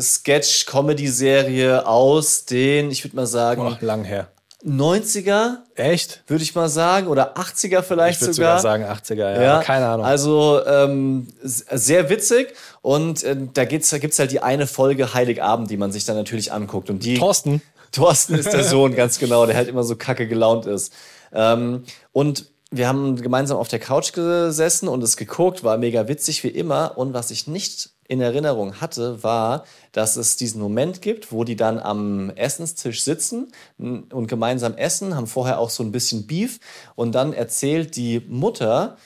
Sketch-Comedy-Serie 0.00 1.86
aus 1.86 2.44
den, 2.44 2.90
ich 2.90 3.04
würde 3.04 3.16
mal 3.16 3.26
sagen, 3.26 3.62
Boah, 3.62 3.78
lang 3.80 4.04
her. 4.04 4.28
90er, 4.64 5.58
Echt? 5.74 6.22
würde 6.26 6.42
ich 6.44 6.54
mal 6.54 6.68
sagen, 6.68 7.06
oder 7.06 7.38
80er 7.38 7.80
vielleicht 7.80 8.20
Ich 8.20 8.26
würde 8.26 8.34
sogar. 8.34 8.58
sogar 8.60 8.78
sagen 8.78 8.84
80er, 8.84 9.42
ja. 9.42 9.54
aber 9.54 9.64
keine 9.64 9.86
Ahnung. 9.86 10.04
Also 10.04 10.60
ähm, 10.66 11.28
sehr 11.42 12.10
witzig 12.10 12.52
und 12.82 13.22
äh, 13.24 13.36
da, 13.54 13.64
geht's, 13.64 13.88
da 13.88 13.96
gibt's 13.96 14.18
halt 14.18 14.32
die 14.32 14.40
eine 14.42 14.66
Folge 14.66 15.14
Heiligabend, 15.14 15.70
die 15.70 15.78
man 15.78 15.92
sich 15.92 16.04
dann 16.04 16.16
natürlich 16.16 16.52
anguckt. 16.52 16.90
Und 16.90 17.04
die, 17.04 17.14
Thorsten. 17.16 17.62
Thorsten 17.92 18.34
ist 18.34 18.52
der 18.52 18.64
Sohn, 18.64 18.94
ganz 18.94 19.18
genau, 19.18 19.46
der 19.46 19.56
halt 19.56 19.68
immer 19.68 19.84
so 19.84 19.96
kacke 19.96 20.28
gelaunt 20.28 20.66
ist. 20.66 20.92
Ähm, 21.32 21.84
und 22.12 22.46
wir 22.70 22.86
haben 22.86 23.20
gemeinsam 23.20 23.58
auf 23.58 23.68
der 23.68 23.80
Couch 23.80 24.12
gesessen 24.12 24.88
und 24.88 25.02
es 25.02 25.16
geguckt, 25.16 25.64
war 25.64 25.76
mega 25.76 26.06
witzig 26.06 26.44
wie 26.44 26.48
immer. 26.48 26.96
Und 26.96 27.14
was 27.14 27.30
ich 27.32 27.48
nicht 27.48 27.90
in 28.06 28.20
Erinnerung 28.20 28.80
hatte, 28.80 29.22
war, 29.22 29.64
dass 29.92 30.16
es 30.16 30.36
diesen 30.36 30.60
Moment 30.60 31.02
gibt, 31.02 31.32
wo 31.32 31.44
die 31.44 31.56
dann 31.56 31.78
am 31.78 32.30
Essenstisch 32.30 33.02
sitzen 33.02 33.52
und 33.78 34.26
gemeinsam 34.28 34.76
essen, 34.76 35.16
haben 35.16 35.26
vorher 35.26 35.58
auch 35.58 35.70
so 35.70 35.82
ein 35.82 35.92
bisschen 35.92 36.26
Beef 36.26 36.58
und 36.94 37.12
dann 37.12 37.32
erzählt 37.32 37.96
die 37.96 38.20
Mutter, 38.20 38.96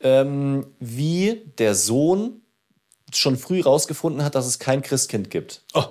ähm, 0.00 0.66
wie 0.78 1.42
der 1.58 1.74
Sohn 1.74 2.42
schon 3.12 3.36
früh 3.36 3.60
rausgefunden 3.60 4.24
hat, 4.24 4.34
dass 4.34 4.46
es 4.46 4.58
kein 4.58 4.82
Christkind 4.82 5.30
gibt. 5.30 5.62
Oh. 5.72 5.84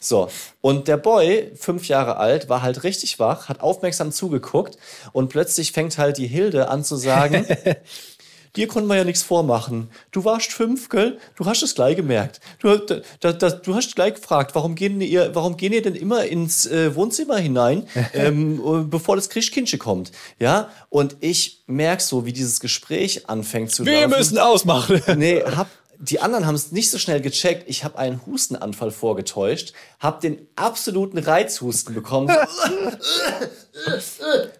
So, 0.00 0.28
und 0.60 0.88
der 0.88 0.96
Boy, 0.96 1.52
fünf 1.56 1.88
Jahre 1.88 2.16
alt, 2.16 2.48
war 2.48 2.62
halt 2.62 2.84
richtig 2.84 3.18
wach, 3.18 3.48
hat 3.48 3.60
aufmerksam 3.60 4.12
zugeguckt 4.12 4.78
und 5.12 5.28
plötzlich 5.28 5.72
fängt 5.72 5.98
halt 5.98 6.18
die 6.18 6.26
Hilde 6.26 6.68
an 6.68 6.84
zu 6.84 6.96
sagen, 6.96 7.46
dir 8.56 8.66
konnten 8.66 8.88
wir 8.88 8.96
ja 8.96 9.04
nichts 9.04 9.22
vormachen. 9.22 9.90
Du 10.10 10.24
warst 10.24 10.52
fünf, 10.52 10.88
gell? 10.88 11.18
Du 11.36 11.46
hast 11.46 11.62
es 11.62 11.74
gleich 11.74 11.96
gemerkt. 11.96 12.40
Du, 12.58 12.76
da, 13.20 13.32
da, 13.32 13.50
du 13.50 13.74
hast 13.74 13.94
gleich 13.94 14.14
gefragt, 14.14 14.54
warum 14.54 14.74
gehen 14.74 15.00
ihr, 15.00 15.34
warum 15.34 15.56
gehen 15.56 15.72
ihr 15.72 15.82
denn 15.82 15.94
immer 15.94 16.24
ins 16.24 16.66
äh, 16.66 16.94
Wohnzimmer 16.94 17.38
hinein, 17.38 17.86
ähm, 18.14 18.60
äh, 18.60 18.82
bevor 18.84 19.16
das 19.16 19.28
Christkindchen 19.28 19.78
kommt? 19.78 20.12
Ja, 20.38 20.70
und 20.88 21.16
ich 21.20 21.62
merk 21.66 22.00
so, 22.00 22.26
wie 22.26 22.32
dieses 22.32 22.60
Gespräch 22.60 23.28
anfängt 23.28 23.70
zu 23.70 23.86
Wir 23.86 24.02
laufen. 24.02 24.18
müssen 24.18 24.38
ausmachen. 24.38 25.00
Nee, 25.16 25.42
hab, 25.44 25.68
die 26.02 26.20
anderen 26.20 26.46
haben 26.46 26.54
es 26.54 26.72
nicht 26.72 26.90
so 26.90 26.96
schnell 26.98 27.20
gecheckt. 27.20 27.64
Ich 27.68 27.84
habe 27.84 27.98
einen 27.98 28.24
Hustenanfall 28.24 28.90
vorgetäuscht, 28.90 29.74
habe 29.98 30.18
den 30.20 30.46
absoluten 30.56 31.18
Reizhusten 31.18 31.94
bekommen. 31.94 32.34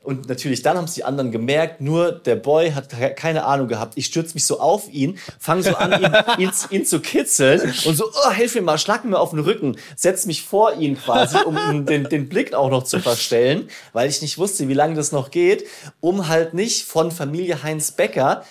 Und 0.03 0.29
natürlich, 0.29 0.63
dann 0.63 0.77
haben 0.77 0.85
es 0.85 0.95
die 0.95 1.05
anderen 1.05 1.31
gemerkt, 1.33 1.81
nur 1.81 2.13
der 2.13 2.37
Boy 2.37 2.73
hat 2.73 2.91
ke- 2.91 3.15
keine 3.15 3.45
Ahnung 3.45 3.69
gehabt. 3.69 3.95
Ich 3.97 4.07
stürze 4.07 4.35
mich 4.35 4.45
so 4.47 4.61
auf 4.61 4.89
ihn, 4.93 5.19
fange 5.39 5.63
so 5.63 5.75
an, 5.77 5.93
ihn, 5.93 6.13
ihn, 6.39 6.53
ihn 6.71 6.85
zu 6.87 7.01
kitzeln 7.01 7.73
und 7.85 7.97
so, 7.97 8.05
oh, 8.27 8.31
hilf 8.33 8.55
mir 8.55 8.63
mal, 8.63 8.79
schlag 8.79 9.05
mir 9.05 9.19
auf 9.19 9.31
den 9.31 9.41
Rücken, 9.41 9.77
setz 9.97 10.27
mich 10.27 10.43
vor 10.43 10.75
ihn 10.75 10.97
quasi, 10.99 11.39
um 11.45 11.87
den, 11.87 12.05
den 12.09 12.29
Blick 12.29 12.55
auch 12.55 12.71
noch 12.71 12.85
zu 12.85 13.01
verstellen, 13.01 13.69
weil 13.93 14.09
ich 14.09 14.23
nicht 14.23 14.39
wusste, 14.39 14.69
wie 14.69 14.75
lange 14.75 14.95
das 14.95 15.11
noch 15.13 15.31
geht, 15.31 15.67
um 16.01 16.29
halt 16.29 16.55
nicht 16.55 16.85
von 16.85 17.11
Familie 17.11 17.63
Heinz 17.63 17.93
Becker 17.93 18.45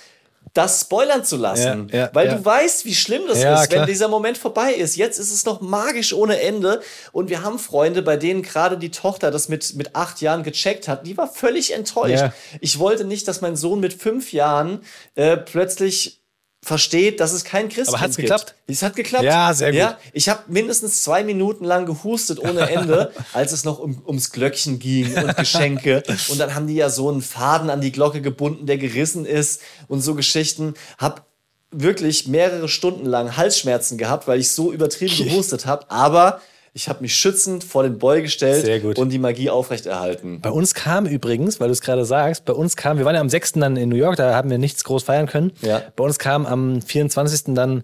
das 0.54 0.82
spoilern 0.82 1.24
zu 1.24 1.38
lassen. 1.38 1.90
Ja, 1.92 2.00
ja, 2.00 2.10
weil 2.14 2.28
ja. 2.28 2.36
du 2.36 2.44
weißt, 2.44 2.86
wie 2.86 2.96
schlimm 2.96 3.24
das 3.28 3.38
ist, 3.38 3.44
klar. 3.44 3.68
wenn 3.70 3.86
dieser 3.86 4.08
Moment 4.08 4.38
vorbei 4.38 4.74
ist. 4.74 4.96
Jetzt 4.96 5.20
ist 5.20 5.32
es 5.32 5.46
noch 5.46 5.62
magisch 5.62 6.14
ohne 6.14 6.42
Ende. 6.42 6.82
Und 7.12 7.30
wir 7.30 7.44
haben 7.44 7.60
Freunde, 7.60 8.02
bei 8.02 8.18
denen 8.18 8.42
gerade 8.42 8.78
die 8.78 8.92
Tochter 8.92 9.32
das 9.32 9.48
mit, 9.48 9.76
mit 9.76 9.96
acht 9.96 10.22
Jahren 10.22 10.44
gecheckt 10.44 10.88
hat. 10.88 11.06
Die 11.06 11.18
war 11.18 11.28
völlig 11.28 11.74
enttäuscht. 11.74 12.26
Ich 12.62 12.80
wollte 12.80 13.06
nicht, 13.06 13.28
dass 13.28 13.42
mein 13.42 13.56
Sohn 13.56 13.80
mit 13.80 13.94
fünf 13.94 14.34
Jahren 14.34 14.82
äh, 15.16 15.38
plötzlich 15.38 16.19
versteht, 16.62 17.20
dass 17.20 17.32
es 17.32 17.43
kein 17.43 17.70
Christkind 17.70 17.89
Aber 17.89 18.01
hat's 18.01 18.18
gibt. 18.18 18.28
geklappt? 18.28 18.55
Es 18.68 18.84
hat 18.84 18.95
geklappt. 18.95 19.24
Ja, 19.24 19.53
sehr 19.53 19.72
gut. 19.72 19.80
Ja, 19.80 19.97
ich 20.12 20.28
habe 20.28 20.43
mindestens 20.47 21.01
zwei 21.01 21.24
Minuten 21.24 21.64
lang 21.64 21.86
gehustet 21.86 22.39
ohne 22.39 22.70
Ende, 22.70 23.14
als 23.34 23.53
es 23.53 23.64
noch 23.64 23.80
um, 23.80 24.01
ums 24.05 24.32
Glöckchen 24.32 24.78
ging 24.80 25.16
und 25.16 25.38
Geschenke. 25.38 26.03
Und 26.28 26.39
dann 26.39 26.55
haben 26.55 26.68
die 26.68 26.76
ja 26.76 26.89
so 26.89 27.10
einen 27.10 27.22
Faden 27.22 27.70
an 27.70 27.82
die 27.82 27.91
Glocke 27.91 28.22
gebunden, 28.22 28.66
der 28.66 28.78
gerissen 28.78 29.26
ist 29.26 29.62
und 29.88 30.01
so 30.01 30.16
Geschichten. 30.16 30.74
Hab 30.97 31.26
wirklich 31.72 32.28
mehrere 32.28 32.68
Stunden 32.68 33.05
lang 33.05 33.38
Halsschmerzen 33.38 33.97
gehabt, 33.97 34.28
weil 34.28 34.39
ich 34.39 34.51
so 34.51 34.74
übertrieben 34.74 35.16
gehustet 35.30 35.66
habe. 35.66 35.89
Aber 35.89 36.41
ich 36.74 36.88
habe 36.90 37.02
mich 37.02 37.14
schützend 37.16 37.64
vor 37.64 37.84
den 37.84 37.98
Boy 37.98 38.22
gestellt 38.22 38.86
und 38.98 39.10
die 39.10 39.18
Magie 39.20 39.50
aufrechterhalten. 39.50 40.40
Bei 40.42 40.52
uns 40.52 40.74
kam 40.74 41.06
übrigens, 41.06 41.60
weil 41.60 41.68
du 41.68 41.74
es 41.74 41.82
gerade 41.82 42.06
sagst, 42.06 42.46
bei 42.46 42.54
uns 42.54 42.76
kam, 42.76 42.98
wir 42.98 43.06
waren 43.06 43.16
ja 43.16 43.22
am 43.22 43.30
6. 43.30 43.54
dann 43.54 43.76
in 43.78 43.90
New 43.90 43.96
York, 43.96 44.16
da 44.18 44.36
haben 44.36 44.50
wir 44.50 44.58
nichts 44.58 44.84
groß 44.84 45.04
feiern 45.04 45.28
können. 45.28 45.52
Ja. 45.62 45.82
Bei 45.96 46.04
uns 46.04 46.20
kam 46.20 46.46
am 46.46 46.82
24. 46.82 47.54
dann 47.56 47.84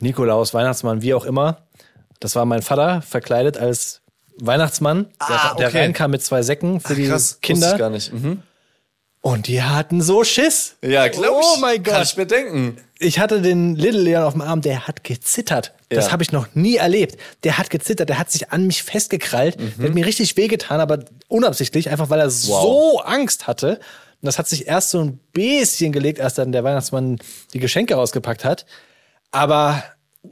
Nikolaus, 0.00 0.54
Weihnachtsmann, 0.54 1.02
wie 1.02 1.14
auch 1.14 1.24
immer. 1.24 1.62
Das 2.20 2.34
war 2.36 2.44
mein 2.44 2.62
Vater, 2.62 3.02
verkleidet 3.02 3.56
als 3.56 4.00
Weihnachtsmann, 4.40 5.06
Ah, 5.18 5.48
der, 5.50 5.56
der 5.56 5.68
okay. 5.68 5.78
reinkam 5.80 6.10
mit 6.12 6.22
zwei 6.22 6.42
Säcken 6.42 6.80
für 6.80 6.94
die 6.94 7.10
wusste 7.10 7.38
Kinder. 7.40 7.72
ich 7.72 7.78
gar 7.78 7.90
nicht. 7.90 8.12
Mhm. 8.12 8.42
Und 9.20 9.48
die 9.48 9.62
hatten 9.62 10.00
so 10.00 10.22
Schiss. 10.22 10.76
Ja, 10.82 11.08
glaub 11.08 11.40
ich. 11.40 11.46
Oh 11.56 11.60
mein 11.60 11.82
Gott. 11.82 11.94
Kann 11.94 12.02
ich 12.04 12.16
mir 12.16 12.26
denken. 12.26 12.78
Ich 13.00 13.18
hatte 13.18 13.42
den 13.42 13.74
Little 13.74 14.00
Leon 14.00 14.22
auf 14.22 14.32
dem 14.34 14.42
Arm, 14.42 14.60
der 14.60 14.86
hat 14.86 15.02
gezittert. 15.02 15.74
Das 15.90 16.06
Ja. 16.06 16.12
habe 16.12 16.22
ich 16.22 16.32
noch 16.32 16.48
nie 16.54 16.76
erlebt. 16.76 17.16
Der 17.44 17.56
hat 17.58 17.70
gezittert, 17.70 18.08
der 18.10 18.18
hat 18.18 18.30
sich 18.30 18.50
an 18.52 18.66
mich 18.66 18.82
festgekrallt. 18.82 19.58
Mhm. 19.58 19.72
Der 19.78 19.86
hat 19.88 19.94
mir 19.94 20.04
richtig 20.06 20.36
wehgetan, 20.36 20.80
aber 20.80 21.00
unabsichtlich, 21.28 21.88
einfach 21.90 22.10
weil 22.10 22.20
er 22.20 22.30
so 22.30 23.00
Angst 23.00 23.46
hatte. 23.46 23.80
Und 24.20 24.26
das 24.26 24.38
hat 24.38 24.48
sich 24.48 24.66
erst 24.66 24.90
so 24.90 25.00
ein 25.00 25.18
bisschen 25.32 25.92
gelegt, 25.92 26.20
als 26.20 26.34
dann 26.34 26.52
der 26.52 26.64
Weihnachtsmann 26.64 27.18
die 27.54 27.60
Geschenke 27.60 27.94
rausgepackt 27.94 28.44
hat. 28.44 28.66
Aber 29.30 29.82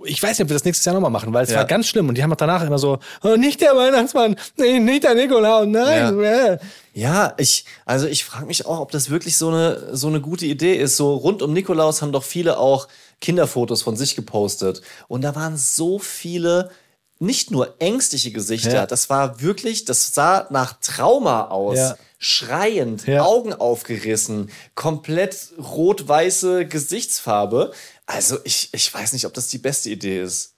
ich 0.04 0.22
weiß 0.22 0.30
nicht, 0.38 0.44
ob 0.44 0.50
wir 0.50 0.54
das 0.56 0.64
nächstes 0.64 0.84
Jahr 0.84 0.94
nochmal 0.94 1.10
machen, 1.12 1.32
weil 1.32 1.44
es 1.44 1.50
Ja. 1.50 1.58
war 1.58 1.64
ganz 1.64 1.86
schlimm. 1.86 2.08
Und 2.08 2.18
die 2.18 2.22
haben 2.22 2.32
auch 2.32 2.36
danach 2.36 2.62
immer 2.66 2.78
so, 2.78 2.98
oh, 3.22 3.36
nicht 3.36 3.60
der 3.60 3.76
Weihnachtsmann, 3.76 4.36
nee, 4.58 4.78
nicht 4.80 5.04
der 5.04 5.14
Nikolaus, 5.14 5.66
nein. 5.66 6.20
äh. 6.22 6.58
Ja, 6.92 7.34
ich, 7.38 7.64
also 7.84 8.06
ich 8.06 8.24
frage 8.24 8.46
mich 8.46 8.66
auch, 8.66 8.80
ob 8.80 8.90
das 8.90 9.10
wirklich 9.10 9.36
so 9.36 9.48
eine, 9.48 9.94
so 9.94 10.08
eine 10.08 10.20
gute 10.20 10.46
Idee 10.46 10.74
ist. 10.74 10.96
So 10.96 11.14
rund 11.14 11.40
um 11.42 11.52
Nikolaus 11.52 12.02
haben 12.02 12.12
doch 12.12 12.24
viele 12.24 12.58
auch 12.58 12.88
Kinderfotos 13.20 13.82
von 13.82 13.96
sich 13.96 14.14
gepostet. 14.16 14.82
Und 15.08 15.22
da 15.22 15.34
waren 15.34 15.56
so 15.56 15.98
viele, 15.98 16.70
nicht 17.18 17.50
nur 17.50 17.76
ängstliche 17.80 18.30
Gesichter, 18.30 18.74
Ja. 18.74 18.86
das 18.86 19.08
war 19.08 19.40
wirklich, 19.40 19.84
das 19.86 20.12
sah 20.14 20.46
nach 20.50 20.74
Trauma 20.80 21.46
aus. 21.48 21.76
Ja. 21.78 21.96
Schreiend, 22.18 23.06
Ja. 23.06 23.24
Augen 23.24 23.52
aufgerissen, 23.52 24.50
komplett 24.74 25.52
rot-weiße 25.58 26.66
Gesichtsfarbe. 26.66 27.72
Also 28.06 28.38
ich, 28.44 28.70
ich 28.72 28.92
weiß 28.92 29.12
nicht, 29.12 29.26
ob 29.26 29.34
das 29.34 29.48
die 29.48 29.58
beste 29.58 29.90
Idee 29.90 30.22
ist. 30.22 30.54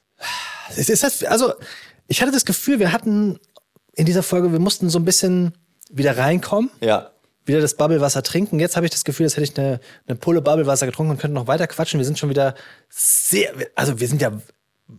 Es 0.76 0.88
ist 0.88 1.02
das, 1.02 1.22
also, 1.24 1.52
ich 2.06 2.22
hatte 2.22 2.30
das 2.32 2.44
Gefühl, 2.44 2.78
wir 2.78 2.92
hatten 2.92 3.38
in 3.94 4.06
dieser 4.06 4.22
Folge, 4.22 4.52
wir 4.52 4.58
mussten 4.60 4.88
so 4.90 4.98
ein 4.98 5.04
bisschen 5.04 5.52
wieder 5.90 6.16
reinkommen, 6.16 6.70
Ja. 6.80 7.10
Wieder 7.48 7.60
das 7.60 7.74
Bubblewasser 7.74 8.22
trinken. 8.22 8.60
Jetzt 8.60 8.76
habe 8.76 8.86
ich 8.86 8.92
das 8.92 9.04
Gefühl, 9.04 9.26
als 9.26 9.36
hätte 9.36 9.44
ich 9.44 9.58
eine, 9.58 9.80
eine 10.06 10.16
Pulle 10.16 10.42
Bubblewasser 10.42 10.86
getrunken 10.86 11.12
und 11.12 11.18
könnte 11.18 11.34
noch 11.34 11.46
weiter 11.46 11.66
quatschen. 11.66 11.98
Wir 11.98 12.04
sind 12.04 12.18
schon 12.18 12.30
wieder 12.30 12.54
sehr, 12.88 13.52
also 13.74 13.98
wir 13.98 14.06
sind 14.06 14.22
ja 14.22 14.32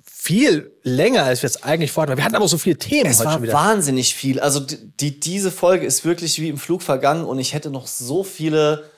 viel 0.06 0.72
länger, 0.84 1.24
als 1.24 1.42
wir 1.42 1.48
es 1.48 1.64
eigentlich 1.64 1.92
vorhatten. 1.92 2.18
Wir 2.18 2.24
hatten 2.24 2.36
aber 2.36 2.48
so 2.48 2.58
viele 2.58 2.78
Themen 2.78 3.10
Es 3.10 3.20
heute 3.20 3.26
war 3.26 3.34
schon 3.34 3.44
wieder. 3.44 3.54
wahnsinnig 3.54 4.14
viel. 4.14 4.40
Also 4.40 4.60
die, 4.60 5.20
diese 5.20 5.52
Folge 5.52 5.86
ist 5.86 6.06
wirklich 6.06 6.40
wie 6.40 6.50
im 6.50 6.58
Flug 6.58 6.82
vergangen 6.82 7.24
und 7.24 7.40
ich 7.40 7.54
hätte 7.54 7.70
noch 7.72 7.88
so 7.88 8.24
viele 8.24 8.90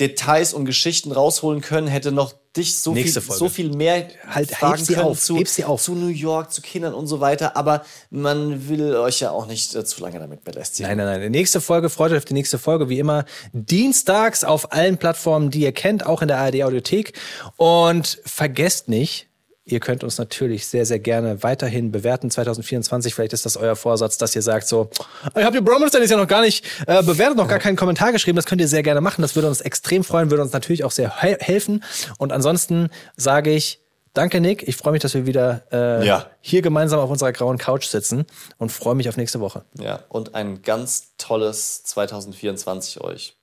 Details 0.00 0.54
und 0.54 0.64
Geschichten 0.64 1.12
rausholen 1.12 1.60
können, 1.60 1.86
hätte 1.86 2.10
noch 2.10 2.34
dich 2.56 2.78
so, 2.78 2.94
viel, 2.94 3.12
Folge. 3.12 3.38
so 3.38 3.48
viel 3.48 3.70
mehr 3.76 4.08
Halt, 4.26 4.50
fragen 4.50 4.84
können 4.84 5.00
auf, 5.00 5.20
zu, 5.20 5.36
heb 5.36 5.46
sie 5.46 5.64
auf. 5.64 5.80
zu 5.80 5.94
New 5.94 6.08
York, 6.08 6.52
zu 6.52 6.62
Kindern 6.62 6.94
und 6.94 7.06
so 7.06 7.20
weiter. 7.20 7.56
Aber 7.56 7.84
man 8.10 8.68
will 8.68 8.96
euch 8.96 9.20
ja 9.20 9.30
auch 9.30 9.46
nicht 9.46 9.74
äh, 9.74 9.84
zu 9.84 10.02
lange 10.02 10.18
damit 10.18 10.42
belästigen. 10.42 10.88
Nein, 10.88 10.98
nein, 10.98 11.06
nein. 11.06 11.32
Die 11.32 11.38
nächste 11.38 11.60
Folge, 11.60 11.90
freut 11.90 12.10
euch 12.10 12.18
auf 12.18 12.24
die 12.24 12.34
nächste 12.34 12.58
Folge, 12.58 12.88
wie 12.88 12.98
immer. 12.98 13.24
Dienstags 13.52 14.42
auf 14.42 14.72
allen 14.72 14.98
Plattformen, 14.98 15.50
die 15.50 15.60
ihr 15.60 15.72
kennt, 15.72 16.04
auch 16.04 16.22
in 16.22 16.28
der 16.28 16.38
ARD 16.38 16.64
Audiothek. 16.64 17.12
Und 17.56 18.20
vergesst 18.24 18.88
nicht, 18.88 19.29
ihr 19.70 19.80
könnt 19.80 20.04
uns 20.04 20.18
natürlich 20.18 20.66
sehr, 20.66 20.84
sehr 20.86 20.98
gerne 20.98 21.42
weiterhin 21.42 21.90
bewerten 21.92 22.30
2024. 22.30 23.14
Vielleicht 23.14 23.32
ist 23.32 23.46
das 23.46 23.56
euer 23.56 23.76
Vorsatz, 23.76 24.18
dass 24.18 24.34
ihr 24.34 24.42
sagt 24.42 24.66
so, 24.68 24.90
ich 25.36 25.44
habe 25.44 25.56
die 25.56 25.62
Bromance 25.62 25.98
ist 25.98 26.10
ja 26.10 26.16
noch 26.16 26.26
gar 26.28 26.42
nicht 26.42 26.64
äh, 26.86 27.02
bewertet, 27.02 27.36
noch 27.36 27.48
gar 27.48 27.58
keinen 27.58 27.76
Kommentar 27.76 28.12
geschrieben. 28.12 28.36
Das 28.36 28.46
könnt 28.46 28.60
ihr 28.60 28.68
sehr 28.68 28.82
gerne 28.82 29.00
machen. 29.00 29.22
Das 29.22 29.34
würde 29.34 29.48
uns 29.48 29.60
extrem 29.60 30.04
freuen, 30.04 30.30
würde 30.30 30.42
uns 30.42 30.52
natürlich 30.52 30.84
auch 30.84 30.90
sehr 30.90 31.20
he 31.20 31.36
helfen. 31.38 31.84
Und 32.18 32.32
ansonsten 32.32 32.90
sage 33.16 33.50
ich, 33.50 33.80
Danke, 34.12 34.40
Nick. 34.40 34.66
Ich 34.66 34.76
freue 34.76 34.92
mich, 34.92 35.02
dass 35.02 35.14
wir 35.14 35.24
wieder 35.24 35.62
äh, 35.70 36.04
Ja. 36.04 36.26
hier 36.40 36.62
gemeinsam 36.62 36.98
auf 36.98 37.10
unserer 37.10 37.30
grauen 37.30 37.58
Couch 37.58 37.86
sitzen 37.86 38.26
und 38.58 38.72
freue 38.72 38.96
mich 38.96 39.08
auf 39.08 39.16
nächste 39.16 39.38
Woche. 39.38 39.64
Ja, 39.78 40.00
und 40.08 40.34
ein 40.34 40.62
ganz 40.62 41.12
tolles 41.16 41.84
2024 41.84 43.00
euch. 43.02 43.36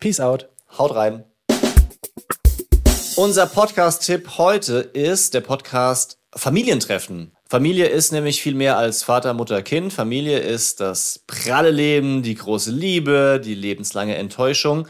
Peace 0.00 0.20
out. 0.20 0.48
Haut 0.78 0.94
rein. 0.94 1.24
Unser 3.16 3.46
Podcast-Tipp 3.46 4.36
heute 4.36 4.74
ist 4.74 5.32
der 5.32 5.40
Podcast 5.40 6.18
Familientreffen. 6.34 7.32
Familie 7.48 7.86
ist 7.86 8.12
nämlich 8.12 8.42
viel 8.42 8.54
mehr 8.54 8.76
als 8.76 9.02
Vater, 9.04 9.32
Mutter, 9.32 9.62
Kind. 9.62 9.90
Familie 9.90 10.40
ist 10.40 10.80
das 10.80 11.24
pralle 11.26 11.70
Leben, 11.70 12.22
die 12.22 12.34
große 12.34 12.70
Liebe, 12.70 13.40
die 13.42 13.54
lebenslange 13.54 14.16
Enttäuschung. 14.16 14.86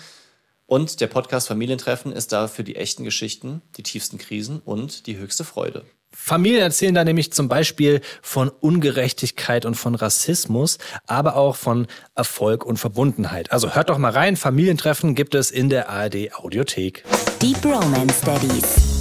Und 0.66 1.00
der 1.00 1.06
Podcast 1.06 1.46
Familientreffen 1.46 2.10
ist 2.10 2.32
da 2.32 2.48
für 2.48 2.64
die 2.64 2.74
echten 2.74 3.04
Geschichten, 3.04 3.62
die 3.76 3.84
tiefsten 3.84 4.18
Krisen 4.18 4.58
und 4.58 5.06
die 5.06 5.18
höchste 5.18 5.44
Freude. 5.44 5.84
Familien 6.18 6.62
erzählen 6.62 6.94
da 6.94 7.04
nämlich 7.04 7.32
zum 7.32 7.48
Beispiel 7.48 8.00
von 8.22 8.48
Ungerechtigkeit 8.48 9.64
und 9.66 9.74
von 9.74 9.94
Rassismus, 9.94 10.78
aber 11.06 11.36
auch 11.36 11.56
von 11.56 11.86
Erfolg 12.14 12.64
und 12.64 12.78
Verbundenheit. 12.78 13.52
Also 13.52 13.74
hört 13.74 13.90
doch 13.90 13.98
mal 13.98 14.10
rein. 14.10 14.36
Familientreffen 14.36 15.14
gibt 15.14 15.34
es 15.34 15.50
in 15.50 15.68
der 15.68 15.90
ARD 15.90 16.34
Audiothek. 16.34 17.04
Deep 17.40 17.62
Romance 17.64 18.22
Daddies. 18.24 18.95